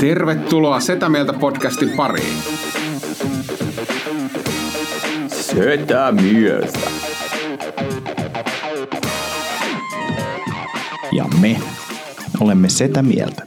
Tervetuloa 0.00 0.80
Setä 0.80 1.08
Mieltä 1.08 1.32
podcastin 1.32 1.90
pariin. 1.90 2.42
Setä 5.28 6.12
mieltä. 6.12 6.78
Ja 11.12 11.24
me 11.40 11.60
olemme 12.40 12.68
Setä 12.68 13.02
mieltä. 13.02 13.46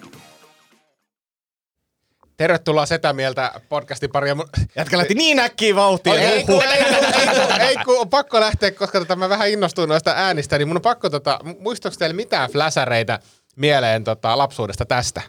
Tervetuloa 2.38 2.86
Setä 2.86 3.14
Mieltä 3.14 3.52
podcastin 3.70 4.10
pariin. 4.10 4.38
Jätkä 4.76 4.98
lähti 4.98 5.14
niin 5.14 5.40
äkkiä 5.40 5.76
vauhtia. 5.76 6.14
Ei, 6.14 6.26
ei, 6.26 6.44
kun, 6.44 6.64
ei, 7.60 7.76
kun 7.86 8.00
on 8.00 8.10
pakko 8.10 8.40
lähteä, 8.40 8.72
koska 8.72 9.00
tota, 9.00 9.16
mä 9.16 9.30
vähän 9.30 9.50
innostuin 9.50 9.90
noista 9.90 10.14
äänistä, 10.16 10.58
niin 10.58 10.68
mun 10.68 10.78
on 10.78 10.82
pakko, 10.82 11.10
tota, 11.10 11.40
muistuuko 11.60 11.96
teille 12.00 12.16
mitään 12.16 12.50
fläsäreitä 12.50 13.20
mieleen 13.56 14.04
tota, 14.04 14.38
lapsuudesta 14.38 14.86
tästä? 14.86 15.22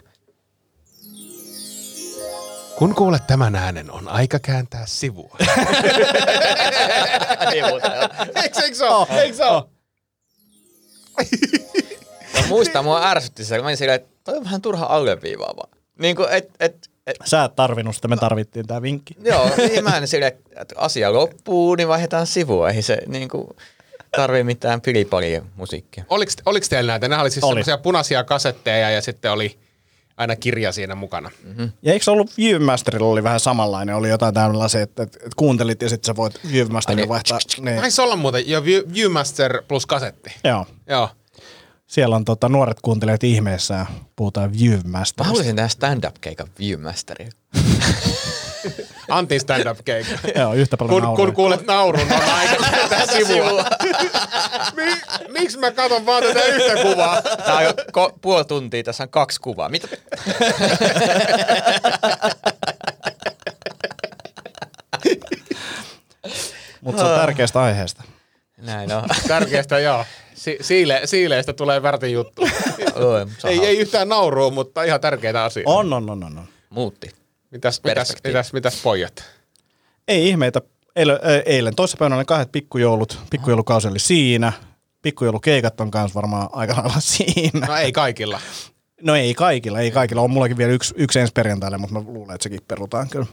Kun 2.77 2.95
kuulet 2.95 3.27
tämän 3.27 3.55
äänen, 3.55 3.91
on 3.91 4.07
aika 4.07 4.39
kääntää 4.39 4.83
sivua. 4.85 5.37
joo. 7.59 7.79
eikö, 8.35 8.59
eikö 8.63 8.75
se 8.75 8.85
ole? 8.85 9.07
Eikö 9.21 9.37
se 9.37 9.45
ole? 9.45 9.63
Mä 12.33 12.47
muistan, 12.47 12.83
mua 12.85 13.09
ärsytti 13.09 13.45
se, 13.45 13.55
kun 13.55 13.63
mä 13.63 13.67
olin 13.67 13.77
silleen, 13.77 13.95
että 13.95 14.09
toi 14.23 14.37
on 14.37 14.43
vähän 14.43 14.61
turha 14.61 14.85
alleviivaavaa. 14.85 15.67
Niin 15.99 16.15
kuin, 16.15 16.27
et, 16.31 16.49
et, 16.59 16.89
et, 17.07 17.15
Sä 17.25 17.43
et 17.43 17.55
tarvinnut 17.55 17.95
sitä, 17.95 18.07
me 18.07 18.17
tarvittiin 18.17 18.67
tää 18.67 18.81
vinkki. 18.81 19.15
joo, 19.23 19.49
niin 19.57 19.83
mä 19.83 19.97
en 19.97 20.07
silleen, 20.07 20.33
että- 20.33 20.61
että 20.61 20.75
asia 20.77 21.13
loppuu, 21.13 21.75
niin 21.75 21.87
vaihdetaan 21.87 22.27
sivua. 22.27 22.69
Ei 22.69 22.81
se 22.81 22.97
niin 23.07 23.29
kuin, 23.29 23.47
tarvii 24.15 24.43
mitään 24.43 24.81
pilipalia 24.81 25.41
musiikkia. 25.55 26.03
Oliko, 26.09 26.31
oliko 26.45 26.65
teillä 26.69 26.91
näitä? 26.91 27.07
Nämä 27.07 27.21
oli 27.21 27.31
siis 27.31 27.43
Oli. 27.43 27.51
semmoisia 27.53 27.77
punaisia 27.77 28.23
kasetteja 28.23 28.89
ja 28.89 29.01
sitten 29.01 29.31
oli 29.31 29.59
aina 30.17 30.35
kirja 30.35 30.71
siinä 30.71 30.95
mukana. 30.95 31.31
Mm-hmm. 31.43 31.71
Ja 31.81 31.93
eikö 31.93 32.03
se 32.05 32.11
ollut 32.11 32.37
Viewmasterilla 32.37 33.07
oli 33.07 33.23
vähän 33.23 33.39
samanlainen, 33.39 33.95
oli 33.95 34.09
jotain 34.09 34.33
tällaisia, 34.33 34.81
että, 34.81 35.03
että, 35.03 35.19
kuuntelit 35.35 35.81
ja 35.81 35.89
sitten 35.89 36.07
sä 36.07 36.15
voit 36.15 36.39
Viewmasterin 36.51 36.97
niin. 36.97 37.09
vaihtaa. 37.09 37.39
Niin. 37.61 37.79
Taisi 37.79 38.01
olla 38.01 38.15
muuten 38.15 38.49
jo 38.49 38.61
View- 38.61 38.93
Viewmaster 38.93 39.63
plus 39.67 39.85
kasetti. 39.85 40.35
Joo. 40.43 40.65
Joo. 40.89 41.09
Siellä 41.87 42.15
on 42.15 42.25
tota, 42.25 42.49
nuoret 42.49 42.77
kuuntelijat 42.81 43.23
ihmeessä, 43.23 43.85
puhutaan 44.15 44.49
Mä 44.51 44.57
Viewmasterista. 44.59 45.23
haluaisin 45.23 45.55
tehdä 45.55 45.67
stand-up-keikan 45.67 46.47
Viewmasteria. 46.59 47.29
Antti 49.09 49.39
stand-up 49.39 49.77
keikka. 49.85 50.13
Joo, 50.35 50.53
yhtä 50.53 50.77
paljon 50.77 51.01
Kun, 51.01 51.15
kun 51.15 51.33
kuulet 51.33 51.67
naurun, 51.67 52.01
on 52.01 52.21
aika 52.29 52.55
sivua. 53.17 53.65
Mi, 54.75 54.83
miksi 55.27 55.57
mä 55.57 55.71
katon 55.71 56.05
vaan 56.05 56.23
tätä 56.23 56.45
yhtä 56.45 56.81
kuvaa? 56.81 57.21
Tää 57.21 57.55
on 57.55 57.63
jo 57.63 57.71
ko- 57.71 58.13
puoli 58.21 58.45
tuntia, 58.45 58.83
tässä 58.83 59.03
on 59.03 59.09
kaksi 59.09 59.39
kuvaa. 59.41 59.69
Mitä? 59.69 59.87
Mutta 66.81 67.01
se 67.01 67.07
on 67.07 67.19
tärkeästä 67.19 67.61
aiheesta. 67.61 68.03
Näin 68.57 68.91
on. 68.93 69.03
Tärkeästä 69.27 69.79
joo. 69.79 70.05
Si- 70.35 70.57
siile, 70.61 71.01
siileistä 71.05 71.53
tulee 71.53 71.81
värtin 71.83 72.13
juttu. 72.13 72.41
Oi, 72.95 73.25
ei, 73.49 73.65
ei 73.65 73.77
yhtään 73.77 74.09
naurua, 74.09 74.49
mutta 74.49 74.83
ihan 74.83 75.01
tärkeitä 75.01 75.43
asioita. 75.43 75.71
On, 75.71 75.93
on, 75.93 76.09
on, 76.09 76.23
on. 76.23 76.37
on. 76.37 76.45
Muutti. 76.69 77.11
Mitäs, 77.51 77.79
mitäs, 77.83 77.93
Perspektiivi. 77.95 78.33
mitäs, 78.33 78.53
mitäs 78.53 78.81
pojat? 78.83 79.23
Ei 80.07 80.27
ihmeitä. 80.29 80.61
Eilen, 80.95 81.19
eilen 81.45 81.75
toissapäivänä 81.75 82.15
oli 82.15 82.25
kahdet 82.25 82.51
pikkujoulut. 82.51 83.19
Pikkujoulukausi 83.29 83.87
oli 83.87 83.99
siinä. 83.99 84.53
Pikkujoulukeikat 85.01 85.81
on 85.81 85.91
kanssa 85.91 86.15
varmaan 86.15 86.49
aika 86.51 86.73
lailla 86.77 86.99
siinä. 87.15 87.67
No 87.67 87.75
ei 87.75 87.91
kaikilla. 87.91 88.39
No 89.01 89.15
ei 89.15 89.33
kaikilla, 89.33 89.79
ei 89.79 89.91
kaikilla. 89.91 90.21
On 90.21 90.31
mullakin 90.31 90.57
vielä 90.57 90.71
yksi, 90.71 90.93
yksi 90.97 91.19
ensi 91.19 91.33
perjantaille, 91.33 91.77
mutta 91.77 91.93
mä 91.93 92.01
luulen, 92.07 92.35
että 92.35 92.43
sekin 92.43 92.59
perutaan 92.67 93.09
kyllä. 93.09 93.25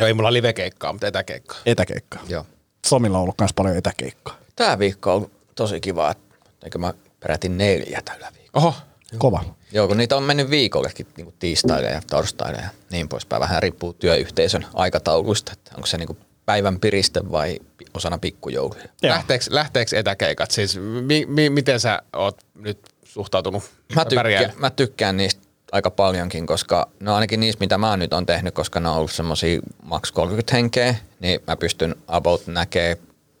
No 0.00 0.06
ei 0.06 0.14
mulla 0.14 0.32
livekeikkaa, 0.32 0.92
mutta 0.92 1.06
etäkeikkaa. 1.06 1.58
Etäkeikka. 1.66 2.18
Joo. 2.28 2.46
Somilla 2.86 3.18
on 3.18 3.22
ollut 3.22 3.38
myös 3.40 3.52
paljon 3.52 3.76
etäkeikkaa. 3.76 4.36
Tää 4.56 4.78
viikko 4.78 5.14
on 5.14 5.30
tosi 5.54 5.80
kiva, 5.80 6.10
että 6.10 6.34
eikö 6.64 6.78
mä 6.78 6.94
peräti 7.20 7.48
neljä 7.48 8.02
tällä 8.04 8.32
viikolla. 8.38 8.66
Oho, 8.66 8.74
Kova. 9.18 9.44
Joo, 9.72 9.88
kun 9.88 9.96
niitä 9.96 10.16
on 10.16 10.22
mennyt 10.22 10.50
viikollekin 10.50 11.06
niin 11.16 11.24
kuin 11.24 11.34
tiistaille 11.38 11.88
ja 11.88 12.02
torstaille 12.10 12.58
ja 12.62 12.68
niin 12.90 13.08
poispäin. 13.08 13.40
Vähän 13.40 13.62
riippuu 13.62 13.92
työyhteisön 13.92 14.66
aikatauluista, 14.74 15.52
että 15.52 15.70
onko 15.74 15.86
se 15.86 15.98
niin 15.98 16.06
kuin 16.06 16.18
päivän 16.46 16.80
piriste 16.80 17.30
vai 17.30 17.58
osana 17.94 18.18
pikkujouluja. 18.18 18.84
Lähteekö, 19.02 19.44
lähteekö 19.50 19.98
etäkeikat? 19.98 20.50
Siis 20.50 20.78
mi, 21.02 21.26
mi, 21.28 21.50
miten 21.50 21.80
sä 21.80 22.02
oot 22.12 22.38
nyt 22.54 22.78
suhtautunut? 23.04 23.62
Mä, 23.94 24.04
tykkään, 24.04 24.52
mä 24.56 24.70
tykkään 24.70 25.16
niistä 25.16 25.42
aika 25.72 25.90
paljonkin, 25.90 26.46
koska 26.46 26.88
no 27.00 27.14
ainakin 27.14 27.40
niistä, 27.40 27.60
mitä 27.60 27.78
mä 27.78 27.96
nyt 27.96 28.12
on 28.12 28.26
tehnyt, 28.26 28.54
koska 28.54 28.80
ne 28.80 28.88
on 28.88 28.96
ollut 28.96 29.12
semmosia 29.12 29.60
maks 29.82 30.12
30 30.12 30.56
henkeä, 30.56 30.94
niin 31.20 31.40
mä 31.46 31.56
pystyn 31.56 31.94
about 32.08 32.46
näkee 32.46 32.98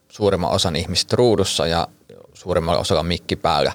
suurimman 0.08 0.50
osan 0.50 0.76
ihmisistä 0.76 1.16
ruudussa 1.16 1.66
ja 1.66 1.88
suurimmalla 2.34 2.80
osalla 2.80 3.02
mikki 3.02 3.36
päällä. 3.36 3.72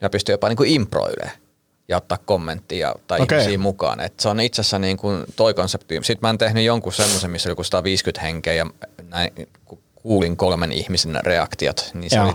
Ja 0.00 0.06
mä 0.06 0.10
pystyn 0.10 0.32
jopa 0.32 0.48
niinku 0.48 0.64
improilemaan 0.66 1.41
ja 1.88 1.96
ottaa 1.96 2.18
kommenttia 2.18 2.94
tai 3.06 3.20
okay. 3.20 3.38
ihmisiä 3.38 3.58
mukaan. 3.58 4.00
Et 4.00 4.20
se 4.20 4.28
on 4.28 4.40
itse 4.40 4.60
asiassa 4.60 4.78
niin 4.78 4.96
kuin 4.96 5.24
toi 5.36 5.54
konsepti. 5.54 5.94
Sitten 5.94 6.18
mä 6.22 6.28
oon 6.28 6.38
tehnyt 6.38 6.64
jonkun 6.64 6.92
semmoisen, 6.92 7.30
missä 7.30 7.48
oli 7.48 7.52
joku 7.52 7.64
150 7.64 8.20
henkeä 8.20 8.54
ja 8.54 8.66
näin, 9.08 9.48
kun 9.64 9.78
kuulin 9.94 10.36
kolmen 10.36 10.72
ihmisen 10.72 11.18
reaktiot, 11.22 11.90
niin 11.94 12.10
se 12.10 12.16
Joo. 12.16 12.24
oli 12.24 12.34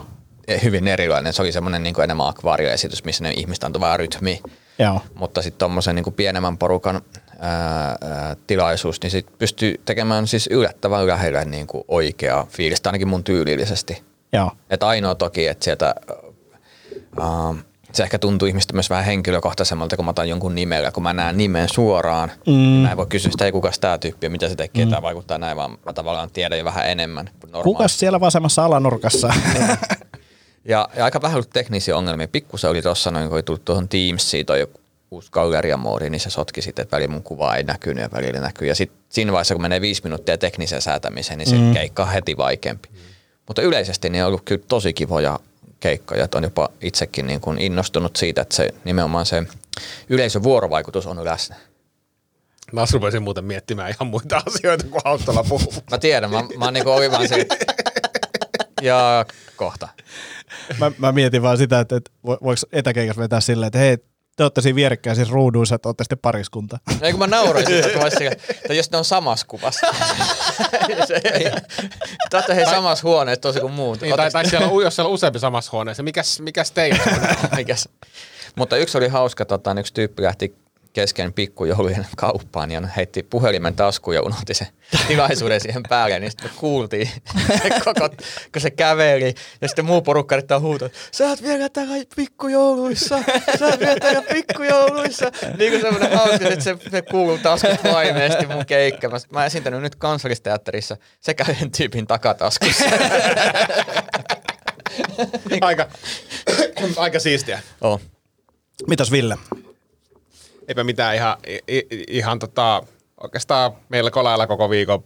hyvin 0.64 0.88
erilainen. 0.88 1.34
Se 1.34 1.42
oli 1.42 1.52
semmoinen 1.52 1.84
niin 1.84 2.02
enemmän 2.02 2.28
akvaarioesitys, 2.28 3.04
missä 3.04 3.24
ne 3.24 3.32
ihmiset 3.32 3.64
antoi 3.64 3.82
vähän 3.82 4.00
rytmiä. 4.00 4.38
Joo. 4.80 5.02
Mutta 5.16 5.42
sitten 5.42 5.60
tuommoisen 5.60 5.96
niin 5.96 6.14
pienemmän 6.14 6.58
porukan 6.58 7.02
ää, 7.40 7.96
ää, 8.02 8.36
tilaisuus, 8.48 9.02
niin 9.02 9.12
sit 9.12 9.38
pystyy 9.38 9.82
tekemään 9.86 10.28
siis 10.28 10.48
yllättävän 10.48 11.08
lähellä 11.08 11.46
niin 11.46 11.68
kuin 11.68 11.84
oikeaa 11.88 12.48
fiilistä, 12.50 12.90
ainakin 12.90 13.08
mun 13.08 13.24
tyylillisesti. 13.24 14.04
Joo. 14.34 14.52
Että 14.70 14.88
ainoa 14.88 15.16
toki, 15.16 15.48
että 15.48 15.64
sieltä 15.64 15.96
äh, 17.22 17.64
se 17.92 18.04
ehkä 18.04 18.20
tuntuu 18.20 18.48
ihmistä 18.48 18.74
myös 18.74 18.90
vähän 18.90 19.06
henkilökohtaisemmalta, 19.06 19.96
kun 19.96 20.06
mä 20.06 20.10
otan 20.10 20.30
jonkun 20.30 20.56
nimellä, 20.56 20.92
kun 20.92 21.04
mä 21.04 21.14
näen 21.14 21.38
nimen 21.38 21.70
suoraan, 21.70 22.32
mm. 22.48 22.54
niin 22.54 22.82
mä 22.82 22.92
en 22.92 22.98
voi 22.98 23.06
kysyä 23.06 23.32
sitä, 23.32 23.46
ei 23.46 23.52
kukas 23.52 23.80
tää 23.80 23.98
tyyppi 23.98 24.26
ja 24.26 24.30
mitä 24.30 24.50
se 24.50 24.56
tekee, 24.56 24.86
mm. 24.86 24.90
tämä 24.90 25.02
vaikuttaa 25.02 25.38
näin, 25.38 25.58
vaan 25.58 25.78
mä 25.86 25.94
tavallaan 25.94 26.32
tiedän 26.32 26.60
jo 26.60 26.66
vähän 26.66 26.90
enemmän. 26.90 27.30
Kukas 27.64 28.00
siellä 28.00 28.20
vasemmassa 28.20 28.66
alanurkassa? 28.66 29.34
Ja, 30.68 30.90
ja 30.96 31.06
aika 31.06 31.22
vähän 31.22 31.36
ollut 31.36 31.50
teknisiä 31.50 31.98
ongelmia. 31.98 32.28
Pikkusen 32.28 32.70
oli 32.70 32.82
tuossa 32.82 33.12
noin, 33.12 33.28
kun 33.28 33.36
oli 33.36 33.44
tullut 33.44 33.66
tuohon 33.66 33.88
Teamsiin 33.88 34.46
toi 34.46 34.60
joku 34.60 34.80
uusi 35.12 35.32
galleriamoodi, 35.32 36.10
niin 36.10 36.20
se 36.20 36.30
sotki 36.30 36.62
sitten, 36.62 36.84
että 36.84 36.96
välillä 36.96 37.14
mun 37.14 37.24
kuva 37.24 37.56
ei 37.56 37.64
näkynyt 37.64 38.02
ja 38.02 38.10
välillä 38.14 38.40
näkyy. 38.40 38.68
Ja 38.68 38.76
sitten 38.76 39.00
siinä 39.10 39.32
vaiheessa, 39.32 39.56
kun 39.56 39.62
menee 39.62 39.82
viisi 39.82 40.02
minuuttia 40.04 40.38
tekniseen 40.38 40.82
säätämiseen, 40.82 41.38
niin 41.38 41.50
se 41.50 41.56
mm. 41.56 41.74
keikka 41.74 42.04
on 42.04 42.10
heti 42.10 42.38
vaikeampi. 42.38 42.90
Mm. 42.92 42.98
Mutta 43.48 43.62
yleisesti 43.62 44.10
niin 44.10 44.24
on 44.24 44.28
ollut 44.28 44.42
kyllä 44.46 44.64
tosi 44.68 44.94
kivoja 44.94 45.40
keikkoja, 45.80 46.24
että 46.24 46.38
on 46.38 46.44
jopa 46.44 46.70
itsekin 46.82 47.28
niin 47.28 47.42
kuin 47.42 47.62
innostunut 47.62 48.16
siitä, 48.16 48.42
että 48.42 48.56
se 48.56 48.70
nimenomaan 48.84 49.26
se 49.26 49.44
yleisön 50.10 50.44
vuorovaikutus 50.44 51.08
on 51.08 51.26
läsnä. 51.26 51.56
Mä 52.72 52.86
rupesin 52.94 53.24
muuten 53.24 53.46
miettimään 53.46 53.90
ihan 53.90 54.08
muita 54.08 54.42
asioita 54.48 54.88
kuin 54.88 55.02
autolla 55.04 55.44
puhuu. 55.44 55.74
Mä 55.92 55.98
tiedän, 55.98 56.32
mä, 56.32 56.44
mä 56.58 56.66
oon 56.66 56.74
niin 56.74 56.84
kuin 56.84 57.12
vaan 57.12 57.28
siitä. 57.28 57.56
Ja 58.82 59.26
kohta. 59.56 59.88
mä, 60.80 60.92
mä, 60.98 61.12
mietin 61.12 61.42
vaan 61.42 61.58
sitä, 61.58 61.80
että, 61.80 61.96
että 61.96 62.12
vo- 62.28 62.44
voiko 62.44 62.62
etäkeikassa 62.72 63.22
vetää 63.22 63.42
silleen, 63.42 63.68
että 63.68 63.80
hei, 63.80 63.98
te 64.38 64.44
olette 64.44 64.62
siinä 64.62 64.76
vierekkäisissä 64.76 65.34
ruuduissa, 65.34 65.76
että 65.76 65.90
olette 65.90 66.04
sitten 66.04 66.20
pariskunta. 66.22 66.80
Ei 67.02 67.12
kun 67.12 67.20
mä 67.20 67.28
nauroin 67.28 67.66
kun 67.66 68.02
mä 68.02 68.08
että 68.50 68.74
jos 68.74 68.92
ne 68.92 68.98
on 68.98 69.06
samassa 69.06 69.46
kuvassa. 69.50 69.88
Te 72.30 72.38
olette 72.38 72.56
hei 72.56 72.66
samassa 72.66 73.08
huoneessa 73.08 73.42
tosi 73.42 73.60
kuin 73.60 73.74
muut. 73.74 74.02
Niin, 74.02 74.16
tai, 74.16 74.32
tai 74.32 74.50
siellä, 74.50 74.68
on- 74.68 74.84
jos 74.84 74.96
siellä 74.96 75.08
on 75.08 75.14
useampi 75.14 75.40
samassa 75.40 75.72
huoneessa, 75.72 76.04
mikäs, 76.04 76.40
mikäs 76.40 76.72
teillä 76.72 77.04
on? 77.08 77.20
Mikäs? 77.58 77.90
Mutta 78.56 78.78
yksi 78.78 78.98
oli 78.98 79.08
hauska, 79.08 79.46
tota, 79.46 79.76
yksi 79.80 79.94
tyyppi 79.94 80.24
lähti 80.24 80.56
kesken 80.98 81.34
pikkujoulujen 81.34 82.08
kauppaan 82.16 82.72
ja 82.72 82.82
heitti 82.82 83.24
puhelimen 83.24 83.76
taskuun 83.76 84.16
ja 84.16 84.22
unohti 84.22 84.54
sen 84.54 84.68
tilaisuuden 85.08 85.62
siihen 85.62 85.84
päälle, 85.90 86.20
niin 86.20 86.32
sitten 86.32 86.52
kuultiin 86.56 87.10
se 87.64 87.70
koko, 87.70 88.10
kun 88.52 88.62
se 88.62 88.72
käveli 88.72 89.36
ja 89.62 89.68
sitten 89.68 89.86
muu 89.86 90.02
porukka 90.02 90.36
yrittää 90.36 90.60
huutaa, 90.60 90.90
sä 91.12 91.26
oot 91.26 91.44
vielä 91.44 91.70
täällä 91.70 92.06
pikkujouluissa, 92.16 93.20
sä 93.60 93.66
oot 93.66 93.80
vielä 93.80 94.00
täällä 94.00 94.22
pikkujouluissa. 94.22 95.32
Niin 95.58 95.72
kuin 95.72 95.82
semmoinen 95.82 96.18
hauska, 96.18 96.48
että 96.48 96.64
se, 96.64 96.78
se 96.92 97.02
kuuluu 97.02 97.38
taskut 97.38 97.84
vaimeesti 97.84 98.48
mun 98.48 98.66
keikka. 98.66 99.10
Mä, 99.10 99.18
mä 99.32 99.46
esiintänyt 99.46 99.82
nyt 99.82 99.96
kansallisteatterissa 99.96 100.98
sekä 101.20 101.46
yhden 101.50 101.72
tyypin 101.72 102.08
takataskussa. 102.08 102.86
Aika, 105.62 105.88
aika 106.98 107.20
siistiä. 107.20 107.60
Oh. 107.82 108.02
Mitäs 108.88 109.12
Ville? 109.12 109.38
Eipä 110.68 110.84
mitään 110.84 111.16
ihan, 111.16 111.38
ihan 112.08 112.40
tota, 112.40 112.84
oikeastaan 113.24 113.72
meillä 113.90 114.12
kolailla 114.12 114.48
koko 114.48 114.70
viikon 114.70 115.04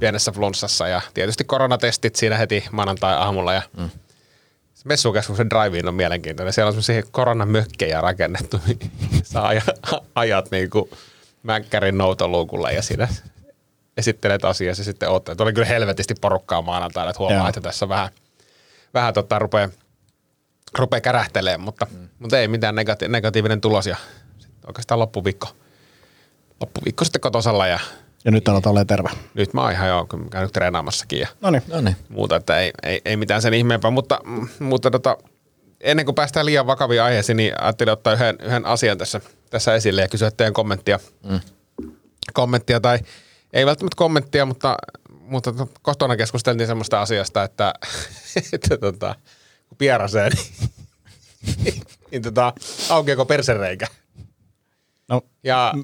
pienessä 0.00 0.32
flunssassa 0.32 0.88
ja 0.88 1.00
tietysti 1.14 1.44
koronatestit 1.44 2.16
siinä 2.16 2.36
heti 2.36 2.64
maanantai-aamulla 2.70 3.54
ja 3.54 3.62
mm. 3.76 3.90
Messukeskuksen 4.84 5.50
drive 5.50 5.88
on 5.88 5.94
mielenkiintoinen. 5.94 6.52
Siellä 6.52 6.68
on 6.68 6.72
semmoisia 6.72 7.10
koronamökkejä 7.10 8.00
rakennettu. 8.00 8.60
Saa 9.22 9.48
aja- 9.48 10.02
ajat 10.14 10.50
niin 10.50 10.70
kuin 10.70 10.90
mänkkärin 11.42 11.98
noutoluukulla 11.98 12.70
ja 12.70 12.82
siinä 12.82 13.08
esittelet 13.96 14.44
asiaa 14.44 14.70
ja 14.70 14.74
sitten 14.74 15.08
oottelet. 15.10 15.40
Oli 15.40 15.52
kyllä 15.52 15.66
helvetisti 15.66 16.14
porukkaa 16.20 16.62
maanantaina, 16.62 17.10
että 17.10 17.18
huomaa, 17.18 17.38
Joo. 17.38 17.48
että 17.48 17.60
tässä 17.60 17.88
vähän, 17.88 18.08
vähän 18.94 19.14
tota 19.14 19.38
rupeaa, 19.38 19.68
rupeaa 20.78 21.00
kärähtelemään, 21.00 21.60
mutta, 21.60 21.86
mm. 21.90 22.08
mutta 22.18 22.38
ei 22.38 22.48
mitään 22.48 22.74
negati- 22.74 23.08
negatiivinen 23.08 23.60
tulos 23.60 23.86
ja 23.86 23.96
oikeastaan 24.66 25.00
loppuviikko, 25.00 25.48
loppuviikko 26.60 27.04
sitten 27.04 27.20
kotosalla 27.20 27.66
ja 27.66 27.78
Ja 28.24 28.30
nyt 28.30 28.48
aloitan 28.48 28.70
olemaan 28.70 28.86
terve. 28.86 29.08
nyt 29.34 29.54
mä 29.54 29.60
oon 29.62 29.72
ihan 29.72 29.88
joo, 29.88 30.06
kun 30.10 30.20
mä 30.20 30.28
käyn 30.30 30.52
treenaamassakin 30.52 31.18
ja 31.20 31.28
No 31.40 31.50
niin. 31.50 31.62
No 31.66 31.80
niin. 31.80 31.96
muuta, 32.08 32.36
että 32.36 32.58
ei, 32.58 32.70
ei, 32.82 33.00
ei 33.04 33.16
mitään 33.16 33.42
sen 33.42 33.54
ihmeempää, 33.54 33.90
mutta, 33.90 34.20
mutta 34.58 34.90
tota, 34.90 35.16
ennen 35.80 36.04
kuin 36.06 36.14
päästään 36.14 36.46
liian 36.46 36.66
vakaviin 36.66 37.02
aiheisiin, 37.02 37.36
niin 37.36 37.52
ajattelin 37.62 37.92
ottaa 37.92 38.12
yhden, 38.12 38.36
yhden 38.42 38.66
asian 38.66 38.98
tässä, 38.98 39.20
tässä 39.50 39.74
esille 39.74 40.02
ja 40.02 40.08
kysyä 40.08 40.30
teidän 40.30 40.52
kommenttia. 40.52 40.98
Mm. 41.28 41.40
Kommenttia 42.32 42.80
tai 42.80 42.98
ei 43.52 43.66
välttämättä 43.66 43.96
kommenttia, 43.96 44.46
mutta, 44.46 44.76
mutta 45.20 45.52
to- 45.52 45.68
kotona 45.82 46.16
keskusteltiin 46.16 46.66
semmoista 46.66 47.00
asiasta, 47.02 47.42
että, 47.42 47.74
että 48.52 48.78
tota, 48.78 49.14
kun 49.68 49.78
pierasee, 49.78 50.30
niin, 51.64 51.82
niin 52.10 52.22
tota, 52.22 52.52
aukeako 52.88 53.24
persereikä? 53.26 53.86
No, 55.12 55.22
Ja, 55.44 55.74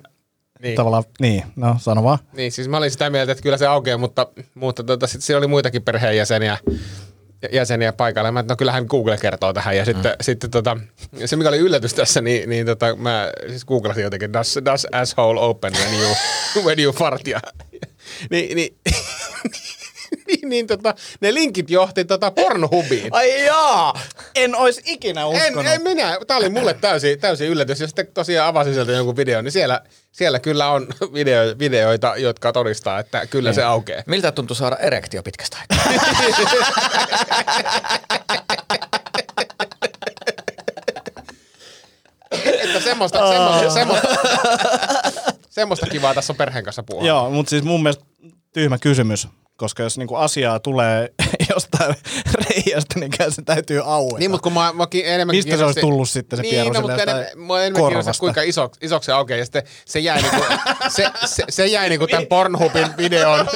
niin. 0.62 0.76
tavallaan, 0.76 1.04
niin, 1.20 1.44
no 1.56 1.76
sano 1.78 2.02
vaan. 2.04 2.18
Niin, 2.32 2.52
siis 2.52 2.68
mä 2.68 2.76
olin 2.76 2.90
sitä 2.90 3.10
mieltä, 3.10 3.32
että 3.32 3.42
kyllä 3.42 3.56
se 3.56 3.66
aukeaa, 3.66 3.98
mutta, 3.98 4.26
mutta 4.54 4.84
tota, 4.84 5.06
sit 5.06 5.22
siellä 5.22 5.38
oli 5.38 5.46
muitakin 5.46 5.82
perheenjäseniä 5.82 6.58
jäseniä 7.52 7.92
paikalla. 7.92 8.32
Mä, 8.32 8.40
että 8.40 8.52
no 8.52 8.56
kyllähän 8.56 8.84
Google 8.88 9.16
kertoo 9.16 9.52
tähän. 9.52 9.76
Ja 9.76 9.84
sitten, 9.84 10.12
mm. 10.12 10.16
sitten 10.20 10.50
tota, 10.50 10.76
se, 11.24 11.36
mikä 11.36 11.48
oli 11.48 11.58
yllätys 11.58 11.94
tässä, 11.94 12.20
niin, 12.20 12.48
niin 12.48 12.66
tota, 12.66 12.96
mä 12.96 13.30
siis 13.48 13.64
googlasin 13.64 14.02
jotenkin, 14.02 14.32
does, 14.32 14.58
does 14.64 14.86
asshole 14.92 15.40
open 15.40 15.72
when 15.72 16.00
you, 16.00 16.14
when 16.66 16.80
you 16.80 16.92
fart? 16.92 17.26
Ja, 17.26 17.40
niin, 18.30 18.56
niin, 18.56 18.76
niin, 20.28 20.48
niin 20.48 20.66
tota, 20.66 20.94
ne 21.20 21.34
linkit 21.34 21.70
johti 21.70 22.04
tota 22.04 22.30
Pornhubiin. 22.30 23.08
Ai 23.10 23.44
jaa! 23.44 24.00
En 24.34 24.54
ois 24.54 24.80
ikinä 24.84 25.20
En, 25.20 25.26
uskonut. 25.26 25.72
en 25.72 25.82
minä. 25.82 26.18
Tämä 26.26 26.38
oli 26.38 26.48
mulle 26.48 26.74
täysin, 26.74 27.20
täysin 27.20 27.48
yllätys. 27.48 27.80
Ja 27.80 27.86
sitten 27.86 28.06
tosiaan 28.14 28.48
avasin 28.48 28.74
sieltä 28.74 28.92
jonkun 28.92 29.16
videon, 29.16 29.44
niin 29.44 29.52
siellä, 29.52 29.80
siellä 30.12 30.38
kyllä 30.38 30.70
on 30.70 30.86
video, 31.14 31.42
videoita, 31.58 32.14
jotka 32.16 32.52
todistaa, 32.52 32.98
että 32.98 33.26
kyllä 33.26 33.52
se 33.52 33.62
aukeaa. 33.62 34.02
Miltä 34.06 34.32
tuntui 34.32 34.56
saada 34.56 34.76
erektio 34.76 35.22
pitkästä 35.22 35.56
aikaa? 35.60 35.84
että 42.62 42.80
semmoista, 42.80 43.28
semmoista, 43.28 43.70
semmoista, 43.70 44.08
semmoista 45.50 45.86
kivaa 45.86 46.14
tässä 46.14 46.32
on 46.32 46.36
perheen 46.36 46.64
kanssa 46.64 46.82
puhua. 46.82 47.06
Joo, 47.06 47.30
mutta 47.30 47.50
siis 47.50 47.62
mun 47.62 47.82
mielestä 47.82 48.04
tyhmä 48.52 48.78
kysymys, 48.78 49.28
koska 49.58 49.82
jos 49.82 49.98
niinku 49.98 50.14
asiaa 50.14 50.60
tulee 50.60 51.12
jostain 51.54 51.94
reiästä, 52.34 52.98
niin 53.00 53.10
kyllä 53.18 53.30
se 53.30 53.42
täytyy 53.42 53.82
aueta. 53.84 54.18
Niin, 54.18 54.30
mutta 54.30 54.42
kun 54.42 54.52
mä, 54.52 54.72
mäkin 54.72 55.06
enemmän 55.06 55.36
Mistä 55.36 55.56
se 55.56 55.64
olisi 55.64 55.80
tullut 55.80 56.10
sitten 56.10 56.36
se 56.36 56.42
niin, 56.42 56.54
pieru 56.54 56.72
no, 56.72 56.80
mutta 56.80 57.02
enemmän, 57.02 57.26
mä 57.36 57.60
enemmän 57.60 57.82
kiinnostaa, 57.82 58.14
kuinka 58.20 58.42
iso, 58.42 58.70
isoksi 58.80 59.06
se 59.06 59.12
aukeaa. 59.12 59.38
Ja 59.38 59.44
sitten 59.44 59.62
se 59.84 59.98
jäi, 59.98 60.22
niinku, 60.22 60.44
se, 60.96 61.10
se, 61.24 61.44
se 61.48 61.66
jäi 61.66 61.88
niinku 61.88 62.06
tämän 62.06 62.26
Pornhubin 62.26 62.88
videon. 62.96 63.46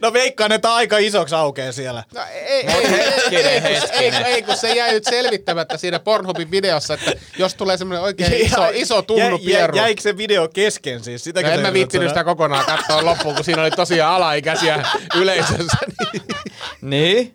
No 0.00 0.12
veikkaan, 0.12 0.52
että 0.52 0.74
aika 0.74 0.98
isoksi 0.98 1.34
aukeaa 1.34 1.72
siellä. 1.72 2.04
No, 2.14 2.20
ei, 2.32 2.66
ei, 2.66 2.86
ei, 3.30 3.42
ei, 3.64 3.80
ei, 3.92 4.12
ei, 4.24 4.42
kun 4.42 4.56
se 4.56 4.72
jäi 4.72 4.92
nyt 4.92 5.04
selvittämättä 5.04 5.76
siinä 5.76 5.98
Pornhubin 5.98 6.50
videossa, 6.50 6.94
että 6.94 7.12
jos 7.38 7.54
tulee 7.54 7.76
semmoinen 7.76 8.02
oikein 8.02 8.32
iso, 8.46 8.68
iso 8.72 9.02
tunnu 9.02 9.38
pieru. 9.38 9.76
jä, 9.76 9.82
jäikö 9.82 10.02
se 10.02 10.16
video 10.16 10.48
kesken 10.48 11.04
siis? 11.04 11.24
Sitä 11.24 11.42
No 11.42 11.48
en 11.48 11.60
mä 11.60 11.72
viittinyt 11.72 12.08
sitä 12.08 12.24
kokonaan 12.24 12.64
katsoa 12.64 13.04
loppuun, 13.04 13.34
kun 13.34 13.44
siinä 13.44 13.62
oli 13.62 13.70
tosiaan 13.70 14.14
alaikäisiä 14.14 14.84
yleisössä. 15.22 15.78
Niin. 16.12 16.22
Niin. 16.82 17.34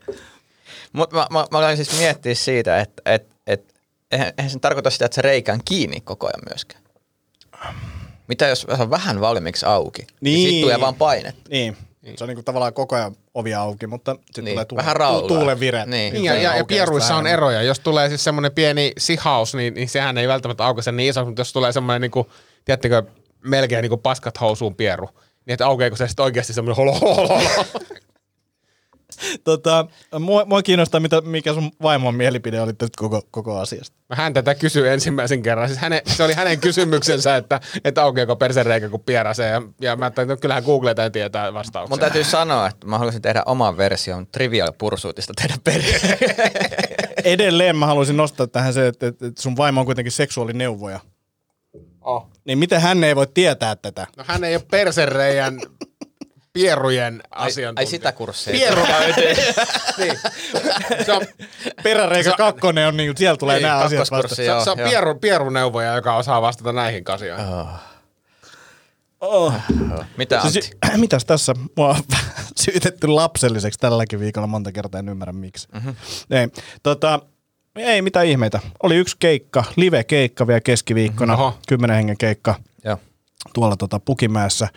Mutta 0.94 1.16
mä, 1.16 1.28
mä, 1.32 1.46
mä 1.52 1.58
aloin 1.58 1.76
siis 1.78 1.98
miettiä 2.00 2.36
siitä, 2.36 2.80
että 2.80 3.02
et, 3.06 3.28
et, 3.48 3.76
eihän, 4.12 4.34
eihän 4.38 4.50
sen 4.52 4.62
tarkoita 4.62 4.90
sitä, 4.90 5.06
että 5.06 5.16
se 5.16 5.22
reikä 5.22 5.54
on 5.54 5.60
kiinni 5.66 6.02
koko 6.02 6.28
ajan 6.28 6.42
myöskään. 6.50 6.84
Mitä 8.28 8.48
jos 8.48 8.62
se 8.62 8.82
on 8.84 8.90
vähän 8.90 9.22
valmiiksi 9.22 9.66
auki? 9.66 10.02
Niin. 10.02 10.08
Niin. 10.22 10.50
Sitten 10.50 10.62
tulee 10.62 10.80
vaan 10.80 10.96
painetta. 10.96 11.50
Niin. 11.50 11.78
Se 12.18 12.24
on 12.24 12.28
niinku 12.28 12.44
tavallaan 12.44 12.74
koko 12.74 12.96
ajan 12.96 13.16
ovi 13.34 13.54
auki, 13.54 13.88
mutta 13.88 14.16
sitten 14.26 14.44
Niin, 14.46 14.54
tulee 14.54 14.66
tuule, 14.66 14.82
vähän 14.82 14.96
raulaa. 14.96 15.28
tuulen 15.28 15.60
vire. 15.60 15.86
Niin. 15.86 16.14
Niin, 16.14 16.26
ja, 16.26 16.34
Se 16.34 16.42
ja, 16.42 16.56
ja 16.56 16.66
pieruissa 16.66 17.16
on 17.16 17.28
eroja. 17.28 17.62
Jos 17.62 17.80
tulee 17.80 18.10
siis 18.10 18.24
semmoinen 18.24 18.52
pieni 18.52 18.92
sihaus, 18.98 19.56
niin, 19.56 19.74
niin 19.74 19.90
sehän 19.90 20.18
ei 20.18 20.28
välttämättä 20.28 20.66
aukea 20.66 20.82
sen 20.84 20.98
niin 20.98 21.10
iso, 21.10 21.26
mutta 21.26 21.40
jos 21.40 21.54
tulee 21.54 21.72
semmoinen, 21.72 22.02
niin 22.02 22.12
kuin, 22.12 22.28
tiedättekö, 22.66 23.04
melkein 23.44 23.82
niin 23.82 23.90
kuin 23.90 24.02
paskat 24.02 24.42
housuun 24.42 24.76
pieru, 24.76 25.10
niin 25.46 25.54
että 25.54 25.66
aukeako 25.66 25.96
se 25.96 26.08
sitten 26.08 26.24
oikeasti 26.24 26.54
semmoinen 26.54 26.76
holo, 26.76 26.94
holo, 26.94 27.28
holo. 27.28 27.42
Tota, 29.44 29.88
mua, 30.20 30.46
mua 30.46 30.64
kiinnostaa, 30.64 31.00
mitä, 31.00 31.22
mikä 31.22 31.54
sun 31.54 31.72
vaimon 31.82 32.16
mielipide 32.16 32.62
oli 32.62 32.74
tästä 32.74 32.98
koko, 32.98 33.22
koko 33.32 33.60
asiasta. 33.60 33.98
Mä 34.10 34.16
hän 34.16 34.34
tätä 34.34 34.56
kysyi 34.56 34.88
ensimmäisen 34.88 35.42
kerran. 35.42 35.68
Siis 35.68 35.80
häne, 35.80 36.02
se 36.06 36.24
oli 36.24 36.34
hänen 36.34 36.60
kysymyksensä, 36.60 37.36
että, 37.36 37.62
että 37.84 38.04
aukeako 38.04 38.36
persereikä, 38.36 38.90
kun 38.90 39.04
pieräsee. 39.04 39.50
Ja, 39.50 39.62
ja 39.82 39.96
mä 39.96 40.06
ajattelin, 40.06 40.32
että 40.32 40.42
kyllähän 40.42 40.64
Google 40.64 40.96
tämän 40.96 41.12
tietää 41.12 41.54
vastauksen. 41.54 41.92
Mun 41.92 42.00
täytyy 42.00 42.24
sanoa, 42.24 42.68
että 42.68 42.88
mä 42.88 42.98
haluaisin 42.98 43.22
tehdä 43.22 43.44
oman 43.46 43.78
version 43.78 44.28
Trivial 44.28 44.74
Pursuitista 44.78 45.34
tehdä 45.36 45.56
perhe. 45.64 46.18
Edelleen 47.34 47.76
mä 47.76 47.86
haluaisin 47.86 48.18
nostaa 48.18 48.48
tähän 48.48 48.74
se, 48.74 48.88
että, 48.88 49.08
että 49.08 49.42
sun 49.42 49.58
vaimo 49.58 49.80
on 49.80 49.86
kuitenkin 49.86 50.12
seksuaalineuvoja. 50.12 51.00
Oh. 52.04 52.28
Niin 52.46 52.58
miten 52.58 52.82
hän 52.82 53.04
ei 53.04 53.16
voi 53.16 53.28
tietää 53.34 53.76
tätä? 53.76 54.08
No 54.18 54.24
hän 54.28 54.44
ei 54.44 54.56
ole 54.56 54.64
persereijän 54.72 55.60
pierujen 56.54 57.24
asiantuntija. 57.32 57.82
ai 57.82 57.92
sitä 57.92 58.12
kurssia. 58.12 58.52
Pieru. 58.54 58.82
niin. 59.98 60.20
Se 61.06 61.12
on, 61.14 61.22
Peräreikä 61.84 62.30
Se- 62.30 62.36
kakkonen 62.38 62.88
on 62.88 62.98
niin, 62.98 63.18
siellä 63.18 63.38
tulee 63.38 63.56
Niin, 63.56 63.64
nämä 63.64 63.78
asiat 63.78 64.10
kakkoskurssi, 64.10 64.24
vasta. 64.30 64.36
se, 64.36 64.46
Joo, 64.46 64.64
se 64.64 64.72
on 64.72 64.80
joo. 64.80 64.90
pieru, 64.90 65.16
pieruneuvoja, 65.16 65.96
joka 65.96 66.16
osaa 66.16 66.42
vastata 66.42 66.72
näihin 66.74 67.04
asioihin. 67.14 67.46
Oh. 69.22 69.54
Mitä 70.18 70.42
Antti? 70.42 70.52
Siis, 70.62 70.72
mitäs 70.98 71.26
tässä? 71.26 71.54
Mua 71.78 71.90
on 71.90 71.96
syytetty 72.62 73.08
lapselliseksi 73.08 73.80
tälläkin 73.80 74.20
viikolla 74.20 74.48
monta 74.48 74.72
kertaa, 74.72 75.00
en 75.00 75.10
ymmärrä 75.10 75.34
miksi. 75.34 75.68
Mm-hmm. 75.74 75.96
Ei, 76.32 76.48
tota, 76.84 77.20
ei 77.76 78.02
mitään 78.02 78.26
ihmeitä. 78.26 78.60
Oli 78.84 78.96
yksi 78.96 79.16
keikka, 79.20 79.64
live-keikka 79.76 80.48
vielä 80.48 80.62
keskiviikkona, 80.62 81.34
Oho. 81.34 81.58
kymmenen 81.68 81.96
hengen 81.96 82.18
keikka 82.18 82.56
Joo. 82.86 82.98
tuolla 83.54 83.76
tota, 83.78 84.00
Pukimäessä. 84.00 84.68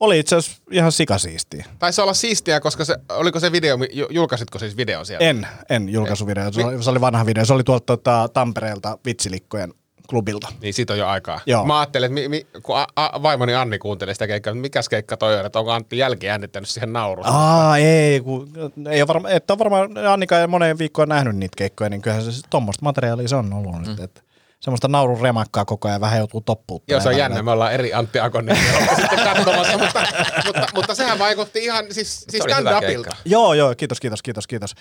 Oli 0.00 0.18
itse 0.18 0.36
asiassa 0.36 0.62
ihan 0.70 0.92
sikasiistiä. 0.92 1.64
Taisi 1.78 2.00
olla 2.00 2.14
siistiä, 2.14 2.60
koska 2.60 2.84
se, 2.84 2.96
oliko 3.08 3.40
se 3.40 3.52
video, 3.52 3.78
ju- 3.92 4.08
julkaisitko 4.10 4.58
siis 4.58 4.76
video 4.76 5.04
sieltä? 5.04 5.24
En, 5.24 5.46
en 5.70 5.88
julkaisuvideo. 5.88 6.52
Se 6.52 6.64
oli, 6.64 6.82
se 6.82 6.90
oli 6.90 7.00
vanha 7.00 7.26
video. 7.26 7.44
Se 7.44 7.52
oli 7.54 7.64
tuolta 7.64 7.86
tota, 7.86 8.28
Tampereelta 8.32 8.98
Vitsilikkojen 9.06 9.74
klubilta. 10.12 10.48
Niin 10.60 10.74
siitä 10.74 10.92
on 10.92 10.98
jo 10.98 11.06
aikaa. 11.06 11.40
Joo. 11.46 11.64
Mä 11.64 11.80
ajattelin, 11.80 12.06
että 12.06 12.14
mi, 12.14 12.28
mi, 12.28 12.46
kun 12.62 12.78
a, 12.78 12.86
a, 12.96 13.22
vaimoni 13.22 13.54
Anni 13.54 13.78
kuunteli 13.78 14.14
sitä 14.14 14.26
keikkaa, 14.26 14.50
että 14.50 14.60
mikäs 14.60 14.88
keikka 14.88 15.16
toi 15.16 15.38
on, 15.38 15.46
että 15.46 15.58
onko 15.58 15.72
Antti 15.72 15.98
jälki 15.98 16.28
äänittänyt 16.28 16.68
siihen 16.68 16.92
naurun. 16.92 17.26
Aa, 17.26 17.78
ei, 17.78 18.20
kun, 18.20 18.48
ei 18.90 19.06
varma, 19.06 19.28
et 19.28 19.50
ole 19.50 19.58
varmaan 19.58 19.98
Annika 19.98 20.40
ei 20.40 20.46
moneen 20.46 20.78
viikkoon 20.78 21.08
nähnyt 21.08 21.36
niitä 21.36 21.56
keikkoja, 21.56 21.90
niin 21.90 22.02
kyllähän 22.02 22.32
se 22.32 22.40
tuommoista 22.50 22.84
materiaalia 22.84 23.28
se 23.28 23.36
on 23.36 23.52
ollut 23.52 23.74
mm. 23.74 23.88
nyt, 23.88 24.00
että 24.00 24.20
semmoista 24.60 24.88
naurun 24.88 25.20
remakkaa 25.20 25.64
koko 25.64 25.88
ajan 25.88 26.00
vähän 26.00 26.18
joutuu 26.18 26.40
toppuuttamaan. 26.40 26.96
Joo, 26.96 27.00
se 27.00 27.08
on 27.08 27.16
jännä. 27.16 27.42
Me 27.42 27.50
ollaan 27.50 27.72
eri 27.72 27.94
Antti 27.94 28.20
Akonen 28.20 28.56
sitten 28.96 29.18
katsomassa, 29.24 29.78
mutta, 29.78 30.02
mutta, 30.46 30.66
mutta, 30.74 30.94
sehän 30.94 31.18
vaikutti 31.18 31.64
ihan 31.64 31.84
siis, 31.90 32.26
siis 32.28 32.44
stand-upilta. 32.44 33.16
Joo, 33.24 33.54
joo, 33.54 33.74
kiitos, 33.76 34.00
kiitos, 34.00 34.22
kiitos, 34.22 34.46
kiitos. 34.46 34.74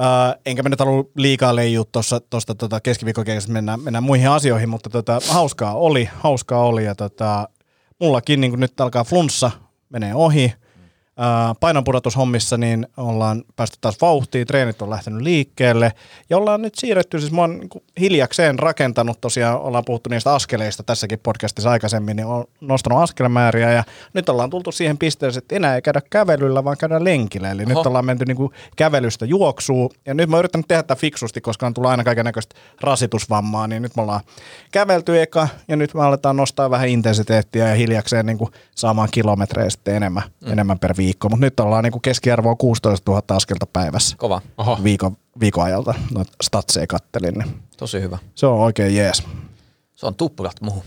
Uh, 0.00 0.40
enkä 0.46 0.62
mä 0.62 0.68
nyt 0.68 0.78
halua 0.78 1.04
liikaa 1.16 1.56
leijua 1.56 1.84
tuosta 2.30 2.54
tota 2.54 2.80
keskiviikkokeikasta, 2.80 3.52
mennään, 3.52 3.80
mennään 3.80 4.04
muihin 4.04 4.30
asioihin, 4.30 4.68
mutta 4.68 4.90
tota, 4.90 5.20
hauskaa 5.28 5.74
oli, 5.74 6.08
hauskaa 6.14 6.64
oli 6.64 6.84
ja 6.84 6.94
tota, 6.94 7.48
mullakin 8.00 8.40
niin 8.40 8.60
nyt 8.60 8.80
alkaa 8.80 9.04
flunssa, 9.04 9.50
menee 9.88 10.14
ohi, 10.14 10.54
painonpudotushommissa 11.60 12.56
niin 12.56 12.86
ollaan 12.96 13.44
päästy 13.56 13.78
taas 13.80 13.96
vauhtiin, 14.00 14.46
treenit 14.46 14.82
on 14.82 14.90
lähtenyt 14.90 15.22
liikkeelle 15.22 15.92
ja 16.30 16.36
ollaan 16.36 16.62
nyt 16.62 16.74
siirretty, 16.74 17.20
siis 17.20 17.32
mä 17.32 17.40
oon 17.40 17.58
niin 17.58 17.70
hiljakseen 18.00 18.58
rakentanut 18.58 19.20
tosiaan, 19.20 19.60
ollaan 19.60 19.84
puhuttu 19.84 20.10
niistä 20.10 20.34
askeleista 20.34 20.82
tässäkin 20.82 21.18
podcastissa 21.22 21.70
aikaisemmin, 21.70 22.16
niin 22.16 22.26
on 22.26 22.44
nostanut 22.60 23.02
askelmääriä 23.02 23.72
ja 23.72 23.84
nyt 24.14 24.28
ollaan 24.28 24.50
tultu 24.50 24.72
siihen 24.72 24.98
pisteeseen, 24.98 25.42
että 25.42 25.56
enää 25.56 25.74
ei 25.74 25.82
käydä 25.82 26.00
kävelyllä, 26.10 26.64
vaan 26.64 26.76
käydä 26.76 27.04
lenkillä, 27.04 27.50
eli 27.50 27.62
Oho. 27.62 27.68
nyt 27.68 27.86
ollaan 27.86 28.04
menty 28.04 28.24
niin 28.24 28.50
kävelystä 28.76 29.26
juoksuun 29.26 29.90
ja 30.06 30.14
nyt 30.14 30.30
mä 30.30 30.36
oon 30.36 30.38
yrittänyt 30.38 30.68
tehdä 30.68 30.82
tätä 30.82 30.96
fiksusti, 30.96 31.40
koska 31.40 31.66
on 31.66 31.74
tullut 31.74 31.90
aina 31.90 32.04
kaiken 32.04 32.24
näköistä 32.24 32.54
rasitusvammaa, 32.80 33.66
niin 33.66 33.82
nyt 33.82 33.96
me 33.96 34.02
ollaan 34.02 34.20
kävelty 34.72 35.22
eka 35.22 35.48
ja 35.68 35.76
nyt 35.76 35.94
me 35.94 36.02
aletaan 36.02 36.36
nostaa 36.36 36.70
vähän 36.70 36.88
intensiteettiä 36.88 37.68
ja 37.68 37.74
hiljakseen 37.74 38.26
niin 38.26 38.38
saamaan 38.74 39.08
kilometrejä 39.10 39.70
sitten 39.70 39.94
enemmän, 39.94 40.22
mm. 40.40 40.52
enemmän 40.52 40.78
per 40.78 40.94
viikko, 40.96 41.03
mutta 41.22 41.36
nyt 41.46 41.60
ollaan 41.60 41.84
niinku 41.84 42.00
keskiarvoa 42.00 42.54
16 42.54 43.12
000 43.12 43.22
askelta 43.30 43.66
päivässä. 43.66 44.16
Kova. 44.16 44.40
Oho. 44.58 44.78
Viikon, 44.84 45.16
viikon 45.40 45.64
ajalta, 45.64 45.94
noita 46.14 46.32
statseja 46.42 46.86
kattelin. 46.86 47.34
Niin 47.34 47.62
Tosi 47.76 48.00
hyvä. 48.00 48.18
Se 48.34 48.46
on 48.46 48.60
oikein 48.60 48.96
jees. 48.96 49.22
Se 49.94 50.06
on 50.06 50.14
tuplat 50.14 50.60
muuhun. 50.60 50.82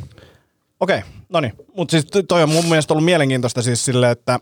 Okei, 0.79 0.97
okay, 0.97 1.09
no 1.29 1.39
niin. 1.39 1.53
Mutta 1.75 1.91
siis 1.91 2.07
toi 2.27 2.43
on 2.43 2.49
mun 2.49 2.65
mielestä 2.65 2.93
ollut 2.93 3.05
mielenkiintoista 3.05 3.61
siis 3.61 3.85
silleen, 3.85 4.11
että 4.11 4.39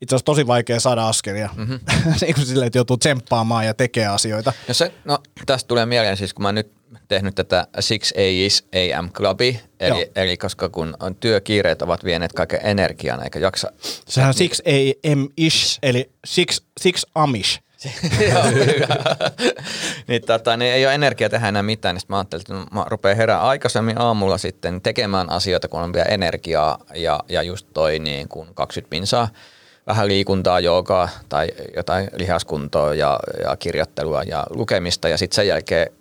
itse 0.00 0.14
asiassa 0.14 0.24
tosi 0.24 0.46
vaikea 0.46 0.80
saada 0.80 1.08
askelia. 1.08 1.48
Mm-hmm. 1.56 1.80
niin 2.20 2.34
kuin 2.34 2.46
silleen, 2.46 2.66
että 2.66 2.78
joutuu 2.78 2.96
tsemppaamaan 2.96 3.66
ja 3.66 3.74
tekee 3.74 4.06
asioita. 4.06 4.52
Ja 4.68 4.74
se, 4.74 4.92
no, 5.04 5.18
tästä 5.46 5.68
tulee 5.68 5.86
mieleen 5.86 6.16
siis, 6.16 6.34
kun 6.34 6.42
mä 6.42 6.52
nyt 6.52 6.72
tehnyt 7.08 7.34
tätä 7.34 7.66
Six 7.80 8.12
A's 8.12 8.64
AM 8.76 9.12
Clubi, 9.12 9.60
eli, 9.80 10.10
eli 10.16 10.36
koska 10.36 10.68
kun 10.68 10.94
on 11.00 11.14
työkiireet 11.14 11.82
ovat 11.82 12.04
vieneet 12.04 12.32
kaiken 12.32 12.60
energian 12.62 13.22
eikä 13.22 13.38
jaksa. 13.38 13.72
Sehän 14.08 14.28
on 14.28 14.34
Six 14.34 14.60
AM 14.66 15.28
ish, 15.36 15.78
eli 15.82 16.10
Six, 16.26 16.60
six 16.80 17.04
Amish. 17.14 17.60
niin, 20.08 20.22
tota, 20.26 20.56
niin 20.56 20.72
ei 20.72 20.86
ole 20.86 20.94
energiaa 20.94 21.30
tehdä 21.30 21.48
enää 21.48 21.62
mitään, 21.62 21.94
niin 21.94 22.02
mä 22.08 22.16
ajattelin, 22.16 22.40
että 22.40 22.54
mä 22.74 22.84
rupean 22.88 23.16
herää 23.16 23.40
aikaisemmin 23.40 24.00
aamulla 24.00 24.38
sitten 24.38 24.80
tekemään 24.80 25.30
asioita, 25.30 25.68
kun 25.68 25.80
on 25.80 25.92
vielä 25.92 26.06
energiaa 26.06 26.78
ja, 26.94 27.20
ja 27.28 27.42
just 27.42 27.66
toi 27.74 27.98
niin 27.98 28.28
kun 28.28 28.54
20 28.54 28.90
pinsaa 28.90 29.28
vähän 29.88 30.08
liikuntaa, 30.08 30.60
joogaa 30.60 31.08
tai 31.28 31.48
jotain 31.76 32.10
lihaskuntoa 32.16 32.94
ja, 32.94 33.20
ja 33.44 33.56
kirjoittelua 33.56 34.22
ja 34.22 34.46
lukemista 34.50 35.08
ja 35.08 35.18
sitten 35.18 35.36
sen 35.36 35.46
jälkeen 35.46 35.92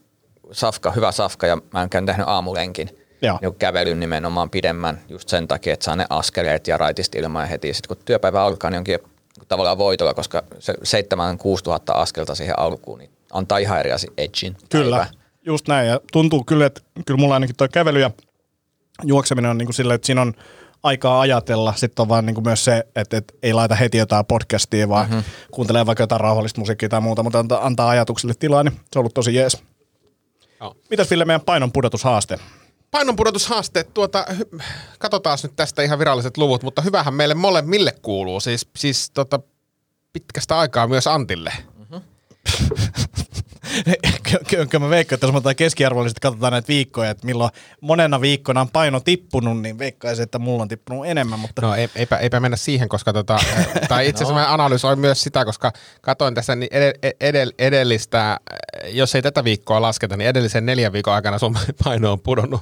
safka, 0.51 0.91
hyvä 0.91 1.11
safka 1.11 1.47
ja 1.47 1.57
mä 1.73 1.81
en 1.81 2.05
tehnyt 2.05 2.27
aamulenkin. 2.27 2.89
Joo. 3.21 3.39
Niin 3.41 3.55
kävelyn 3.55 3.99
nimenomaan 3.99 4.49
pidemmän 4.49 5.01
just 5.09 5.29
sen 5.29 5.47
takia, 5.47 5.73
että 5.73 5.83
saa 5.83 5.95
ne 5.95 6.05
askeleet 6.09 6.67
ja 6.67 6.77
raitista 6.77 7.19
ilmaa 7.19 7.41
ja 7.41 7.47
heti. 7.47 7.73
Sitten 7.73 7.97
kun 7.97 8.05
työpäivä 8.05 8.43
alkaa, 8.43 8.69
niin 8.69 8.77
onkin 8.77 8.99
tavallaan 9.47 9.77
voitolla, 9.77 10.13
koska 10.13 10.43
se 10.59 10.73
7-6 10.73 10.77
tuhatta 11.63 11.93
askelta 11.93 12.35
siihen 12.35 12.59
alkuun 12.59 12.99
niin 12.99 13.09
antaa 13.31 13.57
ihan 13.57 13.79
eri 13.79 13.91
asia 13.91 14.11
edgin. 14.17 14.57
Kyllä, 14.69 14.97
päivä. 14.97 15.11
just 15.45 15.67
näin. 15.67 15.87
Ja 15.87 15.99
tuntuu 16.11 16.43
kyllä, 16.43 16.65
että 16.65 16.81
kyllä 17.05 17.19
mulla 17.19 17.33
ainakin 17.33 17.55
tuo 17.55 17.67
kävely 17.73 17.99
ja 17.99 18.11
juokseminen 19.03 19.51
on 19.51 19.57
niin 19.57 19.67
kuin 19.67 19.73
silleen, 19.73 19.95
että 19.95 20.05
siinä 20.05 20.21
on 20.21 20.33
aikaa 20.83 21.21
ajatella. 21.21 21.73
Sitten 21.75 22.03
on 22.03 22.09
vaan 22.09 22.25
niin 22.25 22.33
kuin 22.33 22.43
myös 22.43 22.65
se, 22.65 22.87
että, 22.95 23.17
että 23.17 23.33
ei 23.43 23.53
laita 23.53 23.75
heti 23.75 23.97
jotain 23.97 24.25
podcastia, 24.25 24.89
vaan 24.89 25.09
mm-hmm. 25.09 25.23
kuuntelee 25.51 25.85
vaikka 25.85 26.03
jotain 26.03 26.21
rauhallista 26.21 26.61
musiikkia 26.61 26.89
tai 26.89 27.01
muuta, 27.01 27.23
mutta 27.23 27.39
antaa, 27.39 27.65
antaa 27.65 27.89
ajatuksille 27.89 28.33
tilaa, 28.39 28.63
niin 28.63 28.73
se 28.73 28.99
on 28.99 28.99
ollut 28.99 29.13
tosi 29.13 29.35
jees. 29.35 29.57
Oh. 30.59 30.75
Mitäs 30.89 31.09
Ville 31.09 31.25
meidän 31.25 31.41
painon 31.41 31.71
pudotushaaste? 31.71 32.39
Painonpudotushaaste, 32.91 33.83
tuota, 33.83 34.25
katsotaan 34.99 35.37
nyt 35.43 35.55
tästä 35.55 35.81
ihan 35.83 35.99
viralliset 35.99 36.37
luvut, 36.37 36.63
mutta 36.63 36.81
hyvähän 36.81 37.13
meille 37.13 37.33
molemmille 37.33 37.91
kuuluu, 38.01 38.39
siis, 38.39 38.69
siis 38.77 39.11
tota, 39.11 39.39
pitkästä 40.13 40.59
aikaa 40.59 40.87
myös 40.87 41.07
Antille. 41.07 41.53
Mm-hmm. 41.77 42.01
kyllä 44.49 44.79
mä 44.79 44.89
veikkaan, 44.89 45.17
että 45.17 45.27
jos 45.27 45.43
me 45.43 45.55
keskiarvollisesti 45.55 46.21
katsotaan 46.21 46.51
näitä 46.51 46.67
viikkoja, 46.67 47.09
että 47.09 47.25
milloin 47.25 47.51
monena 47.81 48.21
viikkona 48.21 48.61
on 48.61 48.69
paino 48.69 48.99
tippunut, 48.99 49.61
niin 49.61 49.79
veikkaisin, 49.79 50.23
että 50.23 50.39
mulla 50.39 50.61
on 50.61 50.67
tippunut 50.67 51.05
enemmän. 51.05 51.39
Mutta... 51.39 51.61
No 51.61 51.75
eipä, 51.95 52.17
eipä 52.17 52.39
mennä 52.39 52.57
siihen, 52.57 52.89
koska 52.89 53.13
tota, 53.13 53.39
tai 53.89 54.07
itse 54.07 54.23
asiassa 54.23 54.41
no. 54.41 54.47
mä 54.47 54.53
analysoin 54.53 54.99
myös 54.99 55.23
sitä, 55.23 55.45
koska 55.45 55.71
katsoin 56.01 56.33
tässä 56.33 56.55
niin 56.55 56.69
edell, 56.71 56.93
edell, 57.21 57.51
edellistä, 57.59 58.39
jos 58.87 59.15
ei 59.15 59.21
tätä 59.21 59.43
viikkoa 59.43 59.81
lasketa, 59.81 60.17
niin 60.17 60.27
edellisen 60.27 60.65
neljän 60.65 60.93
viikon 60.93 61.13
aikana 61.13 61.39
sun 61.39 61.57
paino 61.83 62.11
on 62.11 62.19
pudonnut. 62.19 62.61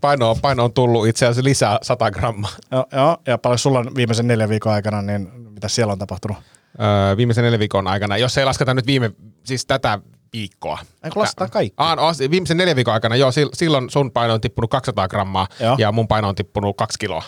Paino 0.00 0.30
on, 0.30 0.36
paino 0.42 0.64
on 0.64 0.72
tullut 0.72 1.06
itse 1.06 1.26
asiassa 1.26 1.44
lisää 1.44 1.78
100 1.82 2.10
grammaa. 2.10 2.50
Joo, 2.70 2.86
joo, 2.92 3.16
ja 3.26 3.38
paljon 3.38 3.58
sulla 3.58 3.78
on 3.78 3.94
viimeisen 3.94 4.28
neljän 4.28 4.48
viikon 4.48 4.72
aikana, 4.72 5.02
niin 5.02 5.30
mitä 5.34 5.68
siellä 5.68 5.92
on 5.92 5.98
tapahtunut? 5.98 6.36
Öö, 6.80 7.16
viimeisen 7.16 7.44
neljän 7.44 7.60
viikon 7.60 7.86
aikana, 7.86 8.16
jos 8.16 8.38
ei 8.38 8.44
lasketa 8.44 8.74
nyt 8.74 8.86
viime, 8.86 9.10
siis 9.44 9.66
tätä 9.66 9.98
viikkoa. 10.32 10.78
Eikö 11.04 11.20
lasketaan 11.20 11.50
kaikki? 11.50 11.74
Ah, 11.76 11.96
no, 11.96 12.02
viimeisen 12.30 12.56
neljän 12.56 12.76
viikon 12.76 12.94
aikana, 12.94 13.16
joo, 13.16 13.30
silloin 13.54 13.90
sun 13.90 14.12
paino 14.12 14.34
on 14.34 14.40
tippunut 14.40 14.70
200 14.70 15.08
grammaa 15.08 15.46
joo. 15.60 15.76
ja 15.78 15.92
mun 15.92 16.08
paino 16.08 16.28
on 16.28 16.34
tippunut 16.34 16.76
kaksi 16.76 16.98
kiloa. 16.98 17.22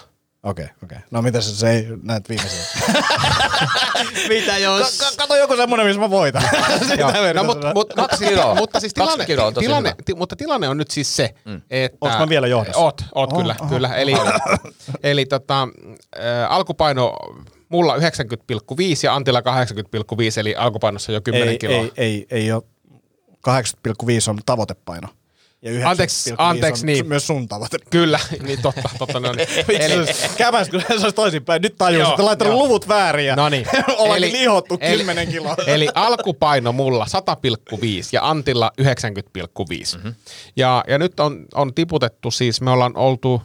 Okei, 0.44 0.64
okay, 0.64 0.76
okei. 0.84 0.96
Okay. 0.96 1.08
No 1.10 1.22
mitä 1.22 1.40
se, 1.40 1.56
se 1.56 1.70
ei 1.70 1.86
näet 2.02 2.28
viimeisiä? 2.28 2.60
mitä 4.28 4.58
jos? 4.58 4.98
Ka- 4.98 5.16
kato 5.16 5.36
joku 5.36 5.56
semmonen, 5.56 5.86
missä 5.86 6.00
mä 6.00 6.10
voitan. 6.10 6.42
no, 7.34 7.44
mut, 7.44 7.58
mut, 7.74 7.92
kaksi 7.94 8.26
kiloa. 8.26 8.54
Mutta 8.54 8.80
siis 8.80 8.94
tilanne, 8.94 9.26
kiloa 9.26 9.46
on 9.46 9.54
tilanne, 9.54 9.94
ti, 10.04 10.14
mutta 10.14 10.36
tilanne 10.36 10.68
on 10.68 10.78
nyt 10.78 10.90
siis 10.90 11.16
se, 11.16 11.34
mm. 11.44 11.60
että... 11.70 11.98
Onko 12.00 12.18
mä 12.18 12.28
vielä 12.28 12.46
johdossa? 12.46 12.80
Oot, 12.80 13.04
oot 13.14 13.32
oh, 13.32 13.38
kyllä, 13.38 13.56
oh, 13.60 13.68
kyllä. 13.68 13.94
Eli, 13.94 14.14
eli 15.02 15.26
tota, 15.26 15.68
äh, 16.18 16.52
alkupaino 16.52 17.16
mulla 17.68 17.96
90,5 17.96 18.00
ja 19.02 19.14
Antilla 19.14 19.40
80,5, 19.40 19.44
eli 20.40 20.54
alkupainossa 20.54 21.12
jo 21.12 21.20
10 21.20 21.48
ei, 21.48 21.58
kiloa. 21.58 21.76
Ei, 21.76 21.92
ei, 21.96 22.26
ei 22.30 22.52
ole 22.52 22.62
80,5 23.48 24.30
on 24.30 24.38
tavoitepaino. 24.46 25.08
Ja 25.64 25.90
anteeksi, 25.90 26.34
anteeksi 26.38 26.86
niin. 26.86 27.08
myös 27.08 27.26
sun 27.26 27.48
tavoite. 27.48 27.78
Kyllä, 27.90 28.20
niin 28.46 28.62
totta, 28.62 28.90
totta 28.98 29.20
ne 29.20 29.28
on. 29.28 29.36
eli, 29.68 30.06
Kämäs, 30.36 30.68
kun 30.68 30.80
se 30.80 30.92
olisi 30.92 31.12
toisinpäin. 31.12 31.62
Nyt 31.62 31.74
tajus, 31.78 32.08
että 32.08 32.24
laittanut 32.24 32.54
luvut 32.54 32.88
väärin 32.88 33.26
ja 33.26 33.36
no 33.36 33.48
niin. 33.48 33.66
eli, 34.16 34.32
lihottu 34.32 34.78
eli, 34.80 34.98
10 34.98 35.28
kiloa. 35.28 35.56
Eli 35.66 35.88
alkupaino 35.94 36.72
mulla 36.72 37.06
100,5 37.74 37.78
ja 38.12 38.30
Antilla 38.30 38.72
90,5. 38.82 38.86
Mm-hmm. 39.96 40.14
Ja, 40.56 40.84
ja 40.88 40.98
nyt 40.98 41.20
on, 41.20 41.46
on 41.54 41.74
tiputettu 41.74 42.30
siis, 42.30 42.60
me 42.60 42.70
ollaan 42.70 42.96
oltu 42.96 43.42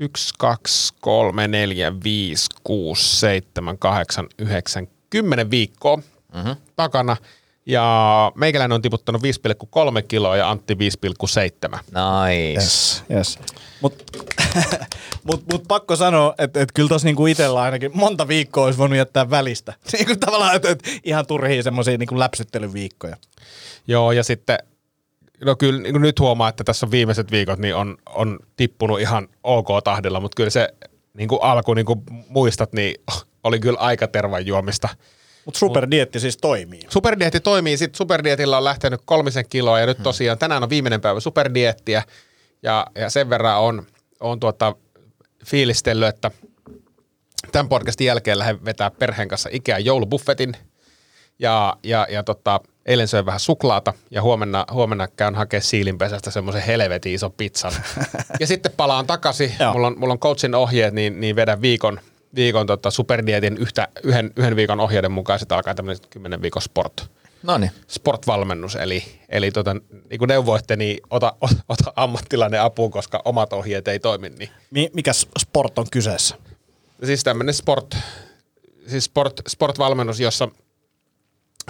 1, 0.00 0.34
2, 0.38 0.94
3, 1.00 1.48
4, 1.48 1.92
5, 2.04 2.46
6, 2.64 3.20
7, 3.20 3.78
8, 3.78 4.26
9, 4.38 4.88
10 5.10 5.50
viikkoa 5.50 5.96
mm-hmm. 5.96 6.56
takana– 6.76 7.16
ja 7.68 8.32
meikäläinen 8.34 8.74
on 8.74 8.82
tiputtanut 8.82 9.22
5,3 9.22 10.02
kiloa 10.08 10.36
ja 10.36 10.50
Antti 10.50 10.74
5,7. 10.74 11.78
Nice. 11.78 12.60
Yes, 12.60 13.04
yes. 13.10 13.38
Mutta 13.80 14.04
mut, 15.24 15.42
mut 15.52 15.62
pakko 15.68 15.96
sanoa, 15.96 16.34
että 16.38 16.60
et 16.60 16.72
kyllä 16.72 16.88
tuossa 16.88 17.06
niinku 17.06 17.26
itsellä 17.26 17.60
ainakin 17.60 17.90
monta 17.94 18.28
viikkoa 18.28 18.64
olisi 18.64 18.78
voinut 18.78 18.98
jättää 18.98 19.30
välistä. 19.30 19.74
Niinku 19.92 20.16
tavallaan, 20.16 20.56
että 20.56 20.70
et 20.70 20.82
ihan 21.04 21.26
turhia 21.26 21.62
semmoisia 21.62 21.98
niinku 21.98 22.18
läpsyttelyviikkoja. 22.18 23.16
Joo, 23.86 24.12
ja 24.12 24.24
sitten 24.24 24.58
No 25.44 25.56
kyllä 25.56 25.82
niin 25.82 26.02
nyt 26.02 26.20
huomaa, 26.20 26.48
että 26.48 26.64
tässä 26.64 26.90
viimeiset 26.90 27.30
viikot 27.30 27.58
niin 27.58 27.74
on, 27.74 27.96
on 28.06 28.38
tippunut 28.56 29.00
ihan 29.00 29.28
ok 29.42 29.68
tahdilla, 29.84 30.20
mutta 30.20 30.36
kyllä 30.36 30.50
se 30.50 30.68
niin 31.14 31.28
kuin 31.28 31.42
alku, 31.42 31.74
niin 31.74 31.86
kuin 31.86 32.00
muistat, 32.28 32.72
niin 32.72 32.94
oli 33.44 33.60
kyllä 33.60 33.78
aika 33.78 34.08
tervan 34.08 34.46
juomista. 34.46 34.88
Mutta 35.48 35.58
superdietti 35.58 36.20
siis 36.20 36.36
toimii. 36.36 36.80
Superdietti 36.88 37.40
toimii. 37.40 37.76
Sitten 37.76 37.96
superdietillä 37.96 38.58
on 38.58 38.64
lähtenyt 38.64 39.00
kolmisen 39.04 39.44
kiloa 39.48 39.80
ja 39.80 39.86
nyt 39.86 39.98
hmm. 39.98 40.04
tosiaan 40.04 40.38
tänään 40.38 40.62
on 40.62 40.70
viimeinen 40.70 41.00
päivä 41.00 41.20
superdiettiä. 41.20 42.02
Ja, 42.62 42.86
ja 42.94 43.10
sen 43.10 43.30
verran 43.30 43.60
on, 43.60 43.86
on 44.20 44.40
tuota 44.40 44.74
fiilistellyt, 45.46 46.08
että 46.08 46.30
tämän 47.52 47.68
podcastin 47.68 48.06
jälkeen 48.06 48.38
lähden 48.38 48.64
vetää 48.64 48.90
perheen 48.90 49.28
kanssa 49.28 49.48
Ikea 49.52 49.78
joulubuffetin. 49.78 50.56
Ja, 51.38 51.76
ja, 51.82 52.06
ja 52.10 52.22
tota, 52.22 52.60
eilen 52.86 53.08
söin 53.08 53.26
vähän 53.26 53.40
suklaata 53.40 53.94
ja 54.10 54.22
huomenna, 54.22 54.64
huomenna 54.72 55.08
käyn 55.08 55.34
hakemaan 55.34 55.62
siilinpesästä 55.62 56.30
semmoisen 56.30 56.62
helvetin 56.62 57.14
ison 57.14 57.32
pizzan. 57.32 57.72
ja 58.40 58.46
sitten 58.46 58.72
palaan 58.76 59.06
takaisin. 59.06 59.52
mulla 59.72 59.86
on, 59.86 59.98
mulla 59.98 60.12
on 60.12 60.20
coachin 60.20 60.54
ohjeet, 60.54 60.94
niin, 60.94 61.20
niin 61.20 61.36
vedän 61.36 61.62
viikon– 61.62 62.00
viikon 62.34 62.66
tota, 62.66 62.90
superdietin 62.90 63.56
yhtä, 63.56 63.88
yhden, 64.02 64.32
yhden 64.36 64.56
viikon 64.56 64.80
ohjeiden 64.80 65.12
mukaan 65.12 65.38
sitten 65.38 65.56
alkaa 65.56 65.74
tämmöinen 65.74 66.02
10 66.10 66.42
viikon 66.42 66.62
sport. 66.62 67.10
Noniin. 67.42 67.70
Sportvalmennus, 67.88 68.76
eli, 68.76 69.04
eli 69.28 69.50
tota, 69.50 69.74
niin 70.10 70.18
kuin 70.18 70.28
neuvoitte, 70.28 70.76
niin 70.76 71.00
ota, 71.10 71.32
ota 71.68 71.92
ammattilainen 71.96 72.60
apuun, 72.60 72.90
koska 72.90 73.22
omat 73.24 73.52
ohjeet 73.52 73.88
ei 73.88 73.98
toimi. 73.98 74.30
Niin. 74.70 74.90
Mikä 74.94 75.12
sport 75.38 75.78
on 75.78 75.86
kyseessä? 75.92 76.36
Siis 77.04 77.24
tämmöinen 77.24 77.54
sport, 77.54 77.96
siis 78.86 79.04
sport, 79.04 79.40
sportvalmennus, 79.48 80.20
jossa 80.20 80.48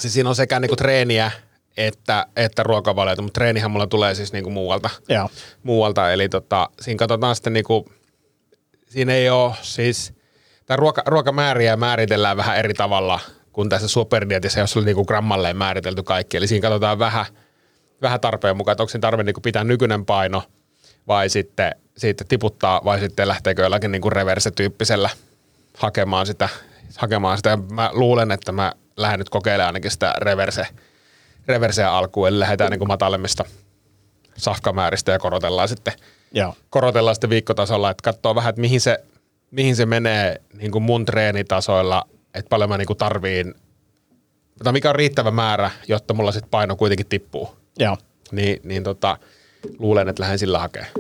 siis 0.00 0.14
siinä 0.14 0.28
on 0.28 0.36
sekä 0.36 0.60
niinku 0.60 0.76
treeniä 0.76 1.30
että, 1.78 2.26
että 2.36 2.62
ruokavaliota, 2.62 3.22
mutta 3.22 3.38
treenihän 3.38 3.70
mulla 3.70 3.86
tulee 3.86 4.14
siis 4.14 4.32
niinku 4.32 4.50
muualta. 4.50 4.90
Joo. 5.08 5.28
muualta. 5.62 6.12
Eli 6.12 6.28
tota, 6.28 6.70
siinä 6.80 6.98
katsotaan 6.98 7.36
sitten 7.36 7.52
niinku, 7.52 7.88
siinä 8.88 9.14
ei 9.14 9.30
ole 9.30 9.54
siis, 9.62 10.12
tämä 10.68 10.76
ruoka, 10.76 11.02
ruokamääriä 11.06 11.76
määritellään 11.76 12.36
vähän 12.36 12.56
eri 12.56 12.74
tavalla 12.74 13.20
kuin 13.52 13.68
tässä 13.68 13.88
superdietissä, 13.88 14.60
jossa 14.60 14.78
oli 14.78 14.86
niinku 14.86 15.04
grammalleen 15.04 15.56
määritelty 15.56 16.02
kaikki. 16.02 16.36
Eli 16.36 16.46
siinä 16.46 16.62
katsotaan 16.62 16.98
vähän, 16.98 17.26
vähän 18.02 18.20
tarpeen 18.20 18.56
mukaan, 18.56 18.72
että 18.72 18.82
onko 18.82 18.90
siinä 18.90 19.00
tarve 19.00 19.22
niinku 19.22 19.40
pitää 19.40 19.64
nykyinen 19.64 20.04
paino 20.04 20.42
vai 21.08 21.28
sitten, 21.28 21.72
sitten 21.96 22.26
tiputtaa 22.26 22.80
vai 22.84 23.00
sitten 23.00 23.28
lähteekö 23.28 23.62
jollakin 23.62 23.92
niinku 23.92 24.10
reverse-tyyppisellä 24.10 25.10
hakemaan 25.76 26.26
sitä, 26.26 26.48
hakemaan 26.96 27.36
sitä. 27.36 27.58
Mä 27.72 27.90
luulen, 27.92 28.30
että 28.30 28.52
mä 28.52 28.72
lähden 28.96 29.18
nyt 29.18 29.28
kokeilemaan 29.28 29.66
ainakin 29.66 29.90
sitä 29.90 30.14
reverse, 30.18 30.66
reverseä 31.48 31.92
alkuun, 31.92 32.28
eli 32.28 32.38
lähdetään 32.38 32.70
niinku 32.70 32.86
matalemmista 32.86 33.44
safkamääristä 34.36 35.12
ja 35.12 35.18
korotellaan 35.18 35.68
sitten, 35.68 35.92
Joo. 36.32 36.54
korotellaan 36.70 37.14
sitten 37.14 37.30
viikkotasolla, 37.30 37.90
että 37.90 38.02
katsoo 38.02 38.34
vähän, 38.34 38.50
että 38.50 38.60
mihin 38.60 38.80
se, 38.80 39.04
mihin 39.50 39.76
se 39.76 39.86
menee 39.86 40.40
niin 40.54 40.72
kuin 40.72 40.82
mun 40.82 41.04
treenitasoilla, 41.04 42.04
että 42.34 42.48
paljon 42.48 42.70
mä 42.70 42.78
niin 42.78 42.86
kuin 42.86 42.96
tarviin, 42.96 43.54
tai 44.64 44.72
mikä 44.72 44.88
on 44.88 44.94
riittävä 44.94 45.30
määrä, 45.30 45.70
jotta 45.88 46.14
mulla 46.14 46.32
sitten 46.32 46.50
paino 46.50 46.76
kuitenkin 46.76 47.06
tippuu. 47.06 47.56
Joo. 47.78 47.96
Niin, 48.32 48.60
niin 48.64 48.84
tota, 48.84 49.18
luulen, 49.78 50.08
että 50.08 50.22
lähden 50.22 50.38
sillä 50.38 50.58
hakemaan. 50.58 50.92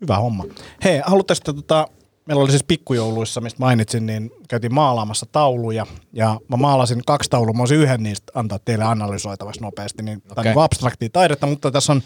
Hyvä 0.00 0.16
homma. 0.16 0.44
Hei, 0.84 1.00
haluatteko 1.04 1.40
te 1.44 1.52
tota, 1.52 1.88
meillä 2.26 2.42
oli 2.42 2.50
siis 2.50 2.64
pikkujouluissa, 2.64 3.40
mistä 3.40 3.60
mainitsin, 3.60 4.06
niin 4.06 4.30
käytiin 4.48 4.74
maalaamassa 4.74 5.26
tauluja. 5.32 5.86
Ja 6.12 6.40
mä 6.48 6.56
maalasin 6.56 7.02
kaksi 7.06 7.30
taulua, 7.30 7.52
mä 7.52 7.58
voisin 7.58 7.78
yhden 7.78 8.02
niistä 8.02 8.32
antaa 8.34 8.58
teille 8.64 8.84
analysoitavaksi 8.84 9.60
nopeasti. 9.60 10.02
Niin, 10.02 10.18
okay. 10.18 10.34
Tämä 10.34 10.50
on 10.50 10.54
niin 10.54 10.64
abstraktia 10.64 11.08
taidetta, 11.12 11.46
mutta 11.46 11.70
tässä 11.70 11.92
on, 11.92 12.02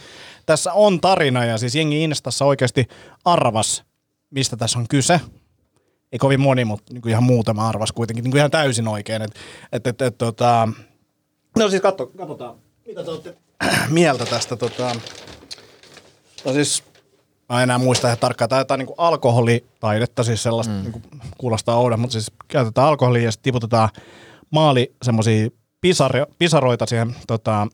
tässä 0.46 0.72
on 0.72 1.00
tarina 1.00 1.44
ja 1.44 1.58
siis 1.58 1.74
jengi 1.74 2.04
Instassa 2.04 2.44
oikeasti 2.44 2.88
arvas, 3.24 3.84
mistä 4.32 4.56
tässä 4.56 4.78
on 4.78 4.88
kyse. 4.88 5.20
Ei 6.12 6.18
kovin 6.18 6.40
moni, 6.40 6.64
mutta 6.64 6.92
niin 6.92 7.02
kuin 7.02 7.10
ihan 7.10 7.24
muutama 7.24 7.68
arvas 7.68 7.92
kuitenkin, 7.92 8.22
niin 8.22 8.30
kuin 8.30 8.38
ihan 8.38 8.50
täysin 8.50 8.88
oikein. 8.88 9.22
Et, 9.22 9.30
et, 9.72 9.86
et, 9.86 10.02
et, 10.02 10.18
tota... 10.18 10.68
No 11.58 11.68
siis 11.68 11.82
katso, 11.82 12.06
katsotaan, 12.06 12.54
mitä 12.86 13.04
te 13.04 13.10
olette 13.10 13.36
mieltä 13.88 14.26
tästä. 14.26 14.56
Tota... 14.56 14.94
No 16.44 16.52
siis 16.52 16.82
Mä 17.52 17.58
en 17.58 17.62
enää 17.62 17.78
muista 17.78 18.08
ihan 18.08 18.18
tarkkaan. 18.18 18.48
Tämä 18.48 18.64
on 18.70 18.78
niin 18.78 18.94
alkoholitaidetta, 18.96 20.24
siis 20.24 20.42
sellaista 20.42 20.72
mm. 20.72 20.82
niin 20.82 21.02
kuulostaa 21.38 21.76
oudon, 21.76 22.00
mutta 22.00 22.12
siis 22.12 22.32
käytetään 22.48 22.86
alkoholia 22.86 23.22
ja 23.22 23.32
sitten 23.32 23.44
tiputetaan 23.44 23.88
maali 24.50 24.94
semmoisia 25.02 25.48
pisaro, 25.80 26.26
pisaroita 26.38 26.86
siihen 26.86 27.16
tota, 27.26 27.66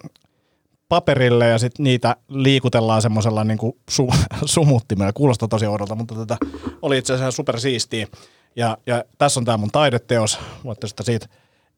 paperille 0.88 1.47
ja 1.47 1.59
sitten 1.59 1.85
niitä 1.85 2.16
liikutellaan 2.28 3.02
semmoisella 3.02 3.45
niin 3.45 3.59
su, 3.90 4.09
sumuttimella. 4.45 5.12
Kuulostaa 5.12 5.49
tosi 5.49 5.66
oudolta, 5.66 5.95
mutta 5.95 6.14
tota, 6.14 6.37
oli 6.83 6.99
itse 6.99 7.14
asiassa 7.14 7.37
super 7.37 7.61
siistiä. 7.61 8.07
Ja, 8.57 8.78
ja 8.87 9.04
tässä 9.18 9.40
on 9.40 9.45
tämä 9.45 9.57
mun 9.57 9.71
taideteos. 9.71 10.38
Voitte 10.64 10.87
sitä 10.87 11.02
siitä 11.02 11.26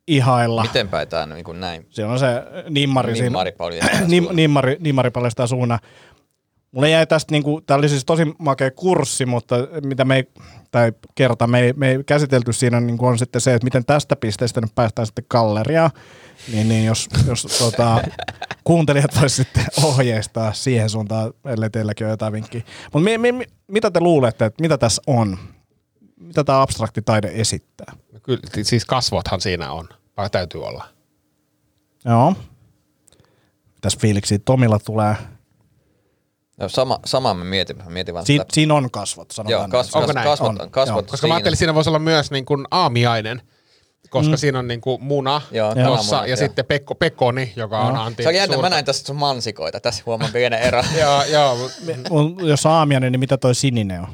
ihailla. 0.06 0.62
Miten 0.62 0.88
päin 0.88 1.08
tämä 1.08 1.26
niin 1.26 1.44
kuin 1.44 1.60
näin? 1.60 1.86
Siellä 1.90 2.12
on 2.12 2.18
se 2.18 2.26
nimmari. 2.70 3.12
Nimmari 3.12 3.52
paljastaa 3.52 4.00
nim, 4.08 4.26
nimmari, 4.32 4.76
nimmari 4.80 5.10
paljastaa 5.10 5.46
suuna. 5.46 5.78
Mulle 6.72 6.90
jäi 6.90 7.06
tästä, 7.06 7.32
niin 7.32 7.42
kuin, 7.42 7.64
tämä 7.64 7.78
oli 7.78 7.88
siis 7.88 8.04
tosi 8.04 8.34
makea 8.38 8.70
kurssi, 8.70 9.26
mutta 9.26 9.56
mitä 9.84 10.04
me 10.04 10.16
ei, 10.16 10.24
tai 10.70 10.92
kerta 11.14 11.46
me 11.46 11.60
ei, 11.60 11.72
me 11.72 11.90
ei 11.90 12.04
käsitelty 12.06 12.52
siinä 12.52 12.80
niin 12.80 12.98
kuin 12.98 13.08
on 13.08 13.18
sitten 13.18 13.40
se, 13.40 13.54
että 13.54 13.64
miten 13.64 13.84
tästä 13.84 14.16
pisteestä 14.16 14.60
nyt 14.60 14.74
päästään 14.74 15.06
sitten 15.06 15.24
galleriaan. 15.30 15.90
Niin, 16.52 16.68
niin 16.68 16.84
jos, 16.84 17.08
jos 17.26 17.42
tota, 17.42 18.02
kuuntelijat 18.64 19.20
voisivat 19.20 19.48
sitten 19.48 19.66
ohjeistaa 19.84 20.52
siihen 20.52 20.90
suuntaan, 20.90 21.32
ellei 21.44 21.70
teilläkin 21.70 22.06
ole 22.06 22.12
jotain 22.12 22.32
vinkkiä. 22.32 22.62
Mutta 22.92 23.04
mi, 23.04 23.18
mi, 23.18 23.32
mi, 23.32 23.44
mitä 23.68 23.90
te 23.90 24.00
luulette, 24.00 24.44
että 24.44 24.62
mitä 24.62 24.78
tässä 24.78 25.02
on? 25.06 25.38
Mitä 26.20 26.44
tämä 26.44 26.62
abstrakti 26.62 27.02
taide 27.02 27.30
esittää? 27.34 27.92
Kyllä, 28.22 28.40
siis 28.62 28.84
kasvothan 28.84 29.40
siinä 29.40 29.72
on, 29.72 29.88
vai 30.16 30.30
täytyy 30.30 30.64
olla. 30.64 30.84
Joo. 32.04 32.34
Mitäs 33.74 33.98
fiiliksi 33.98 34.38
Tomilla 34.38 34.78
tulee? 34.78 35.14
No, 36.60 36.68
sama, 36.68 36.98
sama 37.06 37.34
mä 37.34 37.44
mietin. 37.44 37.76
Mä 37.76 37.84
mietin 37.90 38.14
vaan 38.14 38.26
Siin, 38.26 38.40
sitä. 38.40 38.54
siinä 38.54 38.74
on 38.74 38.90
kasvot, 38.90 39.30
sanotaan. 39.30 39.52
Joo, 39.52 39.60
näin. 39.60 39.70
kas, 39.70 39.94
Onko 39.94 40.06
kas, 40.06 40.14
näin? 40.14 40.28
kasvot, 40.28 40.60
On, 40.60 40.70
kasvot 40.70 41.04
joo. 41.04 41.10
Koska 41.10 41.26
mä 41.26 41.34
ajattelin, 41.34 41.56
siinä 41.56 41.74
voisi 41.74 41.90
olla 41.90 41.98
myös 41.98 42.30
niin 42.30 42.44
kuin 42.44 42.66
aamiainen, 42.70 43.42
koska 44.10 44.30
mm. 44.30 44.36
siinä 44.36 44.58
on 44.58 44.68
niin 44.68 44.80
kuin 44.80 45.02
muna 45.04 45.40
Joo, 45.50 45.74
tuossa 45.74 45.90
kananmuna, 45.90 46.20
ja 46.22 46.26
joo. 46.26 46.36
sitten 46.36 46.64
pekko, 46.66 46.94
pekoni, 46.94 47.52
joka 47.56 47.80
on 47.80 47.96
Antti. 47.96 48.22
Se 48.22 48.28
on 48.28 48.34
jännä, 48.34 48.54
suurta- 48.54 48.66
mä 48.66 48.74
näin 48.74 48.84
tässä 48.84 49.06
sun 49.06 49.16
mansikoita. 49.16 49.80
Tässä 49.80 50.02
huomaan 50.06 50.32
pienen 50.32 50.62
ero. 50.62 50.82
Joo, 51.00 51.24
joo. 51.24 51.70
Jos 52.48 52.66
on 52.66 52.72
aamiainen, 52.72 53.12
niin 53.12 53.20
mitä 53.20 53.36
toi 53.36 53.54
sininen 53.54 54.00
on? 54.00 54.08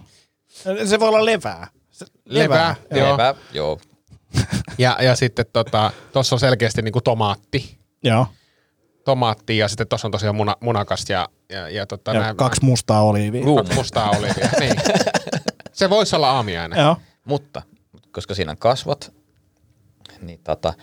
Se 0.87 1.01
voi 1.01 1.09
olla 1.09 1.25
levää. 1.25 1.67
Se- 1.91 2.07
Levää, 2.25 2.77
joo. 2.91 3.13
Lepä, 3.13 3.35
joo. 3.53 3.81
Ja, 4.79 4.97
ja 5.01 5.17
sitten 5.17 5.47
tota, 5.53 5.91
tuossa 6.13 6.35
on 6.37 6.41
selkeästi 6.41 6.83
niin 6.83 6.93
kuin 6.93 7.03
tomaatti. 7.03 7.79
Joo. 8.05 8.27
Tomaatti 9.05 9.59
ja 9.59 9.69
sitten 9.69 9.89
tuossa 9.89 10.09
on 10.09 10.13
tosiaan 10.13 10.37
muna, 10.37 10.57
munakas 10.61 11.05
ja, 11.09 11.29
ja, 11.51 11.69
ja, 11.69 11.87
tota, 11.87 12.13
Ja 12.13 12.21
näin, 12.21 12.37
kaksi 12.37 12.65
mustaa 12.65 13.03
oliivia. 13.03 13.45
kaksi 13.57 13.75
mustaa 13.75 14.11
olivia. 14.11 14.49
niin. 14.61 14.75
Se 15.73 15.91
voisi 15.91 16.17
olla 16.17 16.31
aamiainen. 16.31 16.79
Joo. 16.79 16.97
Mutta, 17.25 17.63
koska 18.13 18.35
siinä 18.35 18.51
on 18.51 18.59
kasvot, 18.59 19.13
niin 20.21 20.41
tota, 20.45 20.75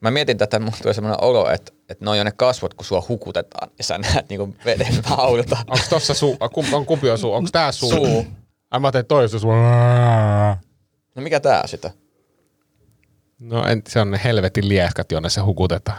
mä 0.00 0.10
mietin 0.10 0.38
tätä, 0.38 0.58
mulla 0.58 0.76
tulee 0.82 0.94
semmoinen 0.94 1.24
olo, 1.24 1.50
että, 1.50 1.72
että 1.88 2.04
ne 2.04 2.10
on 2.10 2.18
jo 2.18 2.24
ne 2.24 2.32
kasvot, 2.32 2.74
kun 2.74 2.84
sua 2.84 3.02
hukutetaan 3.08 3.70
ja 3.78 3.84
sä 3.84 3.98
näet 3.98 4.28
niinku 4.28 4.54
veden 4.64 5.00
haulta. 5.04 5.56
Onko 5.66 5.84
tossa 5.90 6.14
suu, 6.14 6.36
kumpi 6.52 6.74
on, 6.74 6.86
kumpi 6.86 7.10
on 7.10 7.18
suu? 7.18 7.32
Onko 7.32 7.48
tää 7.52 7.72
suu? 7.72 7.90
Suu. 7.90 8.26
Ai 8.70 8.80
mä 8.80 8.86
ajattelin, 8.86 9.00
että 9.00 9.08
toi 9.08 9.22
on 9.22 9.28
suu. 9.28 9.52
No 11.14 11.22
mikä 11.22 11.40
tää 11.40 11.66
sitä? 11.66 11.90
No 13.38 13.66
en, 13.66 13.82
se 13.88 14.00
on 14.00 14.10
ne 14.10 14.20
helvetin 14.24 14.68
lieskat, 14.68 15.12
jonne 15.12 15.28
se 15.28 15.40
hukutetaan. 15.40 15.98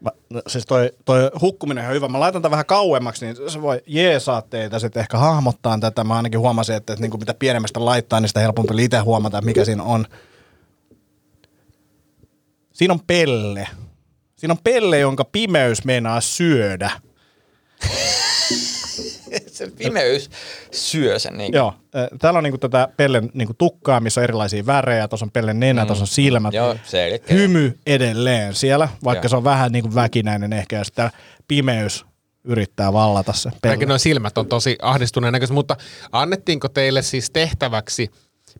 Mä, 0.00 0.10
no, 0.30 0.42
siis 0.46 0.66
toi, 0.66 0.90
toi 1.04 1.30
hukkuminen 1.40 1.82
on 1.82 1.84
ihan 1.84 1.94
hyvä. 1.94 2.08
Mä 2.08 2.20
laitan 2.20 2.42
tämän 2.42 2.50
vähän 2.50 2.66
kauemmaksi, 2.66 3.26
niin 3.26 3.50
se 3.50 3.62
voi 3.62 3.82
jeesaa 3.86 4.42
teitä 4.42 4.78
sitten 4.78 5.00
ehkä 5.00 5.18
hahmottaa 5.18 5.78
tätä. 5.78 6.04
Mä 6.04 6.16
ainakin 6.16 6.40
huomasin, 6.40 6.74
että, 6.76 6.92
että 6.92 7.00
niin 7.00 7.10
kuin 7.10 7.20
mitä 7.20 7.34
pienemmästä 7.34 7.84
laittaa, 7.84 8.20
niin 8.20 8.28
sitä 8.28 8.40
helpompi 8.40 8.84
itse 8.84 8.98
huomata, 8.98 9.38
että 9.38 9.46
mikä 9.46 9.64
siinä 9.64 9.82
on. 9.82 10.06
Siinä 12.72 12.94
on 12.94 13.00
pelle. 13.06 13.68
Siinä 14.36 14.52
on 14.52 14.58
pelle, 14.64 14.98
jonka 14.98 15.24
pimeys 15.24 15.84
meinaa 15.84 16.20
syödä. 16.20 16.90
se 19.46 19.70
pimeys 19.78 20.30
syö 20.72 21.18
sen. 21.18 21.38
Niin. 21.38 21.52
Joo, 21.52 21.74
täällä 22.18 22.38
on 22.38 22.44
niinku 22.44 22.58
tätä 22.58 22.88
pellen 22.96 23.30
niinku 23.34 23.54
tukkaa, 23.58 24.00
missä 24.00 24.20
on 24.20 24.24
erilaisia 24.24 24.66
värejä. 24.66 25.08
Tuossa 25.08 25.26
on 25.26 25.30
pellen 25.30 25.60
nenä, 25.60 25.82
mm. 25.82 25.86
tuossa 25.86 26.02
on 26.02 26.08
silmät. 26.08 26.54
Joo, 26.54 26.76
selkeä. 26.84 27.36
Hymy 27.36 27.78
edelleen 27.86 28.54
siellä, 28.54 28.88
vaikka 29.04 29.24
Joo. 29.24 29.30
se 29.30 29.36
on 29.36 29.44
vähän 29.44 29.72
niinku 29.72 29.94
väkinäinen 29.94 30.52
ehkä. 30.52 30.76
Ja 30.76 30.84
sitten 30.84 31.10
pimeys 31.48 32.06
yrittää 32.44 32.92
vallata 32.92 33.32
se 33.32 33.50
pelle. 33.50 33.72
Ainakin 33.72 33.88
nuo 33.88 33.98
silmät 33.98 34.38
on 34.38 34.46
tosi 34.46 34.76
ahdistuneen 34.82 35.32
näköiset, 35.32 35.54
mutta 35.54 35.76
annettiinko 36.12 36.68
teille 36.68 37.02
siis 37.02 37.30
tehtäväksi 37.30 38.10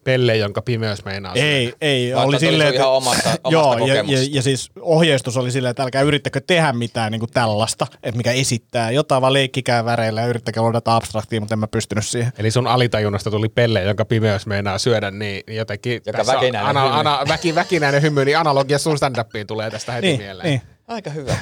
pelle, 0.05 0.37
jonka 0.37 0.63
pimeys 0.63 1.05
meinaa? 1.05 1.35
Ei, 1.35 1.75
ei. 1.81 2.15
Vaikka 2.15 2.29
oli 2.29 2.39
silleen, 2.39 2.69
sun 2.69 2.75
ihan 2.77 2.89
omasta- 2.89 3.29
omasta 3.45 3.51
joo, 3.51 3.87
ja, 3.87 3.95
ja, 3.95 4.19
ja, 4.31 4.43
siis 4.43 4.71
ohjeistus 4.81 5.37
oli 5.37 5.51
silleen, 5.51 5.71
että 5.71 5.83
älkää 5.83 6.03
yrittäkö 6.03 6.41
tehdä 6.47 6.73
mitään 6.73 7.13
niin 7.13 7.21
kuin 7.21 7.31
tällaista, 7.33 7.87
että 8.03 8.17
mikä 8.17 8.33
esittää 8.33 8.91
jotain, 8.91 9.21
vaan 9.23 9.33
leikkikää 9.33 9.85
väreillä 9.85 10.21
ja 10.21 10.27
yrittäkää 10.27 10.63
luoda 10.63 10.81
abstraktia, 10.85 11.41
mutta 11.41 11.55
en 11.55 11.59
mä 11.59 11.67
pystynyt 11.67 12.07
siihen. 12.07 12.33
Eli 12.39 12.51
sun 12.51 12.67
alitajunnasta 12.67 13.31
tuli 13.31 13.49
pelle, 13.49 13.83
jonka 13.83 14.05
pimeys 14.05 14.47
meinaa 14.47 14.79
syödä, 14.79 15.11
niin 15.11 15.43
jotenkin 15.57 16.01
Joka 16.07 16.19
tässä 16.19 16.33
väkinäinen 16.35 16.83
hymy. 16.83 16.95
ana, 16.95 17.21
väki, 17.29 17.55
väkinäinen 17.55 18.03
hymy, 18.03 18.25
niin 18.25 18.39
analogia 18.39 18.79
sun 18.79 18.97
stand-upiin 18.99 19.47
tulee 19.47 19.71
tästä 19.71 19.93
heti 19.93 20.07
Niin, 20.07 20.21
mieleen. 20.21 20.49
niin. 20.49 20.63
Aika 20.89 21.11
hyvä. 21.11 21.37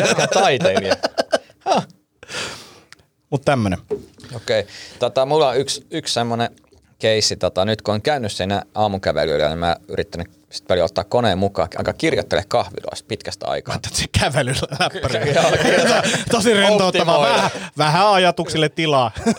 Jätkä 0.00 0.26
taiteilija. 0.42 0.94
Mutta 3.30 3.44
tämmönen. 3.44 3.78
Okei. 4.36 4.60
Okay. 4.60 4.72
Tota, 4.98 5.26
mulla 5.26 5.48
on 5.48 5.56
yksi, 5.58 5.86
yksi 5.90 6.14
semmoinen 6.14 6.50
keissi. 7.04 7.36
Tota, 7.36 7.64
nyt 7.64 7.82
kun 7.82 7.94
on 7.94 8.02
käynyt 8.02 8.32
siinä 8.32 8.62
aamukävelyllä, 8.74 9.48
niin 9.48 9.58
mä 9.58 9.76
yrittänyt 9.88 10.26
sitten 10.30 10.68
välillä 10.68 10.84
ottaa 10.84 11.04
koneen 11.04 11.38
mukaan, 11.38 11.68
aika 11.76 11.92
kirjoittele 11.92 12.44
kahviloista 12.48 13.06
pitkästä 13.08 13.46
aikaa. 13.46 13.74
Että 13.74 13.88
se 13.92 14.04
kävelyllä 14.20 14.76
läppäri. 14.80 15.34
Tosi 16.30 16.54
rentouttavaa. 16.54 17.20
Vähän, 17.20 17.50
vähän 17.78 18.12
ajatuksille 18.12 18.68
tilaa. 18.68 19.10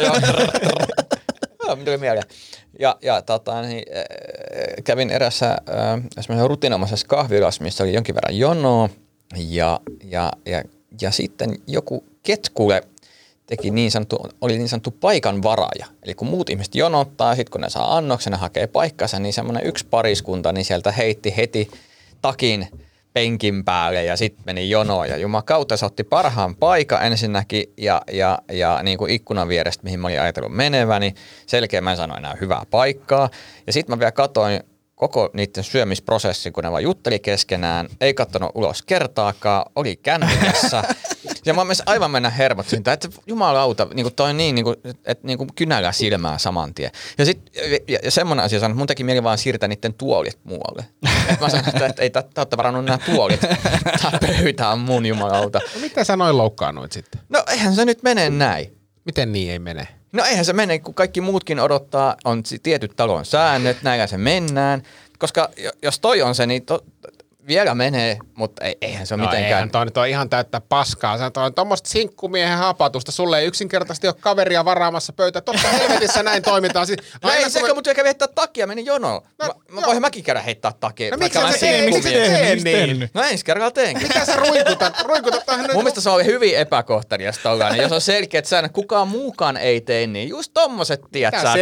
Joo, 1.68 1.76
tuli 1.76 1.98
mieleen. 1.98 2.28
Ja, 2.80 2.98
ja 3.02 3.22
tota, 3.22 3.62
niin, 3.62 3.84
äh, 3.98 4.04
kävin 4.84 5.10
erässä 5.10 5.58
äh, 6.30 6.48
rutinomaisessa 6.48 7.08
kahvilassa, 7.08 7.64
missä 7.64 7.84
oli 7.84 7.94
jonkin 7.94 8.16
verran 8.16 8.38
jonoa. 8.38 8.90
Ja, 9.38 9.80
ja, 10.04 10.32
ja, 10.46 10.64
ja 11.02 11.12
sitten 11.12 11.58
joku 11.68 12.04
ketkule 12.24 12.82
teki 13.46 13.72
niin 13.72 13.92
sanottu, 13.92 14.18
oli 14.42 14.58
niin 14.58 14.70
sanottu 14.70 14.92
paikan 14.92 15.44
varaja. 15.44 15.86
Eli 16.04 16.14
kun 16.14 16.28
muut 16.28 16.50
ihmiset 16.50 16.76
jonottaa, 16.76 17.36
sitten 17.36 17.52
kun 17.52 17.62
ne 17.62 17.70
saa 17.70 17.98
annoksen 17.98 18.32
ja 18.32 18.38
hakee 18.38 18.68
paikkansa, 18.68 19.20
niin 19.20 19.34
semmoinen 19.34 19.66
yksi 19.66 19.86
pariskunta 19.90 20.52
niin 20.52 20.66
sieltä 20.66 20.92
heitti 20.92 21.34
heti 21.38 21.72
takin 22.22 22.68
penkin 23.14 23.66
päälle 23.66 24.04
ja 24.04 24.18
sitten 24.18 24.44
meni 24.46 24.70
jonoon 24.70 25.10
ja 25.10 25.18
jumakauta 25.18 25.78
se 25.78 25.86
otti 25.86 26.04
parhaan 26.04 26.56
paikan 26.56 27.06
ensinnäkin 27.06 27.64
ja, 27.78 28.02
ja, 28.12 28.40
ja 28.52 28.80
niin 28.84 28.98
kuin 28.98 29.12
ikkunan 29.12 29.48
vierestä, 29.48 29.84
mihin 29.84 30.00
mä 30.00 30.08
olin 30.08 30.22
ajatellut 30.22 30.56
meneväni. 30.56 31.14
Selkeä 31.48 31.82
mä 31.82 31.92
en 31.92 31.98
sano 31.98 32.18
enää 32.18 32.36
hyvää 32.42 32.64
paikkaa. 32.72 33.30
Ja 33.68 33.74
sitten 33.74 33.96
mä 33.96 34.00
vielä 34.00 34.12
katoin 34.12 34.60
koko 34.96 35.30
niiden 35.34 35.64
syömisprosessin, 35.64 36.54
kun 36.54 36.64
ne 36.64 36.72
vaan 36.72 36.84
jutteli 36.84 37.20
keskenään, 37.20 37.88
ei 38.02 38.14
kattonut 38.14 38.52
ulos 38.56 38.82
kertaakaan, 38.82 39.66
oli 39.76 39.96
kännykässä. 40.04 40.84
Ja 41.46 41.54
mä 41.54 41.66
myös 41.66 41.84
aivan 41.86 42.12
mennä 42.12 42.30
hermot 42.30 42.68
siitä, 42.68 42.94
että 42.94 43.10
jumalauta, 43.28 43.88
niin 43.94 44.04
kuin 44.04 44.16
toi 44.16 44.34
niin, 44.34 44.56
niin 44.56 44.66
kuin, 44.66 44.76
että 45.06 45.28
niin 45.28 45.38
kuin 45.38 45.50
kynällä 45.56 45.92
silmää 45.92 46.38
saman 46.38 46.74
tien. 46.74 46.92
Ja, 47.18 47.26
sit, 47.26 47.40
ja, 47.88 48.00
ja 48.04 48.12
semmoinen 48.12 48.46
asia 48.46 48.60
sanoin, 48.60 48.72
että 48.72 48.78
mun 48.78 48.88
teki 48.88 49.04
mieli 49.04 49.24
vaan 49.24 49.38
siirtää 49.38 49.68
niiden 49.68 49.94
tuolit 49.94 50.40
muualle. 50.44 50.86
Et 51.30 51.40
mä 51.40 51.50
sanoin, 51.50 51.70
että, 51.70 51.86
että 51.86 52.02
ei, 52.02 52.10
te 52.10 52.24
olette 52.38 52.58
varannut 52.58 52.86
nämä 52.86 52.98
tuolit. 53.06 53.42
Tämä 54.02 54.20
pöytä 54.22 54.70
on 54.70 54.80
mun 54.80 55.06
jumalauta. 55.06 55.60
No, 55.76 55.82
miten 55.82 56.06
sä 56.06 56.16
noin 56.16 56.38
loukkaannuit 56.38 56.92
sitten? 56.92 57.22
No 57.30 57.44
eihän 57.50 57.76
se 57.76 57.86
nyt 57.86 58.04
mene 58.04 58.30
näin. 58.30 58.78
Miten 59.06 59.32
niin 59.32 59.52
ei 59.52 59.60
mene? 59.60 59.88
No 60.12 60.24
eihän 60.24 60.46
se 60.46 60.54
mene, 60.54 60.80
kun 60.80 60.94
kaikki 60.94 61.22
muutkin 61.22 61.60
odottaa, 61.60 62.16
on 62.26 62.44
tietyt 62.64 62.96
talon 62.96 63.26
säännöt, 63.26 63.78
näillä 63.84 64.08
se 64.08 64.18
mennään. 64.18 64.84
Koska 65.20 65.50
jo- 65.58 65.72
jos 65.82 66.00
toi 66.00 66.22
on 66.22 66.36
se, 66.36 66.46
niin 66.46 66.66
to, 66.66 66.84
vielä 67.48 67.76
menee, 67.76 68.18
mutta 68.36 68.66
ei, 68.66 68.78
eihän 68.82 69.08
se 69.08 69.14
ole 69.14 69.22
No 69.22 69.28
mitenkään. 69.28 69.54
eihän 69.54 69.72
toi 69.72 69.86
nyt 69.86 69.98
ole 69.98 70.10
ihan 70.10 70.30
täyttä 70.30 70.62
paskaa. 70.62 71.18
Se 71.18 71.24
on 71.40 71.54
tuommoista 71.54 71.90
sinkkumiehen 71.90 72.58
hapatusta. 72.58 73.12
Sulle 73.12 73.40
ei 73.40 73.46
yksinkertaisesti 73.46 74.08
ole 74.08 74.16
kaveria 74.20 74.66
varaamassa 74.66 75.14
pöytä. 75.14 75.42
Totta 75.42 75.68
helvetissä 75.68 76.24
näin 76.24 76.44
toimitaan. 76.44 76.88
Siis, 76.88 77.00
No 77.24 77.32
ei 77.32 77.42
kun 77.42 77.52
se, 77.52 77.62
me- 77.62 77.68
kun 77.68 77.78
mut 77.78 77.86
kävi 77.96 78.04
heittää 78.08 78.28
takia, 78.36 78.68
meni 78.68 78.86
jonoon. 78.86 79.22
No, 79.40 79.48
mä, 79.48 79.54
mä 79.72 79.82
joo. 79.82 79.88
voin 79.88 80.02
mäkin 80.02 80.24
käydä 80.24 80.42
heittää 80.42 80.72
takia. 80.80 81.12
No 81.12 81.18
miksi 81.18 81.40
sä 81.40 81.46
teet- 81.60 81.86
miksi 81.86 82.02
sä 82.02 82.54
Miksi 82.54 82.64
niin? 82.64 83.10
No 83.14 83.22
ensi 83.24 83.46
kerralla 83.46 83.72
teenkin. 83.72 84.08
Mitä 84.08 84.26
sä 84.26 84.36
ruikutat? 84.36 85.02
Ruikutat 85.02 85.46
tähän 85.46 85.62
nyt? 85.64 85.74
Mun 85.74 85.84
mielestä 85.84 86.02
se 86.02 86.10
oli 86.10 86.26
hyvin 86.26 86.58
epäkohteliasta 86.58 87.44
tollainen. 87.44 87.82
Jos 87.82 87.92
on 87.92 88.02
selkeät 88.02 88.46
säännöt, 88.46 88.72
kukaan 88.72 89.08
muukaan 89.08 89.58
ei 89.58 89.82
tee 89.82 90.08
niin. 90.08 90.30
Just 90.30 90.52
tommoset, 90.54 91.02
tiedät 91.12 91.42
sä, 91.42 91.54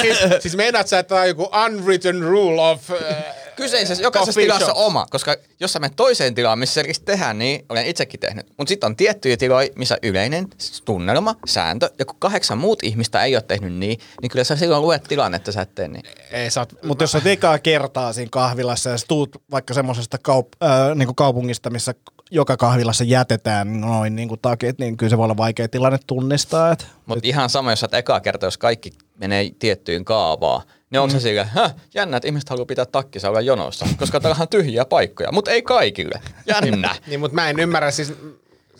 siis, 0.00 0.18
siis 0.42 0.56
meinaat 0.56 0.88
sä, 0.88 0.98
että 0.98 1.14
tää 1.14 1.22
on 1.22 1.28
joku 1.28 1.50
unwritten 1.66 2.20
rule 2.22 2.62
of... 2.70 2.90
Äh, 2.90 3.16
Kyseisessä 3.56 4.02
jokaisessa 4.02 4.30
coffee 4.30 4.44
tilassa 4.44 4.66
shop? 4.66 4.78
oma, 4.78 5.06
koska 5.10 5.36
jos 5.60 5.72
sä 5.72 5.78
menet 5.78 5.96
toiseen 5.96 6.34
tilaan, 6.34 6.58
missä 6.58 6.74
selkeästi 6.74 7.04
tehdään, 7.04 7.38
niin 7.38 7.64
olen 7.68 7.86
itsekin 7.86 8.20
tehnyt. 8.20 8.46
Mutta 8.58 8.68
sitten 8.68 8.86
on 8.86 8.96
tiettyjä 8.96 9.36
tiloja, 9.36 9.68
missä 9.76 9.98
yleinen 10.02 10.48
tunnelma, 10.84 11.34
sääntö, 11.46 11.90
ja 11.98 12.04
kun 12.04 12.16
kahdeksan 12.18 12.58
muut 12.58 12.82
ihmistä 12.82 13.24
ei 13.24 13.36
ole 13.36 13.42
tehnyt 13.42 13.74
niin, 13.74 13.98
niin 14.22 14.30
kyllä 14.30 14.44
sä 14.44 14.56
silloin 14.56 14.82
luet 14.82 15.02
tilanne, 15.02 15.36
että 15.36 15.52
sä 15.52 15.62
et 15.62 15.74
tee 15.74 15.88
niin. 15.88 16.04
Ei, 16.30 16.50
sä 16.50 16.60
oot, 16.60 16.72
Mutta 16.82 17.04
jos 17.04 17.12
sä 17.12 17.20
ekaa 17.24 17.58
kertaa 17.58 18.12
siinä 18.12 18.28
kahvilassa 18.32 18.90
ja 18.90 18.98
sä 18.98 19.06
tuut 19.08 19.42
vaikka 19.50 19.74
semmoisesta 19.74 20.18
kaup- 20.28 20.66
äh, 20.66 20.94
niinku 20.94 21.14
kaupungista, 21.14 21.70
missä 21.70 21.94
joka 22.30 22.56
kahvilassa 22.56 23.04
jätetään 23.04 23.80
noin 23.80 24.16
niinku 24.16 24.36
takit, 24.36 24.78
niin 24.78 24.96
kyllä 24.96 25.10
se 25.10 25.18
voi 25.18 25.24
olla 25.24 25.36
vaikea 25.36 25.68
tilanne 25.68 25.98
tunnistaa. 26.06 26.72
Et, 26.72 26.86
Mutta 27.06 27.28
ihan 27.28 27.50
sama, 27.50 27.72
jos 27.72 27.80
sä 27.80 27.88
ekaa 27.92 28.20
kertaa, 28.20 28.46
jos 28.46 28.58
kaikki 28.58 28.92
menee 29.18 29.50
tiettyyn 29.58 30.04
kaavaan, 30.04 30.62
niin 30.90 31.00
onko 31.00 31.14
mm. 31.14 31.18
se 31.18 31.22
sillä, 31.22 31.44
häh, 31.44 31.74
jännä, 31.94 32.16
että 32.16 32.26
ihmiset 32.28 32.48
haluaa 32.48 32.66
pitää 32.66 32.86
takkissa 32.86 33.28
olla 33.28 33.40
jonossa, 33.40 33.86
koska 33.98 34.20
täällä 34.20 34.36
on 34.40 34.48
tyhjiä 34.48 34.84
paikkoja, 34.84 35.32
mutta 35.32 35.50
ei 35.50 35.62
kaikille. 35.62 36.20
Jännä. 36.46 36.94
Niin, 37.06 37.20
mutta 37.20 37.34
mä 37.34 37.50
en 37.50 37.60
ymmärrä, 37.60 37.90
siis, 37.90 38.12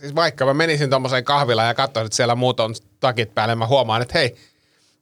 siis 0.00 0.14
vaikka 0.14 0.46
mä 0.46 0.54
menisin 0.54 0.90
tommoseen 0.90 1.24
kahvilaan 1.24 1.68
ja 1.68 1.74
katsoisin, 1.74 2.06
että 2.06 2.16
siellä 2.16 2.35
muut 2.35 2.61
on 2.61 2.74
takit 3.00 3.35
päällä, 3.35 3.56
mä 3.56 3.66
huomaan, 3.66 4.02
että 4.02 4.18
hei, 4.18 4.37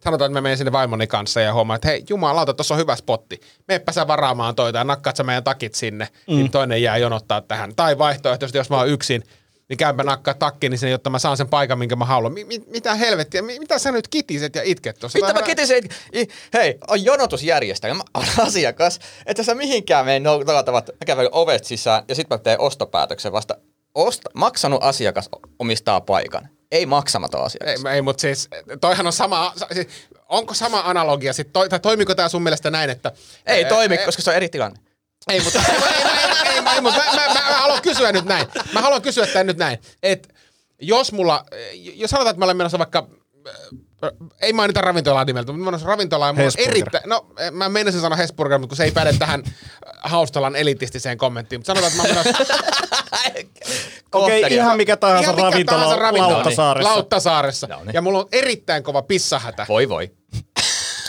sanotaan, 0.04 0.30
että 0.30 0.38
mä 0.38 0.42
menen 0.42 0.58
sinne 0.58 0.72
vaimoni 0.72 1.06
kanssa 1.06 1.40
ja 1.40 1.54
huomaan, 1.54 1.74
että 1.76 1.88
hei, 1.88 2.04
jumalauta, 2.08 2.54
tuossa 2.54 2.74
on 2.74 2.80
hyvä 2.80 2.96
spotti. 2.96 3.40
Meppä 3.68 3.92
sä 3.92 4.06
varaamaan 4.06 4.54
toita 4.54 4.78
ja 4.78 4.84
nakkaat 4.84 5.16
sä 5.16 5.22
meidän 5.22 5.44
takit 5.44 5.74
sinne, 5.74 6.08
mm. 6.28 6.36
niin 6.36 6.50
toinen 6.50 6.82
jää 6.82 6.96
jonottaa 6.96 7.40
tähän. 7.40 7.74
Tai 7.76 7.98
vaihtoehtoisesti, 7.98 8.58
jos 8.58 8.70
mä 8.70 8.76
oon 8.76 8.88
yksin, 8.88 9.24
niin 9.68 9.76
käypä 9.76 10.02
nakkaa 10.02 10.34
takkiin 10.34 10.78
sinne, 10.78 10.90
jotta 10.90 11.10
mä 11.10 11.18
saan 11.18 11.36
sen 11.36 11.48
paikan, 11.48 11.78
minkä 11.78 11.96
mä 11.96 12.04
haluan. 12.04 12.32
Mi- 12.32 12.44
mi- 12.44 12.64
mitä 12.66 12.94
helvettiä, 12.94 13.42
mi- 13.42 13.58
mitä 13.58 13.78
sä 13.78 13.92
nyt 13.92 14.08
kitiset 14.08 14.54
ja 14.54 14.62
itket 14.64 14.98
tuossa? 14.98 15.18
Mitä 15.18 15.32
mä 15.32 15.42
kitisin, 15.42 15.76
että 15.76 15.94
i- 16.14 16.28
hei, 16.54 16.78
on 16.88 17.04
jonotusjärjestelmä, 17.04 17.94
mä 17.94 18.02
oon 18.14 18.26
asiakas, 18.46 19.00
että 19.26 19.42
sä 19.42 19.54
mihinkään 19.54 20.06
mene 20.06 20.18
noutavat, 20.20 20.86
mä 20.86 21.06
kävelen 21.06 21.34
ovet 21.34 21.64
sisään 21.64 22.02
ja 22.08 22.14
sitten 22.14 22.38
mä 22.38 22.42
teen 22.42 22.60
ostopäätöksen 22.60 23.32
vasta. 23.32 23.54
Osta, 23.94 24.30
maksanut 24.34 24.82
asiakas 24.82 25.28
omistaa 25.58 26.00
paikan, 26.00 26.48
ei 26.70 26.86
maksamaton 26.86 27.44
asiakas. 27.44 27.84
Ei, 27.84 27.92
ei 27.94 28.02
mutta 28.02 28.20
siis 28.20 28.48
toihan 28.80 29.06
on 29.06 29.12
sama, 29.12 29.52
siis, 29.72 29.86
onko 30.28 30.54
sama 30.54 30.82
analogia 30.84 31.32
sitten, 31.32 31.52
toi, 31.52 31.68
tai 31.68 31.80
toimiko 31.80 32.14
tämä 32.14 32.28
sun 32.28 32.42
mielestä 32.42 32.70
näin, 32.70 32.90
että... 32.90 33.12
Ei 33.46 33.64
toimi, 33.64 33.98
ää, 33.98 34.04
koska 34.04 34.22
se 34.22 34.30
on 34.30 34.36
eri 34.36 34.48
tilanne. 34.48 34.80
Ei, 35.28 35.40
mutta 35.40 35.58
ei, 35.58 35.74
ei, 35.74 36.04
ei, 36.46 36.54
ei, 36.54 36.60
mä, 36.60 36.80
mä, 36.80 36.90
mä, 36.90 37.34
mä, 37.34 37.40
haluan 37.40 37.82
kysyä 37.82 38.12
nyt 38.12 38.24
näin. 38.24 38.46
Mä 38.72 38.80
haluan 38.80 39.02
kysyä 39.02 39.26
tämän 39.26 39.46
nyt 39.46 39.56
näin. 39.56 39.78
Että 40.02 40.28
jos 40.80 41.12
mulla, 41.12 41.44
jos 41.74 42.10
sanotaan, 42.10 42.30
että 42.30 42.38
mä 42.38 42.44
olen 42.44 42.56
menossa 42.56 42.78
vaikka, 42.78 43.08
ei 44.40 44.52
mainita 44.52 44.80
ravintolaa 44.80 45.24
nimeltä, 45.24 45.52
mutta 45.52 45.64
mä 45.64 45.64
menossa 45.64 45.86
ravintolaan 45.86 46.28
ja 46.28 46.32
mulla 46.32 46.46
on 46.58 46.68
erittäin, 46.68 47.08
no 47.08 47.26
mä 47.52 47.68
meinasin 47.68 48.00
sanoa 48.00 48.16
Hesburger, 48.16 48.58
mutta 48.58 48.68
kun 48.68 48.76
se 48.76 48.84
ei 48.84 48.90
päde 48.90 49.12
tähän 49.18 49.42
Haustalan 49.98 50.56
elitistiseen 50.56 51.18
kommenttiin, 51.18 51.60
mutta 51.60 51.74
sanotaan, 51.74 51.92
että 51.92 52.02
mä 52.02 52.22
menossa 52.22 52.44
Okei, 54.12 54.40
Kohtelia. 54.40 54.62
ihan 54.62 54.76
mikä 54.76 54.96
tahansa 54.96 55.22
ihan 55.22 55.34
mikä 55.34 55.42
ravintola 55.50 55.78
tahansa 55.80 56.02
ravintola. 56.02 56.32
Lauttasaaressa. 56.34 56.90
Lauttasaaressa. 56.90 57.66
No 57.66 57.84
niin. 57.84 57.94
Ja 57.94 58.02
mulla 58.02 58.18
on 58.18 58.28
erittäin 58.32 58.82
kova 58.82 59.02
pissahätä. 59.02 59.66
Voi 59.68 59.88
voi. 59.88 60.12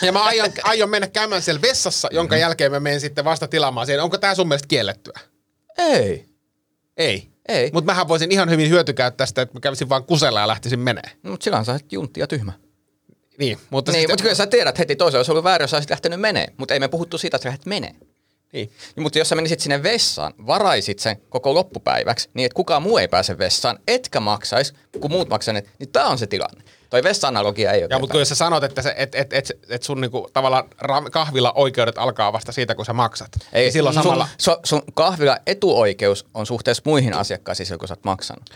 Ja 0.01 0.11
mä 0.11 0.23
aion, 0.23 0.49
aion 0.63 0.89
mennä 0.89 1.07
käymään 1.07 1.41
siellä 1.41 1.61
vessassa, 1.61 2.07
jonka 2.11 2.37
jälkeen 2.37 2.71
mä 2.71 2.79
menen 2.79 3.01
sitten 3.01 3.25
vasta 3.25 3.47
tilaamaan 3.47 3.85
siihen. 3.85 4.03
Onko 4.03 4.17
tämä 4.17 4.35
sun 4.35 4.47
mielestä 4.47 4.67
kiellettyä? 4.67 5.19
Ei. 5.77 6.25
Ei. 6.97 7.34
Ei. 7.47 7.69
Mutta 7.73 7.91
mähän 7.91 8.07
voisin 8.07 8.31
ihan 8.31 8.49
hyvin 8.49 8.69
hyötykäyttää 8.69 9.17
tästä, 9.17 9.41
että 9.41 9.55
mä 9.55 9.59
kävisin 9.59 9.89
vaan 9.89 10.03
kusella 10.05 10.39
ja 10.39 10.47
lähtisin 10.47 10.79
menee. 10.79 11.11
No, 11.23 11.31
mutta 11.31 11.43
silloin 11.43 11.65
sä 11.65 11.71
oot 11.71 11.91
juntti 11.91 12.19
ja 12.19 12.27
tyhmä. 12.27 12.53
Niin, 13.37 13.57
mutta 13.69 13.91
Niin, 13.91 13.99
sitten- 14.01 14.13
mutta 14.13 14.21
kyllä 14.21 14.35
sä 14.35 14.47
tiedät 14.47 14.79
heti 14.79 14.95
toisen, 14.95 15.17
jos 15.17 15.19
olisi 15.19 15.31
ollut 15.31 15.43
väärin, 15.43 15.63
jos 15.63 15.71
sä 15.71 15.77
olisit 15.77 15.89
lähtenyt 15.89 16.19
menee. 16.21 16.47
Mutta 16.57 16.73
ei 16.73 16.79
me 16.79 16.87
puhuttu 16.87 17.17
siitä, 17.17 17.37
että 17.37 17.43
sä 17.43 17.49
lähdet 17.49 17.65
menee. 17.65 17.91
Niin. 18.53 18.71
Niin, 18.95 19.03
mutta 19.03 19.19
jos 19.19 19.29
sä 19.29 19.35
menisit 19.35 19.59
sinne 19.59 19.83
vessaan, 19.83 20.33
varaisit 20.47 20.99
sen 20.99 21.17
koko 21.29 21.53
loppupäiväksi, 21.53 22.29
niin 22.33 22.45
että 22.45 22.55
kukaan 22.55 22.81
muu 22.81 22.97
ei 22.97 23.07
pääse 23.07 23.37
vessaan, 23.37 23.79
etkä 23.87 24.19
maksaisi, 24.19 24.73
kun 24.99 25.11
muut 25.11 25.29
maksaneet, 25.29 25.69
niin 25.79 25.89
tää 25.91 26.05
on 26.07 26.17
se 26.17 26.27
tilanne. 26.27 26.63
Toi 26.89 27.03
vessa-analogia 27.03 27.71
ei 27.71 27.83
ole 27.83 27.87
Ja, 27.89 27.99
mutta 27.99 28.11
kun 28.11 28.21
jos 28.21 28.29
sä 28.29 28.35
sanot, 28.35 28.63
että, 28.63 28.81
se, 28.81 28.93
et, 28.97 29.15
et, 29.15 29.33
et, 29.33 29.51
et 29.69 29.83
sun 29.83 30.01
niinku, 30.01 30.29
tavallaan 30.33 30.63
kahvila 31.11 31.53
oikeudet 31.55 31.97
alkaa 31.97 32.33
vasta 32.33 32.51
siitä, 32.51 32.75
kun 32.75 32.85
sä 32.85 32.93
maksat. 32.93 33.31
ei, 33.53 33.63
niin 33.63 33.73
silloin 33.73 33.95
samalla... 33.95 34.27
sun, 34.37 34.53
sun, 34.53 34.61
sun 34.65 34.93
kahvila 34.93 35.37
etuoikeus 35.47 36.25
on 36.33 36.45
suhteessa 36.45 36.83
muihin 36.85 37.13
asiakkaisiin 37.13 37.67
silloin, 37.67 37.79
kun 37.79 37.87
sä 37.87 37.93
oot 37.93 38.03
maksanut. 38.03 38.49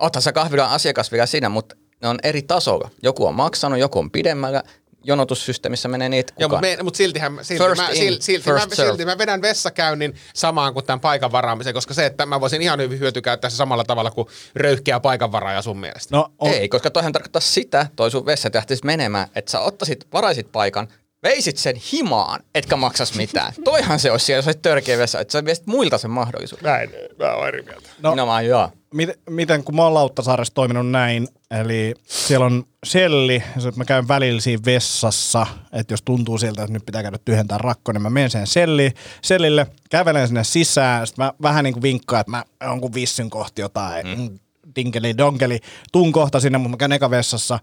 Oothan 0.00 0.22
sä 0.22 0.32
kahvilan 0.32 0.70
asiakas 0.70 1.12
vielä 1.12 1.26
siinä, 1.26 1.48
mutta 1.48 1.76
ne 2.02 2.08
on 2.08 2.18
eri 2.22 2.42
tasolla. 2.42 2.90
Joku 3.02 3.26
on 3.26 3.34
maksanut, 3.34 3.78
joku 3.78 3.98
on 3.98 4.10
pidemmällä. 4.10 4.62
Jonotussysteemissä 5.06 5.88
menee 5.88 6.08
niitä 6.08 6.32
Joo, 6.38 6.48
kukaan. 6.48 6.64
mutta, 6.64 6.76
me, 6.76 6.82
mutta 6.82 6.98
siltihän, 6.98 7.38
silti, 7.42 7.64
First 7.64 7.82
mä, 7.82 7.88
in, 7.88 7.96
silti, 7.96 8.24
silti, 8.24 8.44
first 8.44 8.68
mä, 8.68 8.74
serve. 8.74 8.90
silti 8.90 9.04
mä 9.04 9.18
vedän 9.18 9.42
vessakäynnin 9.42 10.14
samaan 10.34 10.74
kuin 10.74 10.86
tämän 10.86 11.00
paikan 11.00 11.32
varaamisen, 11.32 11.74
koska 11.74 11.94
se, 11.94 12.06
että 12.06 12.26
mä 12.26 12.40
voisin 12.40 12.62
ihan 12.62 12.80
hyvin 12.80 12.98
hyötykäyttää 12.98 13.50
se 13.50 13.56
samalla 13.56 13.84
tavalla 13.84 14.10
kuin 14.10 14.28
röyhkeä 14.54 15.00
paikan 15.00 15.32
varaaja 15.32 15.62
sun 15.62 15.78
mielestä. 15.78 16.16
No, 16.16 16.32
on, 16.38 16.50
Ei, 16.50 16.68
koska 16.68 16.90
toihan 16.90 17.12
tarkoittaa 17.12 17.40
sitä, 17.40 17.86
toi 17.96 18.10
sun 18.10 18.26
vessa 18.26 18.50
menemään, 18.84 19.28
että 19.34 19.50
sä 19.50 19.60
ottaisit, 19.60 20.06
varaisit 20.12 20.52
paikan, 20.52 20.88
veisit 21.28 21.56
sen 21.56 21.76
himaan, 21.92 22.40
etkä 22.54 22.76
maksas 22.76 23.14
mitään. 23.14 23.52
Toihan 23.64 23.98
se 23.98 24.10
olisi 24.10 24.26
siellä, 24.26 24.38
jos 24.38 24.46
olisit 24.46 24.62
törkeä 24.62 24.98
vessa, 24.98 25.20
että 25.20 25.32
sä 25.32 25.44
viesit 25.44 25.66
muilta 25.66 25.98
sen 25.98 26.10
mahdollisuuden. 26.10 26.64
Näin, 26.64 26.90
mä 27.18 27.32
oon 27.32 27.48
eri 27.48 27.62
mieltä. 27.62 27.88
No. 28.02 28.14
No. 28.14 28.26
Minä 28.26 28.40
joo. 28.40 28.70
miten, 28.94 29.14
miten 29.30 29.64
kun 29.64 29.76
mä 29.76 29.82
oon 29.82 29.94
Lauttasaaressa 29.94 30.54
toiminut 30.54 30.90
näin, 30.90 31.28
eli 31.50 31.94
siellä 32.04 32.46
on 32.46 32.64
selli, 32.84 33.42
ja 33.54 33.60
sit 33.60 33.76
mä 33.76 33.84
käyn 33.84 34.08
välillä 34.08 34.40
siinä 34.40 34.62
vessassa, 34.64 35.46
että 35.72 35.92
jos 35.92 36.02
tuntuu 36.02 36.38
siltä, 36.38 36.62
että 36.62 36.72
nyt 36.72 36.86
pitää 36.86 37.02
käydä 37.02 37.18
tyhjentää 37.24 37.58
rakko, 37.58 37.92
niin 37.92 38.02
mä 38.02 38.10
menen 38.10 38.30
sen 38.30 38.46
selli, 38.46 38.92
sellille, 39.22 39.66
kävelen 39.90 40.28
sinne 40.28 40.44
sisään, 40.44 41.06
sitten 41.06 41.24
mä 41.24 41.32
vähän 41.42 41.64
niin 41.64 41.74
kuin 41.74 41.82
vinkkaan, 41.82 42.20
että 42.20 42.30
mä 42.30 42.44
jonkun 42.64 42.94
vissyn 42.94 43.30
kohti 43.30 43.62
jotain, 43.62 44.06
mm. 44.06 44.38
dinkeli 44.76 45.18
donkeli, 45.18 45.60
tuun 45.92 46.12
kohta 46.12 46.40
sinne, 46.40 46.58
mutta 46.58 46.70
mä 46.70 46.76
käyn 46.76 46.92
eka 46.92 47.10
vessassa, 47.10 47.58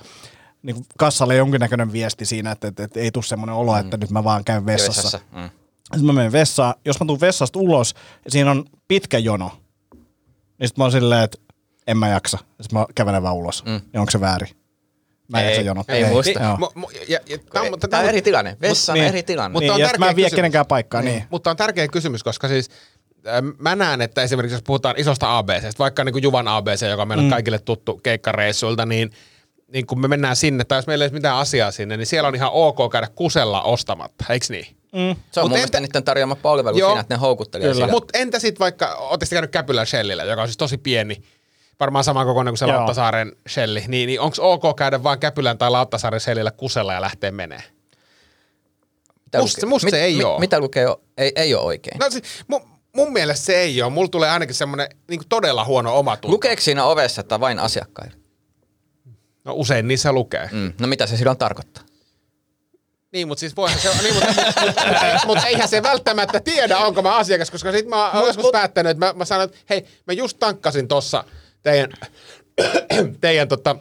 niin 0.63 0.76
kuin 0.76 0.86
kassalle 0.97 1.36
jonkinnäköinen 1.36 1.91
viesti 1.93 2.26
siinä, 2.26 2.52
että, 2.52 2.67
että, 2.67 2.84
että 2.84 2.99
ei 2.99 3.12
tule 3.12 3.23
semmoinen 3.23 3.56
olo, 3.56 3.78
että 3.78 3.97
nyt 3.97 4.10
mä 4.12 4.23
vaan 4.23 4.43
käyn 4.43 4.65
vessassa. 4.65 5.04
Vessassa. 5.04 5.19
Mm. 5.32 5.49
Sitten 5.84 6.06
mä 6.06 6.13
menen 6.13 6.32
vessaan. 6.32 6.73
Jos 6.86 6.99
mä 6.99 7.06
tuun 7.06 7.21
vessasta 7.21 7.60
ulos 7.60 7.93
ja 8.26 8.32
siinä 8.32 8.52
on 8.52 8.65
pitkä 8.88 9.17
jono, 9.17 9.52
niin 10.60 10.67
sit 10.67 10.78
mä 10.78 10.84
oon 10.84 10.91
silleen, 10.91 11.23
että 11.23 11.38
en 11.88 11.97
mä 11.97 12.08
jaksa. 12.10 12.38
Sitten 12.38 12.80
mä 12.80 12.86
kävelen 12.95 13.23
vaan 13.23 13.36
ulos. 13.36 13.65
Mm. 13.65 13.82
Ja 13.93 13.99
onko 13.99 14.12
se 14.12 14.19
väärin? 14.19 14.49
Mä 15.28 15.39
en 15.39 15.45
Ei, 15.45 15.52
jaksa 15.52 15.62
jonottaa. 15.67 15.95
ei 15.95 16.06
muista. 16.06 16.43
Joo. 16.43 16.58
Mu, 16.58 16.67
mu, 16.76 16.89
ja, 17.08 17.19
ja, 17.30 17.38
tää, 17.54 17.62
on- 17.62 17.80
Tämä 17.89 18.04
on 18.04 18.10
eri 18.10 18.21
tilanne. 18.21 18.58
Vessa 18.62 18.91
on 18.93 18.99
niin. 18.99 19.08
eri 19.08 19.23
tilanne. 19.23 19.54
Mutta 19.54 19.73
Niin, 19.78 19.86
on 19.86 19.91
mä 19.99 20.10
en 20.10 20.15
vie 20.15 20.23
kysymys. 20.26 20.36
kenenkään 20.36 20.65
paikkaa, 20.65 21.02
niin. 21.02 21.23
Mutta 21.30 21.49
on 21.52 21.58
tärkeä 21.58 21.88
kysymys, 21.88 22.23
koska 22.23 22.47
siis 22.47 22.69
äh, 23.28 23.34
mä 23.60 23.76
näen, 23.76 24.02
että 24.02 24.21
esimerkiksi 24.21 24.56
jos 24.56 24.63
puhutaan 24.63 24.95
isosta 24.97 25.38
ABC, 25.38 25.80
vaikka 25.80 26.04
niin 26.04 26.13
kuin 26.13 26.23
Juvan 26.23 26.47
ABC, 26.47 26.82
joka 26.89 27.02
on 27.02 27.08
meille 27.08 27.23
mm. 27.23 27.30
kaikille 27.30 27.60
tuttu 27.60 27.97
keikkareissuilta, 28.04 28.86
niin, 28.86 29.12
niin 29.73 29.88
kun 29.88 30.01
me 30.01 30.07
mennään 30.07 30.36
sinne, 30.36 30.63
tai 30.63 30.77
jos 30.77 30.88
meillä 30.88 31.05
ei 31.05 31.07
ole 31.07 31.13
mitään 31.13 31.38
asiaa 31.38 31.71
sinne, 31.71 31.97
niin 31.97 32.07
siellä 32.07 32.27
on 32.27 32.36
ihan 32.36 32.49
ok 32.53 32.77
käydä 32.91 33.07
kusella 33.15 33.62
ostamatta, 33.62 34.25
eikö 34.29 34.45
niin? 34.49 34.65
Se 34.65 34.99
on 34.99 35.15
Mut 35.15 35.19
mun 35.36 35.49
mielestä 35.51 35.77
entä- 35.77 35.79
niiden 35.79 36.03
tarjoama 36.03 36.36
palvelu 36.36 36.77
Joo. 36.77 36.89
siinä, 36.89 37.01
että 37.01 37.13
ne 37.13 37.19
houkuttelee. 37.19 37.88
Mutta 37.91 38.17
entä 38.19 38.39
sitten 38.39 38.59
vaikka, 38.59 38.95
ootteko 38.95 39.29
käynyt 39.29 39.51
Käpylän 39.51 39.88
Shellillä, 39.88 40.23
joka 40.23 40.41
on 40.41 40.47
siis 40.47 40.57
tosi 40.57 40.77
pieni, 40.77 41.23
varmaan 41.79 42.03
saman 42.03 42.25
kokoinen 42.25 42.51
kuin 42.51 42.57
se 42.57 42.65
Joo. 42.65 42.75
Lauttasaaren 42.75 43.31
Shelli, 43.49 43.83
niin, 43.88 44.07
niin 44.07 44.19
onko 44.19 44.36
ok 44.39 44.75
käydä 44.77 45.03
vaan 45.03 45.19
Käpylän 45.19 45.57
tai 45.57 45.71
Lauttasaaren 45.71 46.19
Shellillä 46.19 46.51
kusella 46.51 46.93
ja 46.93 47.01
lähteä 47.01 47.31
menee? 47.31 47.63
Mitä 49.25 49.39
musta- 49.39 49.57
lukee- 49.62 49.69
musta 49.69 49.89
se 49.89 50.03
ei 50.03 50.23
oo. 50.23 50.39
Mitä 50.39 50.59
lukee, 50.59 50.86
ei, 51.17 51.31
ei 51.36 51.55
ole 51.55 51.63
oikein. 51.63 51.99
No 51.99 52.09
siis, 52.09 52.23
mun, 52.47 52.62
mun 52.95 53.13
mielestä 53.13 53.45
se 53.45 53.55
ei 53.55 53.81
ole. 53.81 53.91
Mulla 53.91 54.07
tulee 54.07 54.29
ainakin 54.29 54.55
semmoinen 54.55 54.88
niin 55.09 55.21
todella 55.29 55.65
huono 55.65 55.97
omatunto. 55.97 56.33
Lukeeko 56.36 56.62
siinä 56.62 56.86
ovessa, 56.86 57.21
että 57.21 57.39
vain 57.39 57.59
asiakkaille? 57.59 58.22
No 59.45 59.53
usein 59.56 59.88
niissä 59.88 60.12
lukee. 60.12 60.49
Mm. 60.51 60.73
No 60.79 60.88
mitä 60.88 61.08
se 61.08 61.17
silloin 61.17 61.38
tarkoittaa? 61.38 61.84
Niin, 63.13 63.27
mutta 63.27 63.39
siis 63.39 63.56
voihan 63.56 63.79
se 63.79 63.89
niin, 64.01 64.13
mutta, 64.13 64.34
mutta, 64.65 65.21
mutta, 65.25 65.47
eihän 65.47 65.67
se 65.67 65.84
välttämättä 65.84 66.39
tiedä, 66.39 66.77
onko 66.77 67.01
mä 67.01 67.15
asiakas, 67.15 67.51
koska 67.51 67.71
sit 67.71 67.88
mä 67.88 68.12
oon 68.12 68.27
joskus 68.27 68.51
päättänyt, 68.51 68.89
että 68.89 69.06
mä, 69.06 69.13
mä 69.13 69.25
sanon, 69.25 69.43
että 69.45 69.58
hei, 69.69 69.86
mä 70.08 70.13
just 70.13 70.38
tankkasin 70.39 70.88
tossa 70.88 71.23
teidän, 71.63 71.89
teidän 73.21 73.47
tota, 73.47 73.75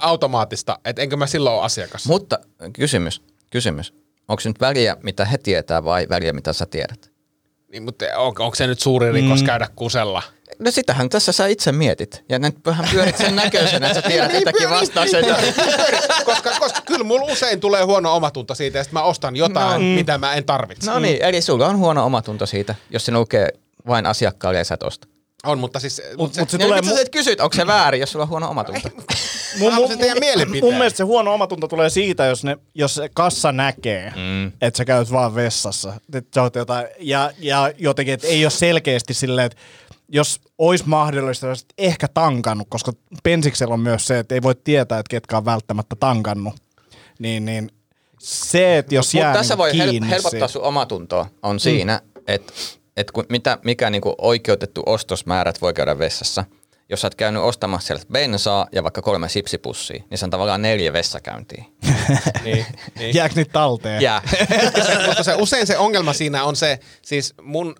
automaattista, 0.00 0.78
että 0.84 1.02
enkö 1.02 1.16
mä 1.16 1.26
silloin 1.26 1.56
ole 1.56 1.64
asiakas. 1.64 2.06
Mutta 2.06 2.38
kysymys, 2.72 3.22
kysymys. 3.50 3.94
Onko 4.28 4.40
se 4.40 4.48
nyt 4.48 4.60
väliä, 4.60 4.96
mitä 5.02 5.24
he 5.24 5.38
tietää 5.38 5.84
vai 5.84 6.06
väliä, 6.08 6.32
mitä 6.32 6.52
sä 6.52 6.66
tiedät? 6.66 7.10
Niin, 7.72 7.82
mutta 7.82 8.04
on, 8.16 8.26
onko 8.38 8.54
se 8.54 8.66
nyt 8.66 8.80
suuri 8.80 9.12
rikos 9.12 9.40
Mm. 9.40 9.46
käydä 9.46 9.68
kusella? 9.76 10.22
No 10.58 10.70
sitähän 10.70 11.08
tässä 11.08 11.32
sä 11.32 11.46
itse 11.46 11.72
mietit. 11.72 12.24
Ja 12.28 12.38
nyt 12.38 12.56
vähän 12.66 12.88
pyörit 12.92 13.16
sen 13.16 13.36
näköisenä, 13.36 13.86
että 13.86 14.00
sä 14.00 14.08
tiedät 14.08 14.32
Niin, 14.32 14.40
jotakin 14.40 14.68
pyöri- 14.68 14.80
vastauksen. 14.80 15.24
koska, 16.24 16.50
koska 16.60 16.80
kyllä 16.80 17.04
mulla 17.04 17.32
usein 17.32 17.60
tulee 17.60 17.82
huono 17.82 18.16
omatunto 18.16 18.54
siitä, 18.54 18.82
sitten 18.82 19.00
mä 19.00 19.02
ostan 19.02 19.36
jotain, 19.36 19.90
no. 19.90 19.94
mitä 19.94 20.18
mä 20.18 20.34
en 20.34 20.44
tarvitse. 20.44 20.90
No 20.90 20.98
niin, 20.98 21.22
eli 21.22 21.40
sulla 21.40 21.66
on 21.66 21.78
huono 21.78 22.04
omatunto 22.06 22.46
siitä, 22.46 22.74
jos 22.90 23.06
se 23.06 23.12
lukee 23.12 23.48
vain 23.86 24.06
asiakkaalle 24.06 24.58
ja 24.58 24.64
sä 24.64 24.74
et 24.74 24.82
osta. 24.82 25.08
On, 25.46 25.58
mutta 25.58 25.80
siis... 25.80 26.02
Mut, 26.16 26.34
se, 26.34 26.40
mut 26.40 26.50
se 26.50 26.58
tulee 26.58 26.82
sä 26.82 26.90
mu- 26.90 27.00
et 27.00 27.08
kysyt, 27.08 27.40
onko 27.40 27.56
se 27.56 27.66
väärin, 27.66 28.00
jos 28.00 28.12
sulla 28.12 28.22
on 28.22 28.28
huono 28.28 28.50
omatunto? 28.50 28.88
mun, 29.58 29.98
teidän 29.98 30.18
mielipiteen. 30.20 30.64
mun 30.64 30.74
mielestä 30.74 30.96
se 30.96 31.02
huono 31.04 31.34
omatunto 31.34 31.68
tulee 31.68 31.90
siitä, 31.90 32.24
jos, 32.26 32.44
ne, 32.44 32.56
jos 32.74 32.94
se 32.94 33.08
kassa 33.14 33.52
näkee, 33.52 34.12
mm. 34.16 34.46
että 34.60 34.78
sä 34.78 34.84
käyt 34.84 35.12
vaan 35.12 35.34
vessassa. 35.34 35.92
Et 36.14 36.26
sä 36.34 36.50
jotain, 36.54 36.86
ja, 37.00 37.30
ja 37.38 37.72
jotenkin, 37.78 38.14
että 38.14 38.26
ei 38.26 38.44
ole 38.44 38.50
selkeästi 38.50 39.14
silleen, 39.14 39.46
että 39.46 39.58
jos 40.08 40.40
olisi 40.58 40.84
mahdollista, 40.86 41.48
olisit 41.48 41.68
ehkä 41.78 42.08
tankannut, 42.08 42.66
koska 42.70 42.92
pensiksellä 43.22 43.74
on 43.74 43.80
myös 43.80 44.06
se, 44.06 44.18
että 44.18 44.34
ei 44.34 44.42
voi 44.42 44.54
tietää, 44.54 44.98
että 44.98 45.10
ketkä 45.10 45.36
on 45.36 45.44
välttämättä 45.44 45.96
tankannut. 45.96 46.54
Niin, 47.18 47.44
niin 47.44 47.70
se, 48.20 48.78
että 48.78 48.94
jos 48.94 49.06
Mutta 49.06 49.18
jää 49.18 49.34
tässä 49.34 49.54
niinku 49.54 49.62
voi 49.62 49.78
hel- 49.78 49.90
kiinni 49.90 50.10
helpottaa 50.10 50.48
sun 50.48 50.62
omatuntoa 50.62 51.26
on 51.42 51.60
siinä, 51.60 52.00
mm. 52.04 52.22
että 52.26 52.52
et 52.96 53.10
kun, 53.10 53.24
mitä, 53.28 53.58
mikä 53.64 53.90
niinku 53.90 54.14
oikeutettu 54.18 54.82
ostosmäärät 54.86 55.60
voi 55.62 55.74
käydä 55.74 55.98
vessassa. 55.98 56.44
Jos 56.88 57.00
sä 57.00 57.06
oot 57.06 57.14
käynyt 57.14 57.42
ostamassa 57.42 57.86
sieltä 57.86 58.04
bensaa 58.12 58.66
ja 58.72 58.82
vaikka 58.82 59.02
kolme 59.02 59.28
sipsipussia, 59.28 60.02
niin 60.10 60.18
se 60.18 60.24
on 60.24 60.30
tavallaan 60.30 60.62
neljä 60.62 60.92
vessakäyntiä. 60.92 61.64
niin, 62.44 62.66
niin. 62.98 63.14
Jääkö 63.14 63.34
niitä 63.34 63.52
talteen? 63.52 64.02
Jää. 64.02 64.22
mutta 65.06 65.22
se, 65.22 65.34
usein 65.34 65.66
se 65.66 65.78
ongelma 65.78 66.12
siinä 66.12 66.44
on 66.44 66.56
se, 66.56 66.78
siis 67.02 67.34
mun, 67.42 67.74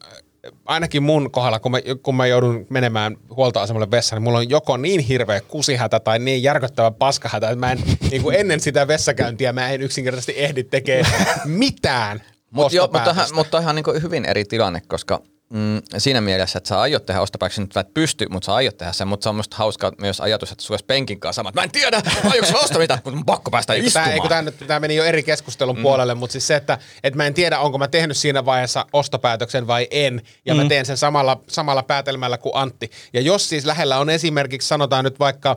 ainakin 0.65 1.03
mun 1.03 1.31
kohdalla, 1.31 1.61
kun 1.61 1.73
mä, 1.73 1.79
kun 2.03 2.15
mä 2.15 2.27
joudun 2.27 2.67
menemään 2.71 3.17
huoltoasemalle 3.31 3.91
vessaan, 3.91 4.17
niin 4.17 4.25
mulla 4.25 4.39
on 4.39 4.51
joko 4.51 4.77
niin 4.77 5.01
hirveä 5.01 5.41
kusihätä 5.41 6.01
tai 6.01 6.19
niin 6.19 6.43
järkyttävä 6.43 6.91
paskahätä, 6.91 7.51
että 7.51 7.61
mä 7.61 7.73
en, 7.73 7.79
niin 8.11 8.23
kuin 8.23 8.37
ennen 8.37 8.61
sitä 8.61 8.89
vessakäyntiä 8.89 9.53
mä 9.53 9.71
en 9.71 9.83
yksinkertaisesti 9.83 10.35
ehdi 10.37 10.65
tekemään 10.65 11.41
mitään 11.45 12.23
Mut 12.51 12.73
jo, 12.73 12.89
mutta, 12.93 13.15
mutta 13.35 13.57
on 13.57 13.63
ihan 13.63 13.75
niin 13.77 14.03
hyvin 14.03 14.25
eri 14.25 14.45
tilanne, 14.45 14.83
koska 14.89 15.21
mm, 15.51 15.83
siinä 15.99 16.21
mielessä, 16.21 16.59
että 16.59 16.69
sä 16.69 16.81
aiot 16.81 17.07
tehdä 17.07 17.21
ostopäätöksen, 17.21 17.65
nyt 17.65 17.73
sä 17.73 17.81
et 17.81 17.95
pysty, 17.95 18.27
mutta 18.29 18.47
sä 18.47 18.55
aiot 18.55 18.77
tehdä 18.77 18.93
sen, 18.93 19.09
mutta 19.09 19.25
se 19.25 19.29
on 19.29 19.35
musta 19.37 19.57
hauska 19.57 19.93
myös 20.01 20.21
ajatus, 20.21 20.53
että 20.53 20.65
sulla 20.65 20.81
penkin 20.87 21.21
kanssa 21.21 21.39
sama, 21.41 21.49
että 21.49 21.61
mä 21.61 21.65
en 21.65 21.71
tiedä, 21.71 22.03
aiotko 22.31 22.53
mä 22.53 22.59
ostaa 22.59 22.79
mitä, 22.79 22.95
mutta 22.95 23.11
mun 23.11 23.25
pakko 23.25 23.51
päästä 23.51 23.75
istumaan. 23.75 24.05
Tämä, 24.05 24.15
eikö 24.15 24.29
tämä, 24.29 24.43
nyt, 24.43 24.55
tämä 24.67 24.81
meni 24.81 24.97
jo 24.97 25.05
eri 25.05 25.23
keskustelun 25.23 25.77
mm. 25.77 25.83
puolelle, 25.83 26.15
mutta 26.15 26.33
siis 26.33 26.47
se, 26.47 26.57
että, 26.57 26.79
että 27.03 27.17
mä 27.17 27.27
en 27.27 27.35
tiedä, 27.35 27.59
onko 27.59 27.79
mä 27.79 27.89
tehnyt 27.89 28.17
siinä 28.17 28.45
vaiheessa 28.45 28.87
ostopäätöksen 28.93 29.67
vai 29.67 29.89
en, 29.91 30.23
ja 30.47 30.55
mm. 30.55 30.63
mä 30.63 30.69
teen 30.69 30.87
sen 30.87 30.97
samalla, 30.97 31.41
samalla 31.49 31.83
päätelmällä 31.83 32.39
kuin 32.39 32.53
Antti. 32.55 32.91
Ja 33.13 33.21
jos 33.21 33.49
siis 33.49 33.65
lähellä 33.65 33.99
on 33.99 34.11
esimerkiksi, 34.11 34.69
sanotaan 34.69 35.05
nyt 35.05 35.19
vaikka 35.19 35.57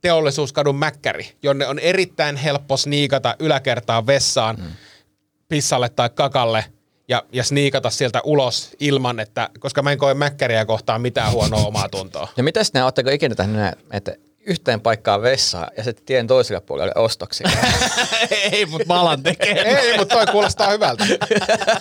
teollisuuskadun 0.00 0.76
mäkkäri, 0.76 1.32
jonne 1.42 1.66
on 1.66 1.78
erittäin 1.78 2.36
helppo 2.36 2.76
sniikata 2.76 3.36
yläkertaan 3.38 4.06
vessaan, 4.06 4.56
mm. 4.56 4.66
pissalle 5.48 5.88
tai 5.88 6.10
kakalle, 6.10 6.64
ja, 7.10 7.22
ja 7.32 7.44
sniikata 7.44 7.90
sieltä 7.90 8.20
ulos 8.24 8.76
ilman, 8.80 9.20
että, 9.20 9.48
koska 9.58 9.82
mä 9.82 9.92
en 9.92 9.98
koe 9.98 10.14
mäkkäriä 10.14 10.64
kohtaan 10.64 11.00
mitään 11.00 11.32
huonoa 11.32 11.66
omaa 11.66 11.88
tuntoa. 11.88 12.28
Ja 12.36 12.42
mitäs 12.42 12.72
ne, 12.72 12.84
ootteko 12.84 13.10
ikinä 13.10 13.34
tehnyt 13.34 13.56
näin, 13.56 13.74
että 13.92 14.16
yhteen 14.46 14.80
paikkaan 14.80 15.22
vessaa 15.22 15.70
ja 15.76 15.84
sitten 15.84 16.04
tien 16.04 16.26
toiselle 16.26 16.60
puolelle 16.60 16.92
ostoksi? 16.94 17.44
ei, 18.52 18.66
mutta 18.66 18.88
mä 18.88 19.00
alan 19.00 19.22
tekemään. 19.22 19.66
Ei, 19.66 19.98
mutta 19.98 20.14
toi 20.14 20.26
kuulostaa 20.26 20.70
hyvältä. 20.70 21.04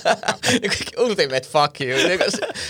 Ultimate 0.98 1.48
fuck 1.52 1.82
you. 1.82 2.08
Niinku 2.08 2.26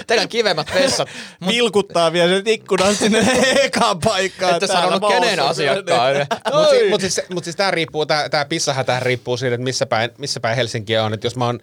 Teillä 0.07 0.21
on 0.21 0.29
kivemmat 0.29 0.73
vessat. 0.73 1.09
Mut, 1.39 1.53
Vilkuttaa 1.53 2.13
vielä 2.13 2.35
sen 2.35 2.47
ikkunan 2.47 2.95
sinne 2.95 3.19
ekaan 3.63 3.99
paikkaan. 3.99 4.59
täällä 4.59 4.81
sanonut 4.81 5.09
kenen 5.09 5.39
asiakkaalle. 5.39 6.27
Mutta 6.53 6.69
siis, 6.69 6.89
mut 6.89 7.01
siis, 7.01 7.21
mut 7.29 7.43
siis 7.43 7.55
tämä 7.55 7.71
riippuu, 7.71 8.05
tää, 8.05 8.29
tää 8.29 8.45
pissahätä 8.45 8.99
riippuu 8.99 9.37
siitä, 9.37 9.55
että 9.55 9.63
missä 9.63 9.85
päin, 9.85 10.11
missä 10.17 10.39
päin 10.39 10.55
Helsinkiä 10.55 11.03
on. 11.03 11.13
Et 11.13 11.23
jos 11.23 11.35
mä 11.35 11.45
oon, 11.45 11.59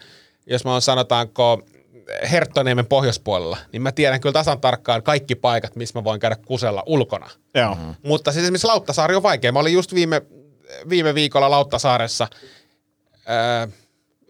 jos 0.49 0.65
mä 0.65 0.71
oon 0.71 0.81
sanotaanko 0.81 1.61
Herttoniemen 2.31 2.85
pohjoispuolella, 2.85 3.57
niin 3.71 3.81
mä 3.81 3.91
tiedän 3.91 4.21
kyllä 4.21 4.33
tasan 4.33 4.61
tarkkaan 4.61 5.03
kaikki 5.03 5.35
paikat, 5.35 5.75
missä 5.75 5.99
mä 5.99 6.03
voin 6.03 6.19
käydä 6.19 6.35
kusella 6.35 6.83
ulkona. 6.85 7.29
Joo. 7.55 7.75
Mm. 7.75 7.95
Mutta 8.03 8.31
siis 8.31 8.43
esimerkiksi 8.43 8.67
Lauttasaari 8.67 9.15
on 9.15 9.23
vaikea. 9.23 9.51
Mä 9.51 9.59
olin 9.59 9.73
just 9.73 9.93
viime, 9.93 10.21
viime 10.89 11.15
viikolla 11.15 11.51
Lauttasaaressa, 11.51 12.27
öö, 13.29 13.67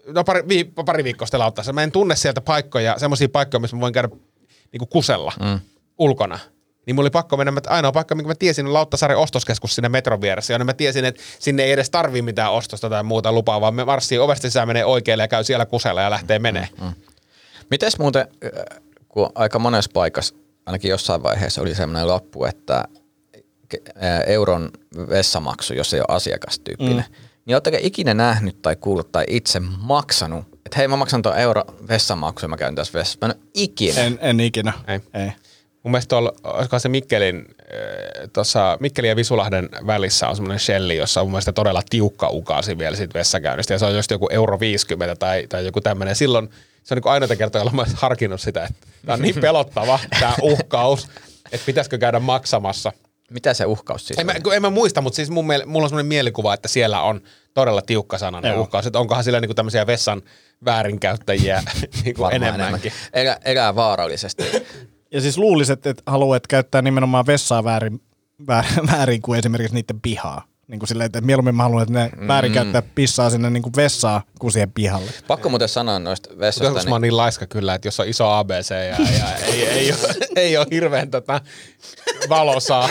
no 0.07 0.23
pari, 0.23 0.43
vi, 0.49 0.63
pari 0.85 1.03
viikkoa 1.03 1.25
sitten 1.25 1.39
Lauttasaaressa. 1.39 1.73
Mä 1.73 1.83
en 1.83 1.91
tunne 1.91 2.15
sieltä 2.15 2.41
paikkoja, 2.41 2.99
semmoisia 2.99 3.29
paikkoja, 3.29 3.59
missä 3.59 3.75
mä 3.75 3.81
voin 3.81 3.93
käydä 3.93 4.09
niin 4.71 4.89
kusella 4.89 5.33
mm. 5.39 5.59
ulkona. 5.97 6.39
Niin 6.87 6.95
mulla 6.95 7.05
oli 7.05 7.11
pakko 7.11 7.37
mennä, 7.37 7.53
että 7.57 7.69
ainoa 7.69 7.91
paikka, 7.91 8.15
minkä 8.15 8.27
mä 8.27 8.35
tiesin, 8.35 8.65
on 8.65 8.73
Lauttasaaren 8.73 9.17
ostoskeskus 9.17 9.75
sinne 9.75 9.89
metron 9.89 10.21
vieressä, 10.21 10.53
jonne 10.53 10.65
mä 10.65 10.73
tiesin, 10.73 11.05
että 11.05 11.21
sinne 11.39 11.63
ei 11.63 11.71
edes 11.71 11.89
tarvii 11.89 12.21
mitään 12.21 12.51
ostosta 12.51 12.89
tai 12.89 13.03
muuta 13.03 13.31
lupaa, 13.31 13.61
vaan 13.61 13.75
me 13.75 13.85
marssii 13.85 14.19
ovesta 14.19 14.47
sisään, 14.47 14.67
menee 14.67 14.85
oikealle 14.85 15.23
ja 15.23 15.27
käy 15.27 15.43
siellä 15.43 15.65
kusella 15.65 16.01
ja 16.01 16.09
lähtee 16.09 16.39
menee. 16.39 16.69
Mm. 16.81 16.93
Mites 17.71 17.99
muuten, 17.99 18.27
äh, 18.45 18.81
kun 19.07 19.29
aika 19.35 19.59
monessa 19.59 19.91
paikassa, 19.93 20.35
ainakin 20.65 20.89
jossain 20.89 21.23
vaiheessa 21.23 21.61
oli 21.61 21.75
semmoinen 21.75 22.07
lappu, 22.07 22.45
että 22.45 22.77
äh, 22.77 24.19
euron 24.27 24.69
vessamaksu, 25.09 25.73
jos 25.73 25.93
ei 25.93 25.99
ole 25.99 26.15
asiakastyyppinen, 26.15 27.05
mm. 27.09 27.15
niin 27.45 27.55
oletteko 27.55 27.77
ikinä 27.81 28.13
nähnyt 28.13 28.61
tai 28.61 28.75
kuullut 28.75 29.11
tai 29.11 29.25
itse 29.29 29.59
maksanut, 29.79 30.45
että 30.65 30.77
hei 30.77 30.87
mä 30.87 30.95
maksan 30.95 31.21
tuon 31.21 31.37
euro 31.37 31.63
vessamaksu 31.87 32.45
ja 32.45 32.49
mä 32.49 32.57
käyn 32.57 32.75
tässä 32.75 32.99
vessassa. 32.99 33.27
Mä 33.27 33.33
en 33.33 33.39
ikinä. 33.53 34.01
En, 34.01 34.19
en 34.21 34.39
ikinä. 34.39 34.73
Ei. 34.87 34.99
Ei. 35.13 35.31
Mun 35.87 35.91
mielestä 35.91 36.09
tuolla, 36.09 36.33
olisiko 36.43 36.79
se 36.79 36.89
Mikkelin, 36.89 37.45
tuossa 38.33 38.77
Mikkelin 38.79 39.09
ja 39.09 39.15
Visulahden 39.15 39.69
välissä 39.87 40.29
on 40.29 40.35
semmoinen 40.35 40.59
shelli, 40.59 40.97
jossa 40.97 41.21
on 41.21 41.27
mun 41.27 41.31
mielestä 41.31 41.51
todella 41.51 41.81
tiukka 41.89 42.29
ukaasi 42.29 42.77
vielä 42.77 42.95
siitä 42.95 43.19
vessakäynnistä. 43.19 43.73
Ja 43.73 43.79
se 43.79 43.85
on 43.85 43.95
just 43.95 44.11
joku 44.11 44.29
euro 44.31 44.59
50 44.59 45.15
tai, 45.15 45.47
tai 45.49 45.65
joku 45.65 45.81
tämmöinen. 45.81 46.15
Silloin 46.15 46.49
se 46.83 46.93
on 46.93 47.01
niin 47.03 47.11
ainoita 47.11 47.35
kertoja, 47.35 47.61
jolla 47.61 47.71
mä 47.71 47.81
oon 47.81 47.91
harkinnut 47.95 48.41
sitä, 48.41 48.63
että 48.63 48.87
tämä 49.05 49.13
on 49.13 49.21
niin 49.21 49.35
pelottava, 49.41 49.99
tämä 50.19 50.33
uhkaus, 50.41 51.07
että 51.51 51.65
pitäisikö 51.65 51.97
käydä 51.97 52.19
maksamassa. 52.19 52.91
Mitä 53.31 53.53
se 53.53 53.65
uhkaus 53.65 54.07
siis 54.07 54.19
En 54.19 54.25
mä, 54.25 54.33
kun 54.43 54.53
en 54.53 54.61
mä 54.61 54.69
muista, 54.69 55.01
mutta 55.01 55.15
siis 55.15 55.29
mun 55.29 55.47
miele, 55.47 55.65
mulla 55.65 55.85
on 55.85 55.89
semmoinen 55.89 56.09
mielikuva, 56.09 56.53
että 56.53 56.67
siellä 56.67 57.01
on 57.01 57.21
todella 57.53 57.81
tiukka 57.81 58.17
sananen 58.17 58.51
Joo. 58.51 58.61
uhkaus. 58.61 58.87
Että 58.87 58.99
onkohan 58.99 59.23
siellä 59.23 59.39
niinku 59.39 59.53
tämmöisiä 59.53 59.87
vessan 59.87 60.21
väärinkäyttäjiä 60.65 61.63
niinku 62.03 62.25
enemmänkin. 62.25 62.91
Elää, 63.13 63.37
elää 63.45 63.75
vaarallisesti. 63.75 64.43
Ja 65.11 65.21
siis 65.21 65.37
luulisit, 65.37 65.85
että 65.85 66.03
haluat 66.05 66.47
käyttää 66.47 66.81
nimenomaan 66.81 67.25
vessaa 67.25 67.63
väärin, 67.63 68.01
väärin, 68.91 69.21
kuin 69.21 69.39
esimerkiksi 69.39 69.75
niiden 69.75 70.01
pihaa. 70.01 70.43
Niin 70.67 70.79
kuin 70.79 70.87
silleen, 70.87 71.05
että 71.05 71.21
mieluummin 71.21 71.55
mä 71.55 71.63
haluan, 71.63 71.83
että 71.83 71.93
ne 71.93 72.11
mm. 72.17 72.27
väärinkäyttää 72.27 72.81
pissaa 72.81 73.29
sinne 73.29 73.49
niin 73.49 73.63
kuin 73.63 73.73
vessaa 73.75 74.21
kuin 74.39 74.51
siihen 74.51 74.71
pihalle. 74.71 75.11
Pakko 75.27 75.49
muuten 75.49 75.69
sanoa 75.69 75.99
noista 75.99 76.29
vessoista. 76.39 76.63
Joskus 76.63 76.87
mä 76.87 76.95
oon 76.95 77.01
niin 77.01 77.17
laiska 77.17 77.45
kyllä, 77.45 77.75
että 77.75 77.87
jos 77.87 77.99
on 77.99 78.07
iso 78.07 78.29
ABC 78.31 78.69
ja, 78.69 78.77
ja 79.17 79.35
ei, 79.45 79.67
ei, 79.67 79.91
ole, 79.93 80.15
ei 80.35 80.57
ole 80.57 80.67
hirveän 80.71 81.11
tota 81.11 81.41
valosaa. 82.29 82.89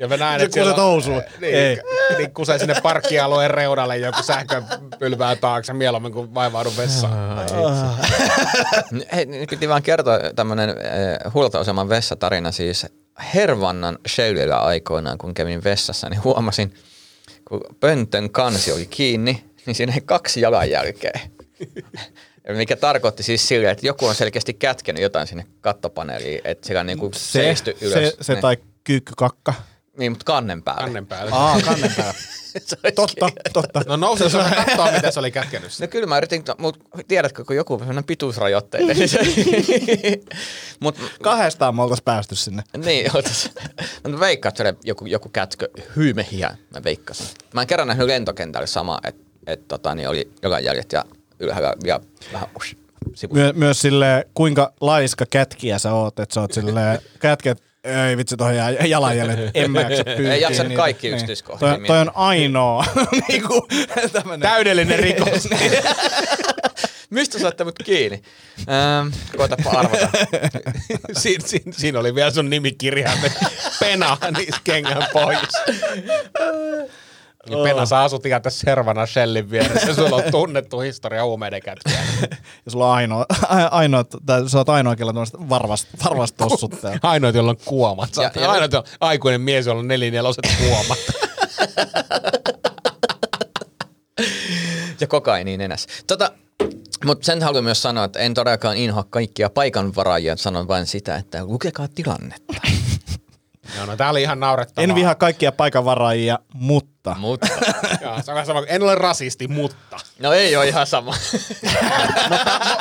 Ja 0.00 0.08
mä 0.08 0.16
näen, 0.16 0.40
että 0.40 0.54
siellä 0.54 0.74
kuset 0.74 1.14
on-. 1.14 1.22
Niin, 1.40 1.54
Ei. 1.54 1.78
niin 2.18 2.34
kusee 2.34 2.58
sinne 2.58 2.74
parkkialueen 2.82 3.50
reunalle 3.50 3.98
joku 3.98 4.22
sähköpylvää 4.22 5.36
taakse 5.36 5.72
mieluummin 5.72 6.12
kuin 6.12 6.34
vaivaudun 6.34 6.76
vessaan. 6.76 7.46
Hei, 9.12 9.26
nyt 9.26 9.50
piti 9.50 9.68
vaan 9.68 9.82
kertoa 9.82 10.18
tämmöinen 10.36 10.70
äh, 10.70 11.34
huoltoaseman 11.34 11.88
vessatarina 11.88 12.52
siis 12.52 12.86
Hervannan 13.34 13.98
Shellillä 14.08 14.58
aikoinaan, 14.58 15.18
kun 15.18 15.34
kävin 15.34 15.64
vessassa, 15.64 16.08
niin 16.08 16.24
huomasin, 16.24 16.74
kun 17.48 17.60
pöntön 17.80 18.30
kansi 18.30 18.72
oli 18.72 18.86
kiinni, 18.86 19.44
niin 19.66 19.74
siinä 19.74 19.94
ei 19.94 20.00
kaksi 20.00 20.40
jalanjälkeä. 20.40 21.20
Mikä 22.56 22.76
tarkoitti 22.76 23.22
siis 23.22 23.48
silleen, 23.48 23.72
että 23.72 23.86
joku 23.86 24.06
on 24.06 24.14
selkeästi 24.14 24.54
kätkenyt 24.54 25.02
jotain 25.02 25.26
sinne 25.26 25.46
kattopaneeliin, 25.60 26.40
että 26.44 26.66
sillä 26.66 26.80
on 26.80 26.86
niinku 26.86 27.10
Se, 27.14 27.18
seisty 27.32 27.76
ylös. 27.80 27.94
se, 27.94 28.16
se 28.20 28.32
niin. 28.32 28.42
tai 28.42 28.56
kyykkykakka. 28.84 29.54
Niin, 29.98 30.12
mutta 30.12 30.24
kannen 30.24 30.62
päälle. 30.62 30.82
Kannen 30.82 31.06
päälle. 31.06 31.30
Aa, 31.34 31.60
kannen 31.60 31.92
olisi 32.54 32.76
totta, 32.94 33.30
totta. 33.52 33.82
No 33.86 33.96
nousi 33.96 34.30
se 34.30 34.38
katsoa, 34.66 34.92
miten 34.92 35.12
se 35.12 35.20
oli 35.20 35.30
kätkenyt. 35.30 35.70
No 35.80 35.88
kyllä 35.88 36.06
mä 36.06 36.16
yritin, 36.18 36.44
mutta 36.58 36.98
tiedätkö, 37.08 37.44
kun 37.44 37.56
joku 37.56 37.72
on 37.74 37.78
sellainen 37.78 38.04
pituusrajoitteinen. 38.04 38.96
niin 38.96 39.08
se- 39.18 39.18
Mut, 40.80 40.96
Kahdestaan 41.22 41.76
me 41.76 41.82
oltais 41.82 42.02
päästy 42.02 42.34
sinne. 42.36 42.62
niin, 42.76 43.16
ootas. 43.16 43.50
Mä 44.08 44.20
veikkaan, 44.20 44.50
että 44.50 44.62
se 44.64 44.68
oli 44.68 44.78
joku, 44.84 45.06
joku 45.06 45.28
kätkö 45.28 45.68
hyymehiä. 45.96 46.56
Mä 46.74 46.84
veikkasin. 46.84 47.26
Mä 47.54 47.60
en 47.60 47.66
kerran 47.66 47.88
nähnyt 47.88 48.06
lentokentällä 48.06 48.66
sama, 48.66 48.98
että 49.04 49.22
et, 49.46 49.68
tota, 49.68 49.94
niin 49.94 50.08
oli 50.08 50.32
jalanjäljet 50.42 50.92
ja 50.92 51.04
ylhäällä 51.40 51.74
ja 51.84 52.00
vähän 52.32 52.48
ush, 52.56 52.76
sivu. 53.14 53.34
Myös 53.54 53.80
sille 53.80 54.26
kuinka 54.34 54.72
laiska 54.80 55.26
kätkiä 55.30 55.78
sä 55.78 55.92
oot, 55.92 56.18
että 56.18 56.34
sä 56.34 56.40
oot 56.40 56.52
sille 56.52 57.00
kätket, 57.20 57.62
ei 58.08 58.16
vitsi 58.16 58.36
toi 58.36 58.56
jää 58.56 58.70
jalanjäljet, 58.70 59.50
en 59.54 59.70
mä 59.70 59.80
jaksa 59.80 60.04
pyytää. 60.04 60.34
Ei 60.34 60.40
jaksa 60.40 60.64
kaikki 60.64 61.08
yksityiskohtia 61.08 61.68
Toi, 61.68 61.86
toi 61.86 61.98
on 61.98 62.10
ainoa 62.14 62.84
niinku. 63.28 63.68
Täydellinen 64.40 64.98
rikos. 64.98 65.48
Mistä 67.10 67.38
saatte 67.38 67.64
mut 67.64 67.78
kiinni? 67.84 68.22
Ähm, 68.60 69.08
koetapa 69.36 69.70
arvata. 69.70 70.08
Siin, 71.12 71.40
siin, 71.44 71.62
siinä 71.72 71.98
oli 71.98 72.14
vielä 72.14 72.30
sun 72.30 72.50
nimikirjaimet. 72.50 73.32
Pena, 73.80 74.16
niin 74.36 74.54
kengän 74.64 75.06
pois. 75.12 75.38
Niin 77.48 77.62
Pena, 77.64 77.86
sä 77.86 78.00
asut 78.02 78.26
ihan 78.26 78.42
tässä 78.42 78.60
Servana 78.60 79.06
Shellin 79.06 79.50
vieressä. 79.50 79.94
Sulla 79.94 80.16
on 80.16 80.22
tunnettu 80.30 80.80
historia 80.80 81.24
huumeiden 81.24 81.62
kätkiä. 81.62 81.98
Ja 82.64 82.70
sulla 82.72 82.88
on 82.90 82.94
ainoa, 82.94 83.26
ainoa 83.70 84.04
tai 84.26 84.48
sä 84.48 84.58
oot 84.58 84.68
ainoa, 84.68 84.96
kellä 84.96 85.12
tuollaiset 85.12 85.48
varvast, 85.48 85.88
varvastossut 86.04 86.80
täällä. 86.80 86.98
Ainoat, 87.10 87.34
jolla 87.34 87.50
on 87.50 87.56
kuomat. 87.64 88.14
Sä 88.14 88.22
Ja- 88.22 88.30
ja- 88.42 88.50
ainoat, 88.50 88.72
jolla 88.72 88.86
on 88.90 88.96
aikuinen 89.00 89.40
mies, 89.40 89.66
jolla 89.66 89.80
on 89.80 89.88
nelineloset 89.88 90.44
kuomat. 90.58 90.98
ja 95.00 95.06
kokainiin 95.06 95.58
nenässä. 95.58 95.88
Tota, 96.06 96.32
mutta 97.04 97.26
sen 97.26 97.42
haluan 97.42 97.64
myös 97.64 97.82
sanoa, 97.82 98.04
että 98.04 98.18
en 98.18 98.34
todellakaan 98.34 98.76
inhoa 98.76 99.04
kaikkia 99.10 99.50
paikanvaraajia, 99.50 100.36
sanon 100.36 100.68
vain 100.68 100.86
sitä, 100.86 101.16
että 101.16 101.44
lukekaa 101.44 101.88
tilannetta. 101.94 102.52
Joo, 103.76 103.86
no 103.86 103.96
tää 103.96 104.10
oli 104.10 104.22
ihan 104.22 104.40
naurettavaa. 104.40 104.84
En 104.84 104.94
vihaa 104.94 105.14
kaikkia 105.14 105.52
paikanvaraajia, 105.52 106.38
mutta 106.54 106.98
Mutta, 107.18 107.46
Joo, 108.02 108.22
se 108.22 108.32
on 108.32 108.46
sama. 108.46 108.62
En 108.66 108.82
ole 108.82 108.94
rasisti, 108.94 109.48
mutta. 109.48 109.96
no 110.18 110.32
ei 110.32 110.56
ole 110.56 110.68
ihan 110.68 110.86
sama. 110.86 111.14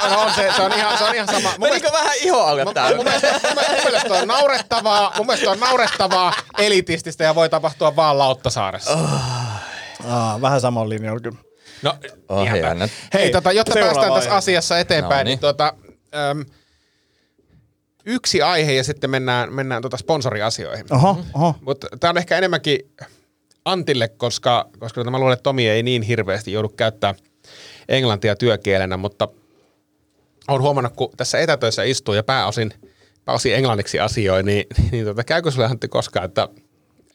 No 0.10 0.21
on 0.21 0.34
se, 0.34 0.52
se, 0.56 0.62
on 0.62 0.73
ihan, 0.73 0.97
se 0.97 1.04
on 1.04 1.15
ihan 1.15 1.28
sama. 1.28 1.50
Mun 1.58 1.69
Menikö 1.69 1.91
vähän 1.91 2.15
iho 2.21 2.41
alle 2.41 2.63
Mun, 2.65 2.73
täällä? 2.73 2.95
mun, 2.95 3.06
mielestä, 3.06 3.32
mun, 3.32 3.41
mielestä- 3.41 3.71
mun 3.73 3.82
mielestä 3.84 4.13
on 4.13 4.28
naurettavaa, 4.28 5.13
mun 5.17 5.26
mielestä 5.26 5.52
on 5.52 5.60
naurettavaa, 5.60 6.34
elitististä 6.58 7.23
ja 7.23 7.36
voi 7.36 7.50
tapahtua 7.50 7.95
vaan 7.95 8.17
Lauttasaaressa. 8.17 8.93
Oh, 8.93 9.10
aa, 10.10 10.41
vähän 10.41 10.62
saman 10.62 10.89
linjalla 10.89 11.19
kyllä. 11.19 11.38
no, 11.82 11.95
Oh, 12.30 12.43
ihan. 12.45 12.80
Hei, 12.80 12.89
Hei 13.13 13.32
tota, 13.32 13.52
jotta 13.52 13.73
seuraava 13.73 13.93
päästään 13.95 14.13
tässä 14.21 14.36
asiassa 14.36 14.80
eteenpäin, 14.80 15.10
No 15.12 15.17
no, 15.17 15.23
niin. 15.23 15.26
niin 15.26 15.39
tuota, 15.39 15.73
äm, 16.32 16.45
yksi 18.08 18.41
aihe 18.41 18.72
ja 18.72 18.84
sitten 18.84 19.10
mennään, 19.10 19.54
mennään 19.54 19.82
tuota 19.82 19.98
sponsoriasioihin. 19.98 20.86
Oho, 20.93 21.17
oho. 21.34 21.56
Mutta 21.62 21.88
tämä 22.00 22.10
on 22.10 22.17
ehkä 22.17 22.38
enemmänkin 22.38 22.80
Antille, 23.65 24.08
koska, 24.08 24.70
koska 24.80 25.04
mä 25.04 25.20
luulen, 25.20 25.34
että 25.34 25.43
Tomi 25.43 25.70
ei 25.70 25.84
niin 25.84 26.02
hirveästi 26.02 26.52
joudu 26.52 26.70
käyttää 26.70 27.15
englantia 27.89 28.36
työkielenä, 28.36 28.98
mutta 28.98 29.28
olen 30.48 30.62
huomannut, 30.62 30.93
kun 30.96 31.10
tässä 31.17 31.39
etätöissä 31.39 31.84
istuu 31.84 32.13
ja 32.13 32.24
pääosin, 32.24 32.74
pääosin 33.26 33.56
englanniksi 33.56 34.00
asioi, 34.00 34.43
niin, 34.43 34.65
niin 34.91 35.06
tota, 35.06 35.24
käykö 35.24 35.52
sulle 35.52 35.65
Antti 35.65 35.88
koskaan, 35.88 36.26
että, 36.26 36.48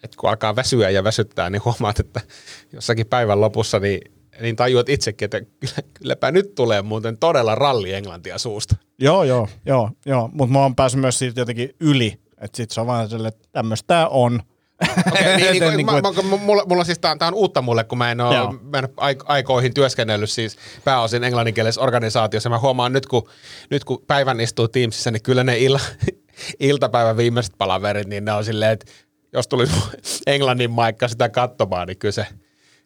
että 0.05 0.17
kun 0.17 0.31
alkaa 0.31 0.57
väsyä 0.57 0.91
ja 0.91 1.05
väsyttää, 1.05 1.51
niin 1.51 1.65
huomaat, 1.65 2.01
että 2.01 2.21
jossakin 2.73 3.07
päivän 3.07 3.41
lopussa 3.41 3.79
niin, 3.79 4.13
niin 4.41 4.57
tajuat 4.57 4.89
itsekin, 4.89 5.27
että 5.27 5.41
kyllä, 5.41 5.89
kylläpä 5.95 6.31
nyt 6.31 6.55
tulee 6.55 6.83
muuten 6.83 7.19
todella 7.19 7.55
ralli 7.55 7.93
englantia 7.93 8.39
suusta. 8.39 8.77
Joo, 8.99 9.25
joo, 9.25 9.49
joo, 9.67 9.91
joo. 10.07 10.31
mutta 10.33 10.53
mä 10.53 10.59
oon 10.59 10.77
päässyt 10.77 11.01
myös 11.01 11.19
siitä 11.19 11.41
jotenkin 11.41 11.71
yli. 11.81 12.21
Että 12.41 12.57
sit 12.57 12.71
se 12.71 12.81
on 12.81 12.87
vaan 12.87 13.09
silleen, 13.09 13.35
että 13.35 13.49
tämmöistä 13.53 13.87
tää 13.87 14.09
on. 14.09 14.43
Okei, 15.13 15.37
niin, 15.37 15.37
niin, 15.37 15.47
Et 15.63 15.69
niin, 15.69 15.77
niinku, 15.77 15.93
mä, 15.93 15.99
et- 15.99 16.31
mä, 16.31 16.37
mulla, 16.37 16.65
mulla 16.67 16.85
siis 16.85 16.99
tää, 16.99 17.17
tää 17.17 17.29
on 17.29 17.35
uutta 17.35 17.63
mulle, 17.63 17.85
kun 17.85 17.99
mä 17.99 18.11
en 18.11 18.21
ole 18.21 18.53
mä 18.63 18.79
en 18.79 18.89
aikoihin 19.25 19.75
työskennellyt 19.75 20.31
siis 20.31 20.57
pääosin 20.85 21.25
englanninkielisessä 21.25 21.81
organisaatiossa. 21.81 22.51
Mä 22.51 22.59
huomaan 22.59 22.93
nyt, 22.93 23.07
kun, 23.07 23.29
nyt 23.71 23.85
kun 23.85 24.05
päivän 24.07 24.41
istuu 24.41 24.69
Teamsissa, 24.69 25.11
niin 25.11 25.23
kyllä 25.23 25.45
ne 25.45 25.59
il, 25.59 25.79
iltapäivän 26.61 27.17
viimeiset 27.17 27.55
palaverit, 27.59 28.09
niin 28.09 28.25
ne 28.25 28.33
on 28.33 28.45
silleen, 28.45 28.73
että 28.73 28.87
jos 29.33 29.49
tulisi 29.49 29.73
englannin 30.27 30.71
maikka 30.71 31.09
sitä 31.09 31.29
katsomaan, 31.29 31.89
niin 31.89 31.99
kyllä 31.99 32.13
se, 32.13 32.27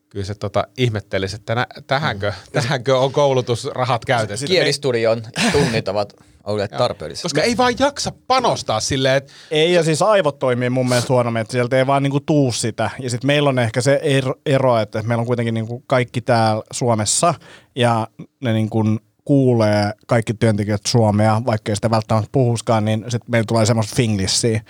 kyllä 0.09 0.25
se 0.25 0.35
tota, 0.35 0.67
ihmettelisi, 0.77 1.37
että 1.37 1.55
nä, 1.55 1.67
tähänkö, 1.87 2.33
tähänkö 2.53 2.99
on 2.99 3.13
koulutusrahat 3.13 4.05
käytetty. 4.05 4.47
Kielistudion 4.47 5.23
tunnit 5.53 5.89
ovat 5.89 6.13
olleet 6.45 6.71
tarpeellisia. 6.71 7.23
Koska 7.23 7.43
ei 7.43 7.57
vaan 7.57 7.75
jaksa 7.79 8.13
panostaa 8.27 8.81
silleen, 8.81 9.17
että 9.17 9.33
Ei, 9.51 9.73
ja 9.73 9.83
siis 9.83 10.03
aivot 10.03 10.39
toimii 10.39 10.71
mun 10.71 10.89
mielestä 10.89 11.13
huonommin, 11.13 11.41
että 11.41 11.53
sieltä 11.53 11.79
ei 11.79 11.87
vaan 11.87 12.03
niinku 12.03 12.21
tuu 12.21 12.53
sitä. 12.53 12.91
Ja 12.99 13.11
sitten 13.11 13.27
meillä 13.27 13.49
on 13.49 13.59
ehkä 13.59 13.81
se 13.81 14.01
ero, 14.47 14.79
että 14.79 15.03
meillä 15.03 15.21
on 15.21 15.27
kuitenkin 15.27 15.55
niinku 15.55 15.85
kaikki 15.87 16.21
täällä 16.21 16.63
Suomessa, 16.73 17.35
ja 17.75 18.09
ne 18.41 18.53
niinku 18.53 18.85
kuulee 19.25 19.93
kaikki 20.07 20.35
työntekijät 20.35 20.81
suomea, 20.87 21.43
vaikka 21.47 21.73
ei 21.73 21.77
sitä 21.77 21.91
välttämättä 21.91 22.29
puhuskaan, 22.33 22.85
niin 22.85 23.05
sitten 23.09 23.31
meillä 23.31 23.47
tulee 23.47 23.67
semmoista 23.67 23.97
finglishia, 23.97 24.61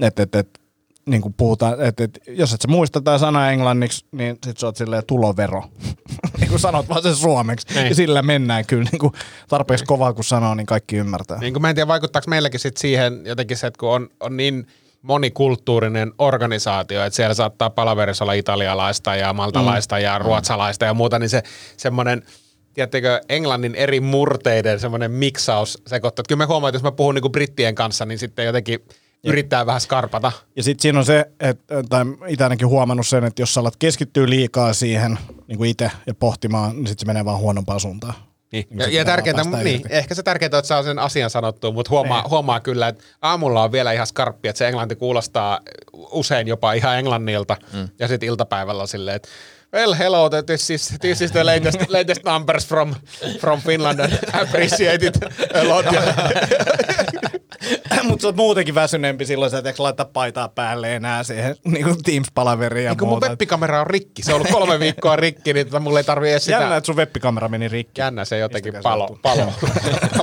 että 0.00 0.22
et, 0.22 0.34
et, 0.34 0.60
niin 1.06 1.22
kuin 1.22 1.34
puhutaan, 1.34 1.80
että, 1.80 2.04
että 2.04 2.20
jos 2.28 2.52
et 2.52 2.60
sä 2.60 2.68
muista 2.68 3.00
tämä 3.00 3.18
sana 3.18 3.50
englanniksi, 3.50 4.06
niin 4.12 4.38
sit 4.46 4.58
sä 4.58 4.66
oot 4.66 4.76
silleen 4.76 5.02
tulovero. 5.06 5.64
niin 6.40 6.48
kuin 6.48 6.60
sanot 6.60 6.88
vaan 6.88 7.02
sen 7.02 7.16
suomeksi. 7.16 7.66
Niin. 7.74 7.88
Ja 7.88 7.94
sillä 7.94 8.22
mennään 8.22 8.66
kyllä 8.66 8.88
niin 8.92 8.98
kuin 9.00 9.12
tarpeeksi 9.48 9.84
kovaa, 9.84 10.12
kun 10.12 10.24
sanoo, 10.24 10.54
niin 10.54 10.66
kaikki 10.66 10.96
ymmärtää. 10.96 11.38
Niin 11.38 11.52
kuin 11.52 11.62
mä 11.62 11.68
en 11.70 11.74
tiedä, 11.74 11.88
vaikuttaako 11.88 12.30
meilläkin 12.30 12.60
sit 12.60 12.76
siihen 12.76 13.20
jotenkin 13.24 13.56
se, 13.56 13.66
että 13.66 13.78
kun 13.78 13.90
on, 13.90 14.08
on 14.20 14.36
niin 14.36 14.66
monikulttuurinen 15.02 16.12
organisaatio, 16.18 17.04
että 17.04 17.16
siellä 17.16 17.34
saattaa 17.34 17.70
palaverissa 17.70 18.24
olla 18.24 18.32
italialaista 18.32 19.16
ja 19.16 19.32
maltalaista 19.32 19.98
ja 19.98 20.18
ruotsalaista 20.18 20.84
ja 20.84 20.94
muuta, 20.94 21.18
niin 21.18 21.30
se 21.30 21.42
semmoinen, 21.76 22.22
tiedättekö, 22.74 23.20
englannin 23.28 23.74
eri 23.74 24.00
murteiden 24.00 24.80
semmoinen 24.80 25.10
miksaus 25.10 25.82
sekoittaa. 25.86 26.24
Kyllä 26.28 26.38
me 26.38 26.44
huomaa, 26.44 26.68
että 26.68 26.76
jos 26.76 26.82
mä 26.82 26.92
puhun 26.92 27.14
niinku 27.14 27.30
brittien 27.30 27.74
kanssa, 27.74 28.06
niin 28.06 28.18
sitten 28.18 28.46
jotenkin 28.46 28.84
yrittää 29.24 29.66
vähän 29.66 29.80
skarpata. 29.80 30.32
Ja 30.56 30.62
sitten 30.62 30.82
siinä 30.82 30.98
on 30.98 31.04
se, 31.04 31.24
että, 31.40 31.82
tai 31.88 32.04
itse 32.28 32.44
ainakin 32.44 32.68
huomannut 32.68 33.06
sen, 33.06 33.24
että 33.24 33.42
jos 33.42 33.54
sä 33.54 33.60
alat 33.60 33.76
keskittyä 33.78 34.28
liikaa 34.28 34.72
siihen 34.72 35.18
niin 35.46 35.58
kuin 35.58 35.70
itse 35.70 35.90
ja 36.06 36.14
pohtimaan, 36.14 36.76
niin 36.76 36.86
sitten 36.86 37.06
se 37.06 37.06
menee 37.06 37.24
vaan 37.24 37.38
huonompaan 37.38 37.80
suuntaan. 37.80 38.14
Niin. 38.52 38.66
Niin 38.70 38.80
Ja, 38.80 38.88
ja 38.88 39.04
tärkeintä, 39.04 39.42
niin, 39.44 39.66
irti. 39.66 39.88
ehkä 39.90 40.14
se 40.14 40.22
tärkeintä 40.22 40.56
on, 40.56 40.58
että 40.58 40.68
saa 40.68 40.82
sen 40.82 40.98
asian 40.98 41.30
sanottua, 41.30 41.72
mutta 41.72 41.90
huomaa, 41.90 42.20
Niin. 42.22 42.30
huomaa 42.30 42.60
kyllä, 42.60 42.88
että 42.88 43.04
aamulla 43.22 43.62
on 43.62 43.72
vielä 43.72 43.92
ihan 43.92 44.06
skarppi, 44.06 44.48
että 44.48 44.58
se 44.58 44.68
englanti 44.68 44.96
kuulostaa 44.96 45.60
usein 45.92 46.48
jopa 46.48 46.72
ihan 46.72 46.98
englannilta, 46.98 47.56
mm. 47.72 47.88
ja 47.98 48.08
sitten 48.08 48.26
iltapäivällä 48.28 48.82
on 48.82 48.88
silleen, 48.88 49.16
että 49.16 49.28
Well, 49.74 49.94
hello, 49.94 50.30
this 50.46 50.70
is, 50.70 50.88
this 51.00 51.20
is 51.20 51.32
the 51.32 51.44
latest, 51.44 51.90
latest 51.90 52.24
numbers 52.24 52.64
from, 52.66 52.94
from 53.40 53.60
Finland 53.60 54.00
and 54.00 54.12
appreciate 54.32 55.02
it 55.06 55.18
a 55.54 55.64
lot. 55.68 55.84
Mutta 58.04 58.22
sä 58.22 58.28
oot 58.28 58.36
muutenkin 58.36 58.74
väsyneempi 58.74 59.26
silloin, 59.26 59.54
että 59.54 59.70
et 59.70 59.78
laittaa 59.78 60.06
paitaa 60.12 60.48
päälle 60.48 60.96
enää 60.96 61.22
siihen 61.22 61.56
niin 61.64 61.86
Teams-palaveriin 61.86 62.84
ja 62.84 62.90
Niin 62.90 62.98
kun 62.98 63.08
mun 63.08 63.14
muuta. 63.14 63.28
webbikamera 63.28 63.80
on 63.80 63.86
rikki, 63.86 64.22
se 64.22 64.32
on 64.32 64.36
ollut 64.36 64.50
kolme 64.52 64.78
viikkoa 64.80 65.16
rikki, 65.16 65.52
niin 65.52 65.66
tota 65.66 65.80
mulla 65.80 65.98
ei 65.98 66.04
tarvii 66.04 66.30
edes 66.30 66.44
sitä... 66.44 66.56
Jännä, 66.60 66.76
että 66.76 66.86
sun 66.86 66.96
webbikamera 66.96 67.48
meni 67.48 67.68
rikki. 67.68 68.00
Jännä 68.00 68.24
se 68.24 68.38
jotenkin 68.38 68.72
Mistäkään 68.74 68.92
palo, 68.92 69.02
johtuu? 69.02 69.18
palo, 69.22 69.52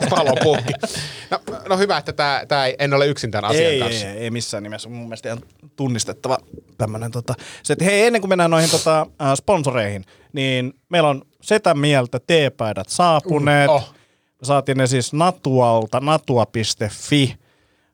palo 0.09 0.35
puhki. 0.43 0.73
No, 1.31 1.39
no 1.69 1.77
hyvä, 1.77 1.97
että 1.97 2.13
tää, 2.13 2.45
tää 2.45 2.65
ei, 2.65 2.75
en 2.79 2.93
ole 2.93 3.07
yksin 3.07 3.31
tämän 3.31 3.51
asian 3.51 3.71
Ei, 3.71 3.79
kanssa. 3.79 4.07
ei, 4.07 4.13
ei, 4.13 4.23
ei 4.23 4.31
missään 4.31 4.63
nimessä. 4.63 4.89
Mun 4.89 5.03
mielestä 5.03 5.29
ihan 5.29 5.41
tunnistettava 5.75 6.37
tämmönen 6.77 7.11
tota, 7.11 7.33
se, 7.63 7.73
että 7.73 7.85
hei, 7.85 8.05
ennen 8.05 8.21
kuin 8.21 8.29
mennään 8.29 8.51
noihin 8.51 8.69
tota, 8.69 9.01
äh, 9.21 9.33
sponsoreihin, 9.35 10.05
niin 10.33 10.73
meillä 10.89 11.09
on 11.09 11.21
Setä 11.41 11.73
Mieltä 11.73 12.19
teepaidat 12.27 12.89
saapuneet. 12.89 13.69
Uh, 13.69 13.75
oh. 13.75 13.93
Me 13.93 14.45
Saatiin 14.45 14.77
ne 14.77 14.87
siis 14.87 15.13
Natualta, 15.13 15.99
natua.fi. 15.99 17.35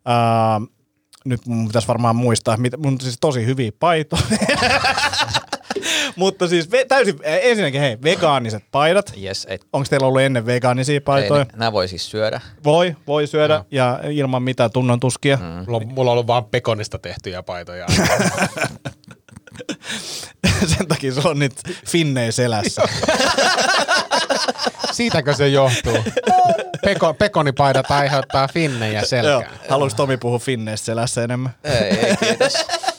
Äh, 0.09 0.67
nyt 1.25 1.45
mun 1.45 1.67
pitäisi 1.67 1.87
varmaan 1.87 2.15
muistaa, 2.15 2.57
mitä, 2.57 2.77
mun 2.77 3.01
siis 3.01 3.17
tosi 3.21 3.45
hyviä 3.45 3.71
paitoja. 3.79 4.23
Mutta 6.17 6.47
siis 6.47 6.71
ve, 6.71 6.85
täysin, 6.85 7.15
äh, 7.27 7.33
ensinnäkin 7.41 7.81
hei, 7.81 7.97
vegaaniset 8.03 8.63
paidat. 8.71 9.13
Yes, 9.23 9.47
et, 9.49 9.61
Onko 9.73 9.87
teillä 9.89 10.07
ollut 10.07 10.21
ennen 10.21 10.45
vegaanisia 10.45 11.01
paitoja? 11.01 11.41
ei, 11.41 11.47
nämä 11.55 11.71
voi 11.71 11.87
siis 11.87 12.11
syödä. 12.11 12.41
Voi, 12.63 12.95
voi 13.07 13.27
syödä 13.27 13.63
ja 13.71 13.99
ilman 14.09 14.43
mitään 14.43 14.71
tunnon 14.71 14.99
tuskia. 14.99 15.37
Mm. 15.37 15.43
Mulla 15.43 15.77
on, 15.77 15.87
mulla 15.87 16.11
on 16.11 16.13
ollut 16.13 16.27
vaan 16.27 16.45
pekonista 16.45 16.99
tehtyjä 16.99 17.43
paitoja. 17.43 17.85
Sen 20.77 20.87
takia 20.87 21.13
sulla 21.13 21.29
on 21.29 21.39
nyt 21.39 21.53
finnei 21.87 22.31
selässä. 22.31 22.81
Siitäkö 24.91 25.33
se 25.33 25.47
johtuu? 25.47 25.97
Peko, 26.85 27.13
pekonipaidat 27.13 27.91
aiheuttaa 27.91 28.47
finnejä 28.47 28.99
Joo. 28.99 29.05
selkään. 29.05 29.59
Haluaisi 29.69 29.95
Tomi 29.95 30.17
puhua 30.17 30.39
finneistä 30.39 30.85
selässä 30.85 31.23
enemmän? 31.23 31.55
Ei, 31.63 31.73
ei 31.73 32.17
kiitos. 32.17 32.53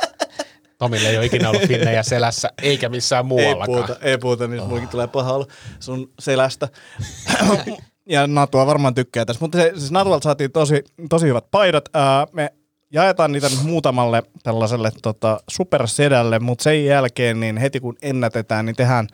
Tomille 0.78 1.08
ei 1.08 1.16
ole 1.16 1.26
ikinä 1.26 1.50
ollut 1.50 1.68
finnejä 1.68 2.02
selässä, 2.02 2.50
eikä 2.62 2.88
missään 2.88 3.24
Ei 3.24 3.28
muuallakaan. 3.28 3.66
puhuta, 3.66 3.96
ei 4.00 4.18
puhuta, 4.18 4.46
niin 4.46 4.60
oh. 4.60 4.90
tulee 4.90 5.06
paha 5.06 5.32
olo 5.32 5.46
sun 5.80 6.12
selästä. 6.18 6.68
ja 8.06 8.26
Natua 8.26 8.66
varmaan 8.66 8.94
tykkää 8.94 9.24
tässä. 9.24 9.40
Mutta 9.40 9.58
se, 9.58 9.72
siis 9.76 9.90
Natualta 9.90 10.24
saatiin 10.24 10.52
tosi, 10.52 10.84
tosi 11.10 11.26
hyvät 11.26 11.44
paidat. 11.50 11.88
Ää, 11.94 12.26
me 12.32 12.52
jaetaan 12.92 13.32
niitä 13.32 13.48
nyt 13.48 13.62
muutamalle 13.62 14.22
tällaiselle 14.42 14.90
tota, 15.02 15.40
supersedälle, 15.50 16.38
mutta 16.38 16.62
sen 16.62 16.84
jälkeen 16.84 17.40
niin 17.40 17.56
heti 17.56 17.80
kun 17.80 17.96
ennätetään, 18.02 18.66
niin 18.66 18.76
tehdään 18.76 19.08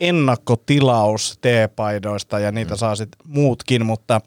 ennakkotilaus 0.00 1.38
T-paidoista 1.40 2.38
ja 2.38 2.52
niitä 2.52 2.74
mm. 2.74 2.78
saa 2.78 2.94
sitten 2.94 3.20
muutkin, 3.26 3.86
mutta 3.86 4.20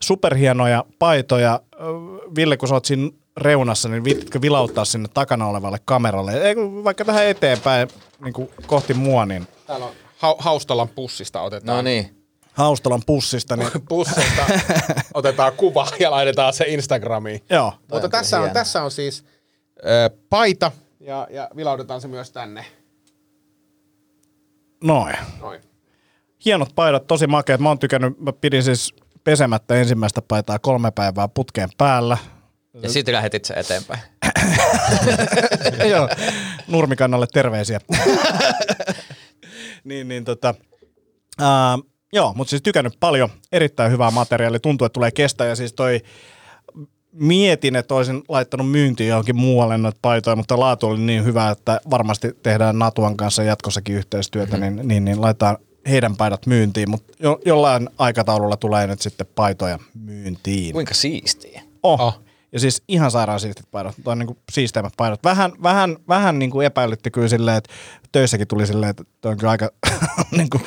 superhienoja 0.00 0.84
paitoja. 0.98 1.60
Ö, 1.80 1.84
Ville, 2.36 2.56
kun 2.56 2.68
sä 2.68 2.74
oot 2.74 2.84
siinä 2.84 3.10
reunassa, 3.36 3.88
niin 3.88 4.04
viitkö 4.04 4.40
vilauttaa 4.40 4.84
sinne 4.84 5.08
takana 5.14 5.46
olevalle 5.46 5.78
kameralle? 5.84 6.42
Ei, 6.42 6.56
vaikka 6.56 7.04
tähän 7.04 7.26
eteenpäin 7.26 7.88
niin 8.24 8.32
kuin 8.32 8.50
kohti 8.66 8.94
mua, 8.94 9.26
niin 9.26 9.46
Täällä 9.66 9.86
on 9.86 9.92
ha- 10.16 10.36
Haustolan 10.38 10.88
pussista 10.88 11.40
otetaan. 11.42 11.76
No 11.76 11.82
niin. 11.82 12.16
Haustolan 12.52 13.02
pussista, 13.06 13.56
niin 13.56 13.68
Pussista 13.88 14.42
otetaan 15.14 15.52
kuva 15.56 15.86
ja 16.00 16.10
laitetaan 16.10 16.52
se 16.52 16.64
Instagramiin. 16.68 17.40
joo. 17.50 17.72
Mutta 17.90 18.06
on 18.06 18.10
tässä 18.10 18.40
on, 18.40 18.50
tässä 18.50 18.82
on 18.82 18.90
siis 18.90 19.24
ö, 19.78 20.10
paita 20.30 20.72
ja, 21.00 21.26
ja 21.30 21.48
vilaudetaan 21.56 22.00
se 22.00 22.08
myös 22.08 22.30
tänne. 22.30 22.64
Noin. 24.84 25.16
Noin. 25.40 25.60
Hienot 26.44 26.68
paidat, 26.74 27.06
tosi 27.06 27.26
makeat. 27.26 27.60
Mä 27.60 27.68
oon 27.68 27.78
tykännyt, 27.78 28.20
mä 28.20 28.32
pidin 28.32 28.62
siis 28.62 28.94
pesemättä 29.24 29.74
ensimmäistä 29.74 30.22
paitaa 30.22 30.58
kolme 30.58 30.90
päivää 30.90 31.28
putkeen 31.28 31.68
päällä. 31.78 32.18
Ja 32.82 32.88
sitten 32.90 33.14
lähetit 33.14 33.44
se 33.44 33.54
eteenpäin. 33.54 34.00
Joo, 35.90 36.08
Nurmikannalle 36.68 37.26
terveisiä. 37.32 37.80
niin, 39.84 40.08
niin 40.08 40.24
tota, 40.24 40.54
ää, 41.40 41.78
joo, 42.12 42.32
mutta 42.36 42.50
siis 42.50 42.62
tykännyt 42.62 42.94
paljon. 43.00 43.28
Erittäin 43.52 43.92
hyvää 43.92 44.10
materiaalia. 44.10 44.60
Tuntuu, 44.60 44.84
että 44.86 44.92
tulee 44.94 45.10
kestää. 45.10 45.46
Ja 45.46 45.56
siis 45.56 45.72
toi 45.72 46.00
mietin, 47.12 47.76
että 47.76 47.94
olisin 47.94 48.22
laittanut 48.28 48.70
myyntiin 48.70 49.08
johonkin 49.08 49.36
muualle 49.36 49.78
noita 49.78 49.98
paitoja, 50.02 50.36
mutta 50.36 50.60
laatu 50.60 50.86
oli 50.86 50.98
niin 51.00 51.24
hyvä, 51.24 51.50
että 51.50 51.80
varmasti 51.90 52.32
tehdään 52.42 52.78
Natuan 52.78 53.16
kanssa 53.16 53.42
jatkossakin 53.42 53.96
yhteistyötä, 53.96 54.56
Mhm. 54.56 54.64
mm-hmm. 54.64 54.76
niin, 54.76 54.88
niin, 54.88 55.04
niin 55.04 55.20
laitetaan 55.20 55.56
heidän 55.88 56.16
paidat 56.16 56.46
myyntiin, 56.46 56.90
mutta 56.90 57.12
jo, 57.20 57.38
jollain 57.46 57.88
aikataululla 57.98 58.56
tulee 58.56 58.86
nyt 58.86 59.00
sitten 59.00 59.26
paitoja 59.34 59.78
myyntiin. 59.94 60.72
Kuinka 60.72 60.94
siistiä. 60.94 61.62
Oh. 61.82 62.00
Oh. 62.00 62.20
Ja 62.52 62.60
siis 62.60 62.82
ihan 62.88 63.10
sairaan 63.10 63.40
siistit 63.40 63.70
paidat, 63.70 63.94
toi 64.04 64.12
on 64.12 64.18
niinku 64.18 64.36
siisteimmät 64.52 64.92
paidat. 64.96 65.24
Vähän, 65.24 65.52
vähän, 65.62 65.96
vähän 66.08 66.38
niinku 66.38 66.60
epäilytti 66.60 67.10
kyllä 67.10 67.28
silleen, 67.28 67.56
että 67.56 67.72
töissäkin 68.12 68.48
tuli 68.48 68.66
silleen, 68.66 68.90
että 68.90 69.04
toi 69.20 69.32
on 69.32 69.38
kyllä 69.38 69.50
aika 69.50 69.70
niinku 70.36 70.60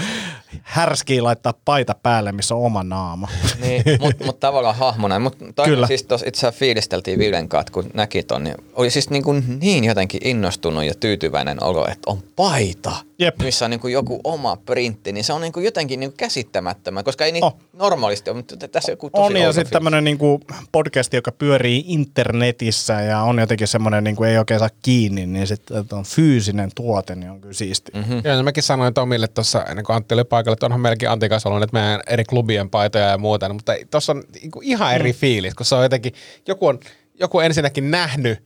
härskiä 0.63 1.23
laittaa 1.23 1.53
paita 1.65 1.95
päälle, 2.03 2.31
missä 2.31 2.55
on 2.55 2.61
oma 2.61 2.83
naama. 2.83 3.27
Niin, 3.61 3.83
mutta 3.99 4.25
mut 4.25 4.39
tavallaan 4.39 4.75
hahmona. 4.75 5.19
Mutta 5.19 5.63
Kyllä. 5.65 5.87
siis 5.87 6.03
tuossa 6.03 6.27
itse 6.27 6.39
asiassa 6.47 6.59
fiilisteltiin 6.59 7.19
Villen 7.19 7.49
kanssa, 7.49 7.73
kun 7.73 7.89
näki 7.93 8.23
ton, 8.23 8.43
niin 8.43 8.55
oli 8.73 8.89
siis 8.89 9.09
niin, 9.09 9.23
kuin 9.23 9.59
niin 9.61 9.83
jotenkin 9.83 10.21
innostunut 10.27 10.83
ja 10.83 10.93
tyytyväinen 10.99 11.63
olo, 11.63 11.85
että 11.87 12.11
on 12.11 12.23
paita, 12.35 12.91
Jep. 13.19 13.39
missä 13.41 13.65
on 13.65 13.71
niin 13.71 13.79
kuin 13.79 13.93
joku 13.93 14.19
oma 14.23 14.55
printti, 14.55 15.11
niin 15.11 15.23
se 15.23 15.33
on 15.33 15.41
niin 15.41 15.53
kuin 15.53 15.63
jotenkin 15.63 15.99
niin 15.99 16.09
kuin 16.09 16.17
käsittämättömän, 16.17 17.03
koska 17.03 17.25
ei 17.25 17.31
niin 17.31 17.43
Oh. 17.43 17.55
normaalisti 17.73 18.29
ole, 18.29 18.37
mutta 18.37 18.67
tässä 18.67 18.91
joku 18.91 19.09
tosi 19.09 19.23
On 19.33 19.41
ja 19.41 19.53
sitten 19.53 19.71
tämmöinen 19.73 20.03
niinku 20.03 20.41
podcast, 20.71 21.13
joka 21.13 21.31
pyörii 21.31 21.83
internetissä 21.87 22.93
ja 23.01 23.21
on 23.21 23.39
jotenkin 23.39 23.67
semmoinen, 23.67 24.03
niinku 24.03 24.23
ei 24.23 24.37
oikein 24.37 24.59
saa 24.59 24.69
kiinni, 24.81 25.25
niin 25.25 25.47
sitten 25.47 25.85
on 25.91 26.03
fyysinen 26.03 26.69
tuote, 26.75 27.15
niin 27.15 27.32
on 27.34 27.41
kyllä 27.41 27.53
siisti. 27.53 27.91
Mhm. 27.95 28.13
Mm. 28.13 28.21
Joo, 28.23 28.36
no 28.36 28.43
mäkin 28.43 28.63
sanoin 28.63 28.93
Tomille 28.93 29.27
tuossa 29.27 29.63
ennen 29.63 29.86
kuin 29.86 29.95
Antti 29.95 30.13
oli 30.13 30.23
paikalla, 30.23 30.53
että 30.53 30.65
onhan 30.65 30.81
meilläkin 30.81 31.09
Antti 31.09 31.29
kanssa 31.29 31.49
ollut 31.49 31.63
että 31.63 31.77
meidän 31.77 32.01
eri 32.07 32.23
klubien 32.23 32.69
paitoja 32.69 33.05
ja 33.05 33.17
muuta, 33.17 33.53
mutta 33.53 33.73
tuossa 33.91 34.11
on 34.11 34.23
niinku 34.41 34.61
ihan 34.63 34.95
eri 34.95 35.11
mm. 35.11 35.17
fiilis, 35.17 35.55
kun 35.55 35.65
se 35.65 35.75
on 35.75 35.84
jotenkin, 35.84 36.13
joku 36.47 36.67
on, 36.67 36.79
joku 37.19 37.38
on 37.38 37.45
ensinnäkin 37.45 37.91
nähnyt 37.91 38.43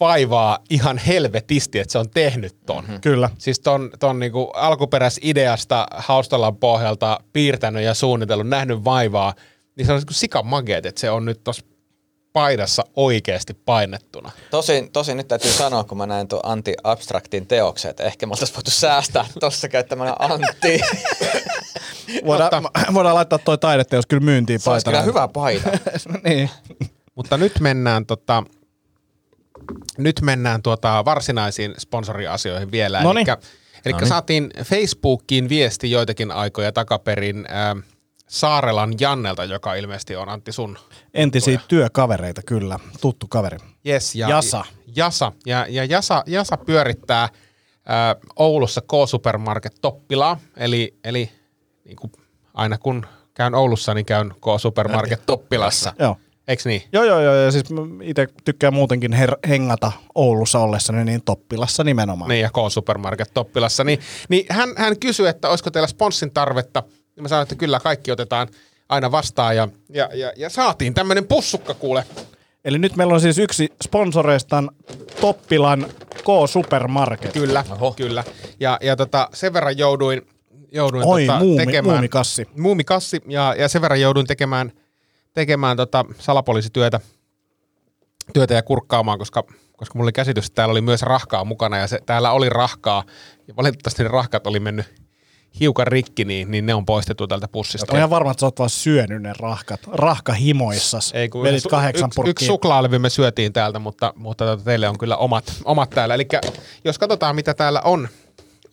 vaivaa 0.00 0.58
ihan 0.70 0.98
helvetisti, 0.98 1.78
että 1.78 1.92
se 1.92 1.98
on 1.98 2.10
tehnyt 2.10 2.56
ton. 2.66 2.84
Mm-hmm. 2.84 3.00
Kyllä. 3.00 3.30
Siis 3.38 3.60
ton, 3.60 3.90
ton 3.98 4.18
niinku 4.18 4.44
alkuperäisideasta 4.44 5.86
haustolan 5.90 6.56
pohjalta 6.56 7.20
piirtänyt 7.32 7.82
ja 7.82 7.94
suunnitellut, 7.94 8.48
nähnyt 8.48 8.84
vaivaa, 8.84 9.34
niin 9.76 9.86
se 9.86 9.92
on 9.92 9.98
niinku 9.98 10.12
sikamageet, 10.12 10.86
että 10.86 11.00
se 11.00 11.10
on 11.10 11.24
nyt 11.24 11.44
tuossa 11.44 11.64
paidassa 12.34 12.84
oikeasti 12.96 13.54
painettuna. 13.54 14.30
Tosin, 14.50 14.92
tosin 14.92 15.16
nyt 15.16 15.28
täytyy 15.28 15.50
sanoa, 15.50 15.84
kun 15.84 15.98
mä 15.98 16.06
näin 16.06 16.28
tuon 16.28 16.42
anti-abstraktin 16.44 17.46
teoksen, 17.46 17.90
että 17.90 18.04
ehkä 18.04 18.26
me 18.26 18.30
oltaisiin 18.30 18.56
voitu 18.56 18.70
säästää 18.70 19.26
tuossa 19.40 19.68
käyttämällä 19.68 20.16
Antti. 20.18 20.80
Voidaan, 22.26 22.68
voidaan 22.94 23.14
laittaa 23.14 23.38
toi 23.38 23.58
taideteos 23.58 24.06
kyllä 24.06 24.24
myyntiin 24.24 24.60
Se 24.60 24.70
olisi 24.70 24.84
paitana. 24.84 25.02
kyllä 25.02 25.12
hyvä 25.12 25.28
paita. 25.28 25.70
niin. 26.28 26.50
Mutta 27.14 27.36
nyt 27.36 27.60
mennään, 27.60 28.06
tota, 28.06 28.44
nyt 29.98 30.20
mennään 30.20 30.62
tuota 30.62 31.04
varsinaisiin 31.04 31.74
sponsoriasioihin 31.78 32.72
vielä. 32.72 33.02
Noniin. 33.02 33.26
Eli, 33.84 33.96
eli 33.98 34.08
saatiin 34.08 34.50
Facebookiin 34.64 35.48
viesti 35.48 35.90
joitakin 35.90 36.32
aikoja 36.32 36.72
takaperin 36.72 37.46
äh, 37.50 37.93
Saarelan 38.26 38.94
Jannelta, 39.00 39.44
joka 39.44 39.74
ilmeisesti 39.74 40.16
on 40.16 40.28
Antti 40.28 40.52
sun. 40.52 40.78
Entisiä 41.14 41.60
työkavereita 41.68 42.42
kyllä, 42.46 42.78
tuttu 43.00 43.26
kaveri. 43.28 43.58
Yes, 43.86 44.14
ja, 44.14 44.28
Jasa. 44.28 44.64
Jasa. 44.96 45.32
Ja, 45.46 45.66
ja 45.68 45.84
Jasa, 45.84 46.22
Jasa 46.26 46.56
pyörittää 46.56 47.22
äh, 47.22 47.30
Oulussa 48.36 48.80
K-Supermarket 48.80 49.74
Toppilaa, 49.80 50.40
eli, 50.56 50.94
eli 51.04 51.30
niin 51.84 51.96
kuin 51.96 52.12
aina 52.54 52.78
kun 52.78 53.06
käyn 53.34 53.54
Oulussa, 53.54 53.94
niin 53.94 54.06
käyn 54.06 54.30
K-Supermarket 54.30 55.22
Toppilassa. 55.26 55.92
Joo. 55.98 56.16
Eiks 56.48 56.66
niin? 56.66 56.82
Joo, 56.92 57.04
joo, 57.04 57.20
joo, 57.20 57.34
ja 57.34 57.50
siis 57.50 57.64
itse 58.02 58.26
tykkään 58.44 58.74
muutenkin 58.74 59.12
her- 59.12 59.48
hengata 59.48 59.92
Oulussa 60.14 60.58
ollessani, 60.58 61.04
niin 61.04 61.22
Toppilassa 61.24 61.84
nimenomaan. 61.84 62.28
Niin, 62.28 62.42
ja 62.42 62.50
K-Supermarket 62.50 63.30
Toppilassa. 63.34 63.84
Niin, 63.84 64.00
niin 64.28 64.46
hän, 64.50 64.68
hän 64.76 64.98
kysyi, 64.98 65.28
että 65.28 65.48
olisiko 65.48 65.70
teillä 65.70 65.86
sponssin 65.86 66.30
tarvetta. 66.30 66.82
Ja 67.16 67.22
mä 67.22 67.28
sanoin, 67.28 67.42
että 67.42 67.54
kyllä 67.54 67.80
kaikki 67.80 68.10
otetaan 68.10 68.48
aina 68.88 69.10
vastaan. 69.10 69.56
Ja, 69.56 69.68
ja, 69.88 70.08
ja, 70.14 70.32
ja 70.36 70.50
saatiin 70.50 70.94
tämmöinen 70.94 71.26
pussukka 71.26 71.74
kuule. 71.74 72.04
Eli 72.64 72.78
nyt 72.78 72.96
meillä 72.96 73.14
on 73.14 73.20
siis 73.20 73.38
yksi 73.38 73.68
sponsoreistaan 73.84 74.70
Toppilan 75.20 75.86
K-Supermarket. 76.14 77.32
Kyllä, 77.32 77.64
Oho. 77.70 77.92
kyllä. 77.92 78.24
Ja, 78.60 78.78
ja 78.82 78.96
tota, 78.96 79.28
sen 79.32 79.52
verran 79.52 79.78
jouduin, 79.78 80.22
jouduin 80.72 81.04
Oi, 81.06 81.26
tota, 81.26 81.38
muumi- 81.38 81.56
tekemään... 81.56 81.94
muumikassi. 81.94 82.46
Muumikassi. 82.56 83.20
Ja, 83.28 83.54
ja 83.58 83.68
sen 83.68 83.82
verran 83.82 84.00
jouduin 84.00 84.26
tekemään, 84.26 84.72
tekemään 85.34 85.76
tota 85.76 86.04
salapoliisityötä 86.18 87.00
työtä 88.32 88.54
ja 88.54 88.62
kurkkaamaan, 88.62 89.18
koska, 89.18 89.44
koska 89.76 89.94
mulla 89.94 90.06
oli 90.06 90.12
käsitys, 90.12 90.46
että 90.46 90.54
täällä 90.54 90.72
oli 90.72 90.80
myös 90.80 91.02
rahkaa 91.02 91.44
mukana 91.44 91.78
ja 91.78 91.86
se, 91.86 91.98
täällä 92.06 92.30
oli 92.30 92.48
rahkaa. 92.48 93.04
Ja 93.48 93.56
valitettavasti 93.56 94.02
ne 94.02 94.08
rahkat 94.08 94.46
oli 94.46 94.60
mennyt 94.60 95.03
hiukan 95.60 95.86
rikki, 95.86 96.24
niin, 96.24 96.50
niin 96.50 96.66
ne 96.66 96.74
on 96.74 96.86
poistettu 96.86 97.26
tältä 97.26 97.48
pussista. 97.48 97.86
Olen 97.90 97.98
ihan 97.98 98.10
varma, 98.10 98.30
että 98.30 98.40
sä 98.40 98.46
oot 98.46 98.58
vaan 98.58 98.70
syönyt 98.70 99.22
ne 99.22 99.32
rahkat. 99.38 99.80
Rahkahimoissas. 99.92 101.12
Ei, 101.14 101.28
kun 101.28 101.46
su- 101.46 101.70
kahdeksan 101.70 102.10
yksi, 102.18 102.30
yksi 102.30 102.46
suklaalevy 102.46 102.98
me 102.98 103.10
syötiin 103.10 103.52
täältä, 103.52 103.78
mutta, 103.78 104.12
mutta 104.16 104.44
tota, 104.44 104.64
teille 104.64 104.88
on 104.88 104.98
kyllä 104.98 105.16
omat, 105.16 105.44
omat 105.64 105.90
täällä. 105.90 106.14
Eli 106.14 106.26
jos 106.84 106.98
katsotaan, 106.98 107.36
mitä 107.36 107.54
täällä 107.54 107.80
on, 107.80 108.08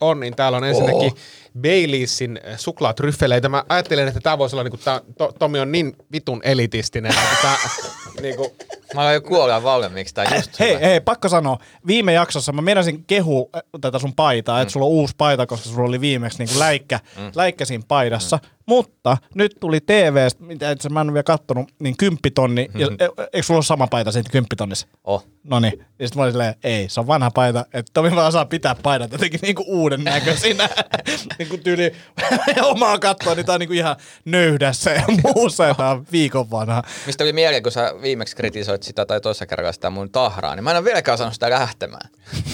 on 0.01 0.19
niin 0.19 0.35
täällä 0.35 0.57
on 0.57 0.63
ensinnäkin 0.63 1.11
oh. 1.11 1.17
Baileysin 1.61 2.39
suklaatryffeleitä. 2.57 3.49
Mä 3.49 3.63
ajattelin, 3.69 4.07
että 4.07 4.19
tämä 4.19 4.37
voisi 4.37 4.55
olla, 4.55 4.63
niin 4.63 4.71
kuin, 4.71 4.81
tää, 4.83 5.01
to, 5.17 5.31
Tomi 5.39 5.59
on 5.59 5.71
niin 5.71 5.95
vitun 6.11 6.41
elitistinen, 6.43 7.11
että 7.11 7.37
tää, 7.41 7.57
niin 8.21 8.35
kuin, 8.35 8.51
Mä 8.95 9.01
olen 9.01 9.13
jo 9.13 9.21
kuolleen 9.21 9.63
valmiiksi, 9.63 10.13
tää 10.13 10.35
just 10.35 10.59
Hei, 10.59 10.69
hyvä. 10.69 10.79
hei, 10.79 11.01
pakko 11.01 11.29
sanoa. 11.29 11.57
Viime 11.87 12.13
jaksossa 12.13 12.51
mä 12.51 12.61
meinasin 12.61 13.03
kehu 13.07 13.49
äh, 13.55 13.61
tätä 13.81 13.99
sun 13.99 14.15
paitaa, 14.15 14.57
mm. 14.57 14.61
että 14.61 14.71
sulla 14.71 14.85
on 14.85 14.91
uusi 14.91 15.15
paita, 15.17 15.45
koska 15.45 15.69
sulla 15.69 15.87
oli 15.87 16.01
viimeksi 16.01 16.39
niin 16.39 16.49
kuin 16.49 16.59
läikkä, 16.59 16.99
mm. 17.17 17.31
läikkä 17.35 17.65
siinä 17.65 17.83
paidassa. 17.87 18.37
Mm. 18.37 18.49
Mutta 18.65 19.17
nyt 19.35 19.55
tuli 19.59 19.79
TVstä, 19.81 20.43
mitä 20.43 20.71
itse 20.71 20.89
mä 20.89 21.01
en 21.01 21.07
ole 21.07 21.13
vielä 21.13 21.23
kattonut, 21.23 21.71
niin 21.79 21.97
kymppitonni. 21.97 22.69
Mm. 22.73 22.79
Ja, 22.79 22.87
e- 22.99 23.23
eikö 23.33 23.43
sulla 23.43 23.57
ole 23.57 23.63
sama 23.63 23.87
paita 23.87 24.11
siitä 24.11 24.29
kymppitonnissa? 24.29 24.87
Oh. 25.03 25.27
No 25.43 25.59
niin. 25.59 25.73
Ja 25.99 26.07
sitten 26.07 26.19
mä 26.19 26.23
olin 26.23 26.33
silleen, 26.33 26.55
ei, 26.63 26.89
se 26.89 26.99
on 26.99 27.07
vanha 27.07 27.31
paita. 27.31 27.65
Että 27.73 27.91
Tomi 27.93 28.15
vaan 28.15 28.31
saa 28.31 28.45
pitää 28.45 28.75
paidat 28.83 29.11
jotenkin 29.11 29.39
niinku 29.43 29.63
uuden 29.67 30.03
näköisinä. 30.03 30.69
niinku 31.41 31.57
tyyli 31.57 31.91
omaa 32.63 32.99
kattoa, 32.99 33.35
niin 33.35 33.45
tää 33.45 33.53
on 33.55 33.59
niinku 33.59 33.73
ihan 33.73 33.95
nöydässä 34.25 34.91
ja 34.91 35.03
muussa, 35.35 35.65
ja 35.65 35.73
tää 35.75 35.89
on 35.89 36.05
viikon 36.11 36.51
vanha. 36.51 36.83
Mistä 37.05 37.23
oli 37.23 37.33
mieleen, 37.33 37.63
kun 37.63 37.71
sä 37.71 37.93
viimeksi 38.01 38.35
kritisoit 38.35 38.83
sitä 38.83 39.05
tai 39.05 39.21
toisessa 39.21 39.45
kerralla 39.45 39.71
sitä 39.71 39.89
mun 39.89 40.11
tahraa, 40.11 40.55
niin 40.55 40.63
mä 40.63 40.71
en 40.71 40.77
ole 40.77 40.85
vieläkään 40.85 41.17
saanut 41.17 41.33
sitä 41.33 41.49
lähtemään. 41.49 42.09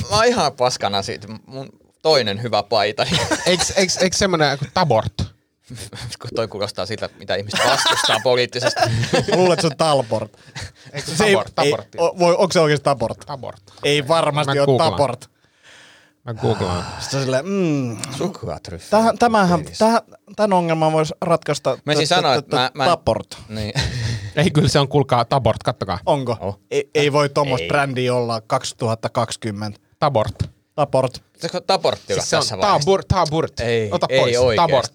Mä 0.09 0.15
oon 0.15 0.25
ihan 0.25 0.53
paskana 0.53 1.01
siitä. 1.01 1.27
Mun 1.45 1.69
toinen 2.01 2.41
hyvä 2.41 2.63
paita. 2.63 3.03
eikö, 3.45 3.63
eikö, 3.75 3.93
eikö 4.01 4.17
semmoinen 4.17 4.57
kuin 4.59 4.71
tabort? 4.73 5.13
kun 6.21 6.29
toi 6.35 6.47
kuulostaa 6.47 6.85
siltä, 6.85 7.09
mitä 7.19 7.35
ihmiset 7.35 7.59
vastustaa 7.69 8.17
poliittisesti. 8.23 8.81
Luulen, 9.35 9.53
että 9.53 9.61
se 9.61 9.67
on 9.67 9.77
Talbort. 9.77 10.31
Eikö 10.93 11.07
se 11.11 11.15
Se 11.17 11.23
ei- 11.25 11.31
tabort, 11.33 11.55
tabort, 11.55 11.95
ei- 11.95 12.01
o- 12.01 12.15
voi, 12.19 12.35
onko 12.37 12.51
se 12.53 12.59
oikeasti 12.59 12.83
Tabort? 12.83 13.19
tabort. 13.25 13.61
Ei 13.83 14.07
varmasti 14.07 14.59
ole 14.59 14.65
googlaan. 14.65 14.91
Tabort. 14.91 15.29
Mä 16.27 16.33
googlaan. 16.33 16.85
Sitten 16.99 17.21
silleen, 17.21 17.45
mm, 17.45 17.97
Suklaatryffeli. 18.17 18.89
tähän, 19.01 19.17
tämähän, 19.17 19.65
tähän, 19.79 20.01
tämän 20.35 20.57
ongelman 20.57 20.91
voisi 20.91 21.13
ratkaista 21.21 21.77
Mä 21.85 21.95
siis 21.95 22.09
sanoin, 22.09 22.39
että 22.39 22.55
mä- 22.55 22.71
mä- 22.73 22.85
Taport. 22.85 23.37
Niin. 23.49 23.73
Ei, 24.35 24.51
kyllä 24.51 24.67
se 24.67 24.79
on, 24.79 24.87
kuulkaa, 24.87 25.25
tabort, 25.25 25.63
kattokaa. 25.63 25.99
Onko? 26.05 26.37
Oh. 26.39 26.59
Ei, 26.71 26.89
ei 26.95 27.13
voi 27.13 27.29
tuommoista 27.29 27.67
brändiä 27.67 28.13
olla 28.15 28.41
2020. 28.41 29.79
Tabort. 29.99 30.35
Taport. 30.77 31.21
Se 31.37 31.49
on 31.53 31.61
taportti 31.67 32.13
Siis 32.13 32.29
se 32.29 32.35
on 32.35 32.41
tässä 32.41 32.57
vaiheessa. 32.57 32.79
taburt, 32.79 33.07
taburt. 33.07 33.59
Ei, 33.59 33.89
Ota 33.91 34.05
ei 34.09 34.19
pois. 34.19 34.37
oikeesti. 34.37 34.55
tabort. 34.71 34.91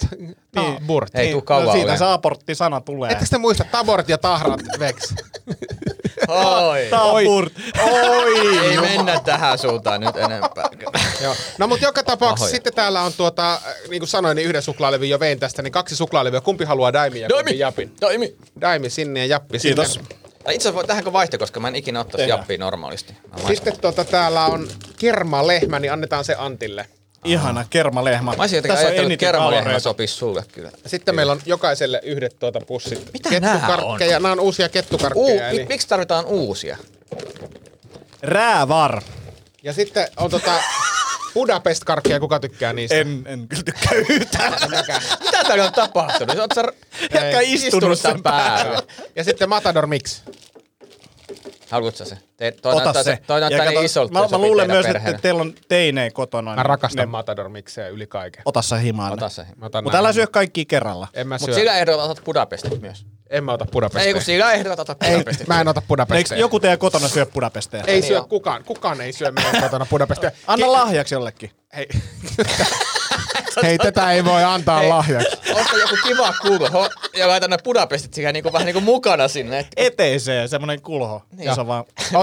Taburt. 0.80 1.14
Ei 1.14 1.33
tuu 1.33 1.43
kauan 1.43 1.64
no, 1.66 1.72
siitä 1.72 1.83
olemaan. 1.85 1.99
se 1.99 2.05
aportti-sana 2.05 2.80
tulee. 2.80 3.12
Ettekö 3.12 3.28
te 3.30 3.39
muista 3.39 3.64
tabort 3.72 4.09
ja 4.09 4.18
tahrat 4.18 4.61
veks? 4.78 5.14
Oi. 6.28 6.87
Taburt. 6.91 7.53
Oi! 7.93 8.59
Ei 8.59 8.80
mennä 8.80 9.20
tähän 9.20 9.59
suuntaan 9.59 10.01
nyt 10.01 10.16
enempää. 10.16 10.68
Joo. 11.22 11.35
No 11.59 11.66
mutta 11.66 11.85
joka 11.85 12.03
tapauksessa 12.03 12.45
Ahoja. 12.45 12.55
sitten 12.55 12.74
täällä 12.74 13.03
on 13.03 13.12
tuota, 13.12 13.55
äh, 13.55 13.61
niin 13.89 14.01
kuin 14.01 14.09
sanoin, 14.09 14.37
niin 14.37 14.49
yhden 14.49 14.62
suklaalevyn 14.62 15.09
jo 15.11 15.20
vein 15.20 15.41
tästä, 15.41 15.62
niin 15.62 15.72
kaksi 15.72 15.97
suklaalevyä. 15.97 16.41
Kumpi 16.41 16.64
haluaa 16.64 16.93
Daimin 16.93 17.22
ja 17.22 17.28
kumpi 17.28 17.45
Daimi! 17.45 17.59
Japin? 17.59 17.93
Daimi! 18.01 18.37
Daimi 18.61 18.91
sinne 18.91 19.20
ja 19.20 19.26
Jappi 19.26 19.59
Kiitos. 19.59 19.93
sinne. 19.93 20.09
Tai 20.09 20.32
Itse 20.51 20.68
asiassa 20.68 20.86
tähänkö 20.86 21.12
vaihto, 21.12 21.38
koska 21.38 21.61
mä 21.61 21.68
en 21.68 21.76
ikinä 21.76 22.01
ottaisi 22.01 22.28
jappia 22.28 22.59
normaalisti. 22.59 23.16
Sitten 23.47 23.80
tuota, 23.80 24.05
täällä 24.05 24.47
on 24.47 24.68
kerma 24.99 25.47
lehmä, 25.47 25.78
niin 25.78 25.93
annetaan 25.93 26.24
se 26.24 26.34
Antille. 26.38 26.86
Ihana 27.24 27.64
kermalehmä. 27.70 28.34
mä 28.36 28.43
olisin 28.43 28.57
jotenkin 28.57 28.78
on 28.78 28.86
ajatellut, 28.86 29.12
että 29.12 29.26
kermalehmä 29.26 29.55
kaloreita. 29.61 29.80
sopisi 29.80 30.14
sulle 30.14 30.45
kyllä. 30.53 30.70
Sitten 30.86 31.14
meillä 31.14 31.32
on 31.32 31.40
jokaiselle 31.47 32.01
yhdet 32.05 32.38
tuota 32.38 32.61
pussit. 32.66 33.11
Mitä 33.12 33.40
nää 33.40 33.55
Kettukarkkeja. 33.55 34.12
Nämä 34.20 34.32
on 34.32 34.40
uusia 34.40 34.66
Uu, 34.66 34.70
kettukarkkeja. 34.72 35.51
mi- 35.53 35.59
eli... 35.59 35.66
miksi 35.68 35.88
tarvitaan 35.88 36.24
uusia? 36.24 36.76
Räävar. 38.22 39.03
Ja 39.62 39.72
sitten 39.72 40.09
on 40.16 40.30
tota 40.30 40.53
Budapest-karkkeja, 41.35 42.20
kuka 42.20 42.41
tykkää 42.41 42.72
niistä? 42.72 42.97
En, 42.97 43.22
en 43.26 43.49
kyllä 43.49 43.62
tykkää 43.62 43.93
yhtään. 44.09 44.53
Mitä 45.20 45.45
täällä 45.47 45.64
on 45.64 45.72
tapahtunut? 45.72 46.39
Oot 46.39 46.51
sä 46.55 46.62
Jätkä 47.14 47.41
istunut 47.41 47.99
sen 47.99 48.22
päälle. 48.22 48.78
Ja 49.16 49.24
sitten 49.24 49.49
Matador 49.49 49.87
Mix. 49.87 50.22
Haluatko 51.70 51.99
sä 51.99 52.05
se? 52.05 52.18
Te, 52.37 52.51
toi 52.62 52.74
Ota 52.74 52.85
näyttää, 52.85 53.03
se. 53.03 53.18
Toi 53.26 53.37
Ja 53.37 53.41
näyttää 53.41 53.66
niin 53.66 53.74
kato, 53.74 53.85
isolta. 53.85 54.12
Mä, 54.12 54.28
mä 54.30 54.39
luulen 54.39 54.70
myös, 54.70 54.87
perheelle. 54.87 55.11
että 55.11 55.22
teillä 55.22 55.41
on 55.41 55.55
teinejä 55.68 56.11
kotona. 56.11 56.51
Mä 56.51 56.57
niin 56.57 56.66
rakastan 56.66 57.03
ne- 57.03 57.07
Matador 57.07 57.49
Mixejä 57.49 57.89
yli 57.89 58.07
kaiken. 58.07 58.43
Ota 58.45 58.62
se 58.62 58.83
himaan. 58.83 59.12
Ota 59.12 59.28
se. 59.28 59.47
Mutta 59.83 59.99
älä 59.99 60.12
syö 60.12 60.26
kaikki 60.26 60.66
kerralla. 60.66 61.09
En 61.14 61.26
mä 61.28 61.35
Mutta 61.35 61.47
syö. 61.47 61.55
sillä 61.55 61.78
ehdolla 61.78 62.03
otat 62.05 62.24
Budapestit 62.24 62.80
myös. 62.80 63.07
En 63.33 63.45
mä 63.45 63.53
ota 63.53 63.64
Budapestia. 63.72 64.07
Ei 64.07 64.12
kun 64.12 64.22
sillä 64.22 64.53
ehdolla 64.53 64.76
otat 64.83 65.03
Ei, 65.03 65.11
Budapestit. 65.11 65.49
mä 65.49 65.61
en 65.61 65.68
ota 65.68 65.78
Eikö 65.80 65.87
Budapestia. 65.89 66.39
joku 66.39 66.61
teidän 66.61 66.78
kotona 66.78 67.09
syö 67.09 67.26
Budapesteja? 67.26 67.85
Ei 67.87 67.95
Niin 68.01 68.09
syö 68.09 68.20
on. 68.20 68.28
kukaan. 68.28 68.64
Kukaan 68.64 69.01
ei 69.01 69.12
syö 69.12 69.30
meidän 69.33 69.62
kotona 69.62 69.87
Budapestia. 69.91 70.30
Anna 70.47 70.72
lahjaksi 70.72 71.14
jollekin. 71.14 71.51
Hei. 71.76 71.89
Hei, 73.62 73.78
tätä 73.78 74.12
ei 74.12 74.24
voi 74.24 74.45
antaa 74.45 74.78
Hei. 74.80 74.89
lahjaksi. 74.89 75.37
Osta 75.55 75.76
joku 75.76 75.97
kiva 76.07 76.35
kulho 76.43 76.89
ja 77.16 77.28
laita 77.28 77.49
ne 77.49 77.57
Budapestit 77.64 78.14
siihen 78.14 78.33
niinku, 78.33 78.53
vähän 78.53 78.66
niinku 78.66 78.80
mukana 78.80 79.28
sinne. 79.28 79.59
Et, 79.59 79.66
Eteiseen 79.76 80.49
semmonen 80.49 80.83
kulho. 80.83 81.22
Niin. 81.37 81.55
Se 81.55 81.66
vaan... 81.66 81.85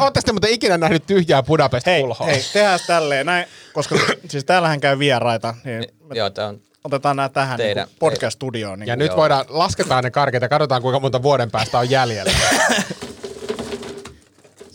Ootte 0.00 0.20
te 0.24 0.32
muuten 0.32 0.50
ikinä 0.50 0.78
nähnyt 0.78 1.06
tyhjää 1.06 1.36
Hei, 1.36 1.46
Budapest-kulhoa? 1.46 2.26
hei, 2.26 2.44
tehdään 2.52 2.80
tälleen 2.86 3.26
näin, 3.26 3.46
koska 3.72 3.96
siis 4.28 4.44
täällähän 4.44 4.80
käy 4.80 4.98
vieraita, 4.98 5.54
niin 5.64 5.84
joo, 6.14 6.30
tää 6.30 6.46
on 6.46 6.60
otetaan 6.84 7.16
nämä 7.16 7.28
tähän 7.28 7.56
Teidän- 7.56 7.86
niin 7.86 7.96
podcast-studioon. 7.98 8.78
Niin 8.78 8.88
Ja 8.88 8.96
nyt 8.96 9.16
voidaan, 9.16 9.44
lasketaan 9.48 10.04
ne 10.04 10.10
karkeet 10.10 10.42
ja 10.42 10.48
katsotaan 10.48 10.82
kuinka 10.82 11.00
monta 11.00 11.22
vuoden 11.22 11.50
päästä 11.50 11.78
on 11.78 11.90
jäljellä. 11.90 12.32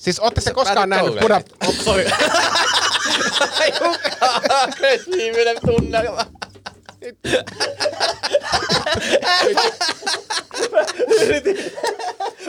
siis 0.03 0.19
ootte 0.19 0.41
te 0.41 0.53
koskaan 0.53 0.89
nähnyt. 0.89 1.19
Buda... 1.19 1.41
Oh, 1.67 1.73
sorry. 1.73 2.05
aggressiivinen 4.63 5.57
tunnelma. 5.65 6.25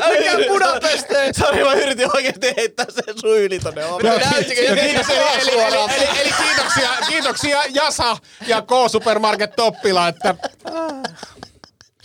Älkää 0.00 0.36
Budapestiin! 0.48 1.34
Sorry, 1.34 1.64
mä 1.64 1.74
yritin 1.74 2.16
oikeesti 2.16 2.54
heittää 2.57 2.86
sen 2.90 3.14
sun 3.20 3.38
yli 3.38 3.59
tonne. 3.59 3.82
Näyttikö 4.30 4.61
kiitos, 4.61 5.11
eli, 5.11 5.18
eli, 5.18 5.50
eli, 5.50 5.76
eli, 5.96 6.20
eli, 6.20 6.32
kiitoksia, 6.42 6.90
kiitoksia 7.09 7.62
Jasa 7.68 8.16
ja 8.46 8.62
K-Supermarket 8.62 9.57
Toppila, 9.57 10.09
että 10.09 10.34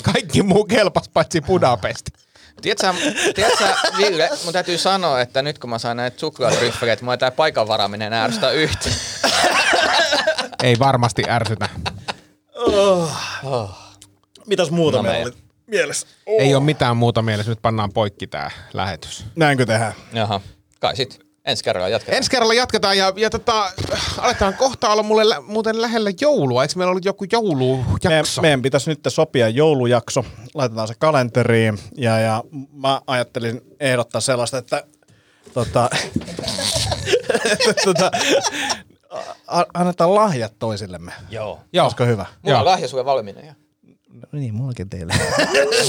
kaikki 0.04 0.44
muu 0.44 0.66
kelpas 0.66 1.10
paitsi 1.10 1.42
Budapest. 1.42 2.06
Tiedätkö, 2.62 2.94
tiedätkö, 3.36 3.66
Ville, 3.98 4.30
mun 4.44 4.54
täytyy 4.54 4.78
sanoa, 4.78 5.22
että 5.22 5.42
nyt 5.42 5.60
kun 5.60 5.70
mä 5.70 5.80
sain 5.80 5.98
näitä 5.98 6.20
suklaatryffeleitä, 6.20 7.06
mua 7.06 7.18
tää 7.18 7.32
paikan 7.32 7.68
varaaminen 7.68 8.14
ärsyttää 8.14 8.52
yhtä. 8.52 8.90
Ei 10.64 10.80
varmasti 10.80 11.24
ärsytä. 11.30 11.70
Mitäs 14.48 14.72
muuta 14.72 14.98
No 14.98 15.04
meillä 15.04 15.20
me- 15.20 15.26
oli 15.26 15.34
mielessä? 15.68 16.08
Ei 16.28 16.56
ole 16.56 16.64
mitään 16.64 16.98
muuta 16.98 17.22
mielessä, 17.22 17.52
nyt 17.52 17.62
pannaan 17.62 17.94
poikki 17.94 18.28
tää 18.28 18.52
lähetys. 18.74 19.26
Näinkö 19.36 19.66
tehdään? 19.66 19.94
Jaha, 20.14 20.42
kai 20.80 20.96
sit. 20.96 21.20
Ensi 21.46 21.64
kerralla 21.64 21.90
jatketaan. 21.90 22.18
Ensi 22.18 22.32
kerralla 22.32 22.54
jatketaan 22.54 22.98
ja, 22.98 23.14
ja 23.16 23.30
tota, 23.30 23.72
aletaan 24.18 24.54
kohta 24.54 24.90
olla 24.90 25.04
mulle 25.04 25.30
lä- 25.30 25.42
muuten 25.42 25.82
lähellä 25.82 26.12
joulua. 26.22 26.62
Eikö 26.64 26.74
meillä 26.76 26.90
ollut 26.92 27.06
joku 27.06 27.24
Me, 27.24 27.28
joulujakso? 27.32 28.42
meidän 28.42 28.62
pitäisi 28.62 28.90
nyt 28.90 29.00
sopia 29.08 29.50
joulujakso, 29.50 30.26
laitetaan 30.54 30.88
se 30.88 30.94
kalenteriin 31.00 31.80
ja, 31.98 32.20
ja 32.20 32.44
mä 32.74 33.02
ajattelin 33.08 33.62
ehdottaa 33.80 34.22
sellaista, 34.22 34.58
että 34.58 34.84
tota, 35.54 35.90
tota, 37.86 38.12
annetaan 39.74 40.16
lahjat 40.16 40.54
toisillemme. 40.60 41.14
Joo. 41.30 41.60
Joo. 41.74 41.84
Olisiko 41.86 42.06
hyvä? 42.06 42.26
Mulla 42.42 42.58
on 42.58 42.66
Joo. 42.66 42.72
lahja 42.72 42.88
sulle 42.88 43.06
valmiina 43.06 43.42
jo. 43.42 43.54
No 44.14 44.40
niin, 44.40 44.56
mullakin 44.56 44.90
teille. 44.90 45.14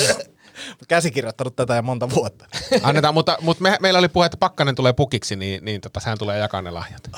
Käsikirjoittanut 0.88 1.56
tätä 1.56 1.76
jo 1.76 1.82
monta 1.82 2.10
vuotta. 2.10 2.46
Annetaan, 2.82 3.14
mutta, 3.14 3.36
mutta 3.40 3.62
me, 3.62 3.76
meillä 3.80 3.98
oli 3.98 4.08
puhe, 4.08 4.26
että 4.26 4.36
Pakkanen 4.38 4.74
tulee 4.74 4.92
pukiksi, 4.92 5.36
niin, 5.36 5.64
niin 5.64 5.80
tota, 5.80 6.00
sehän 6.00 6.18
tulee 6.18 6.38
jakaa 6.38 6.62
ne 6.62 6.70
lahjat. 6.70 7.10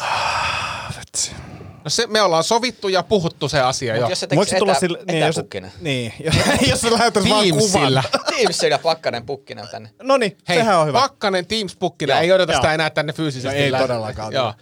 No 1.85 1.91
se, 1.91 2.07
me 2.07 2.23
ollaan 2.23 2.45
sovittu 2.45 2.89
ja 2.89 3.03
puhuttu 3.03 3.49
se 3.49 3.61
asia 3.61 3.95
Mut 3.95 4.01
jo. 4.01 4.09
jos 4.09 4.21
se 4.21 4.27
tekisi 4.27 4.51
se 4.51 4.59
tulla 4.59 4.73
etä, 4.73 4.81
sille, 4.81 4.99
niin, 5.11 5.21
jos, 5.21 5.37
niin, 5.81 6.13
jos 6.71 6.81
se 6.81 6.91
lähetäisi 6.91 7.29
vaan 7.29 7.49
kuvan. 7.49 7.63
Teamsillä. 7.73 8.03
Teamsillä 8.37 8.79
pakkanen 8.79 9.27
pukkina 9.27 9.67
tänne. 9.67 9.91
No 10.03 10.17
niin, 10.17 10.37
Hei, 10.49 10.57
sehän 10.57 10.79
on 10.79 10.87
hyvä. 10.87 11.01
Pakkanen 11.01 11.47
Teams 11.47 11.77
pukkina, 11.77 12.21
ei 12.21 12.33
odota 12.33 12.53
joo. 12.53 12.61
sitä 12.61 12.75
enää 12.75 12.91
tänne 12.91 13.13
fyysisesti. 13.13 13.49
No 13.49 13.55
ei 13.55 13.73
lähelle. 13.73 13.89
todellakaan. 13.89 14.33
Joo. 14.33 14.55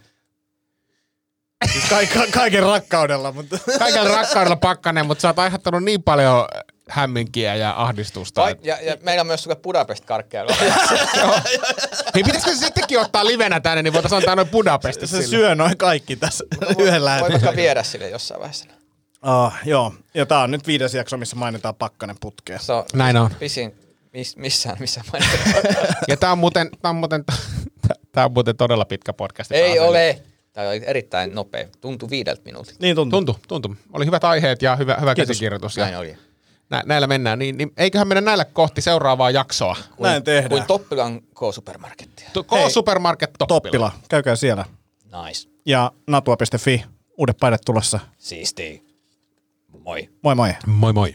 Siis 1.72 1.84
ka- 1.88 1.96
ka- 2.20 2.26
kaiken 2.30 2.62
rakkaudella, 2.62 3.32
mutta... 3.32 3.58
Kaikella 3.78 4.16
rakkaudella 4.16 4.56
Pakkanen, 4.56 5.06
mutta 5.06 5.22
sä 5.22 5.28
oot 5.28 5.38
aiheuttanut 5.38 5.84
niin 5.84 6.02
paljon 6.02 6.48
hämminkiä 6.88 7.54
ja 7.54 7.74
ahdistusta. 7.76 8.40
Vai, 8.40 8.56
ja, 8.62 8.78
ja 8.82 8.96
meillä 9.02 9.20
on 9.20 9.26
myös 9.26 9.42
sulle 9.42 9.56
Budapest-karkkeja. 9.56 10.44
Hei, 12.14 12.22
pitäisikö 12.24 12.54
se 12.54 12.60
sittenkin 12.64 13.00
ottaa 13.00 13.26
livenä 13.26 13.60
tänne, 13.60 13.82
niin 13.82 13.92
voitaisiin 13.92 14.16
antaa 14.16 14.36
noin 14.36 14.48
Budapestit 14.48 15.10
Se 15.10 15.16
sille. 15.16 15.28
syö 15.36 15.54
noin 15.54 15.76
kaikki 15.78 16.16
tässä 16.16 16.44
yhden 16.62 16.76
Voi 16.78 17.04
lähetyksen. 17.04 17.40
vaikka 17.42 17.56
viedä 17.56 17.82
sille 17.82 18.08
jossain 18.08 18.40
vaiheessa. 18.40 18.66
Oh, 19.22 19.52
joo, 19.64 19.94
ja 20.14 20.26
tää 20.26 20.38
on 20.38 20.50
nyt 20.50 20.66
viides 20.66 20.94
jakso, 20.94 21.16
missä 21.16 21.36
mainitaan 21.36 21.74
Pakkanen 21.74 22.16
putkeen. 22.20 22.60
Se 22.60 22.72
on 22.72 22.84
Näin 22.94 23.16
on. 23.16 23.30
pisin 23.38 23.74
miss, 24.12 24.36
missään, 24.36 24.76
missään 24.80 25.06
mainitaan. 25.12 25.64
Ja 26.08 26.16
tää 26.16 26.32
on 26.32 26.38
muuten, 26.38 26.70
tää 26.82 26.88
on 26.88 26.96
muuten, 26.96 27.24
tää 28.12 28.24
on 28.24 28.32
muuten 28.32 28.56
todella 28.56 28.84
pitkä 28.84 29.12
podcast. 29.12 29.52
Ei 29.52 29.78
ole. 29.78 30.22
Tämä 30.52 30.68
oli 30.68 30.82
erittäin 30.86 31.34
nopea. 31.34 31.68
Tuntui 31.80 32.10
viideltä 32.10 32.42
minuutilta. 32.44 32.78
Niin 32.80 32.96
tuntuu. 32.96 33.24
Tuntu, 33.24 33.40
tuntu. 33.48 33.76
Oli 33.92 34.06
hyvät 34.06 34.24
aiheet 34.24 34.62
ja 34.62 34.76
hyvä, 34.76 34.96
hyvä 35.00 35.14
Kiitos. 35.14 35.28
käsikirjoitus. 35.28 35.76
Ja 35.76 35.84
Näin 35.84 35.98
oli. 35.98 36.16
nä, 36.70 36.82
näillä 36.86 37.06
mennään. 37.06 37.38
Niin, 37.38 37.56
niin 37.56 37.72
eiköhän 37.76 38.08
mennä 38.08 38.20
näillä 38.20 38.44
kohti 38.44 38.80
seuraavaa 38.80 39.30
jaksoa. 39.30 39.76
Näin 40.00 40.24
tehdään. 40.24 40.50
Kuin 40.50 40.64
Toppilan 40.66 41.20
K-supermarkettia. 41.20 42.30
K-Supermarket 42.46 43.30
Toppila. 43.38 43.60
Toppila, 43.60 43.92
käykää 44.08 44.36
siellä. 44.36 44.64
Nice. 45.26 45.48
Ja 45.66 45.92
natua.fi, 46.06 46.84
uudet 47.18 47.36
paidat 47.40 47.60
tulossa. 47.66 48.00
Siisti. 48.18 48.82
Moi. 49.84 50.08
Moi 50.22 50.34
moi. 50.34 50.54
Moi 50.66 50.92
moi. 50.92 51.14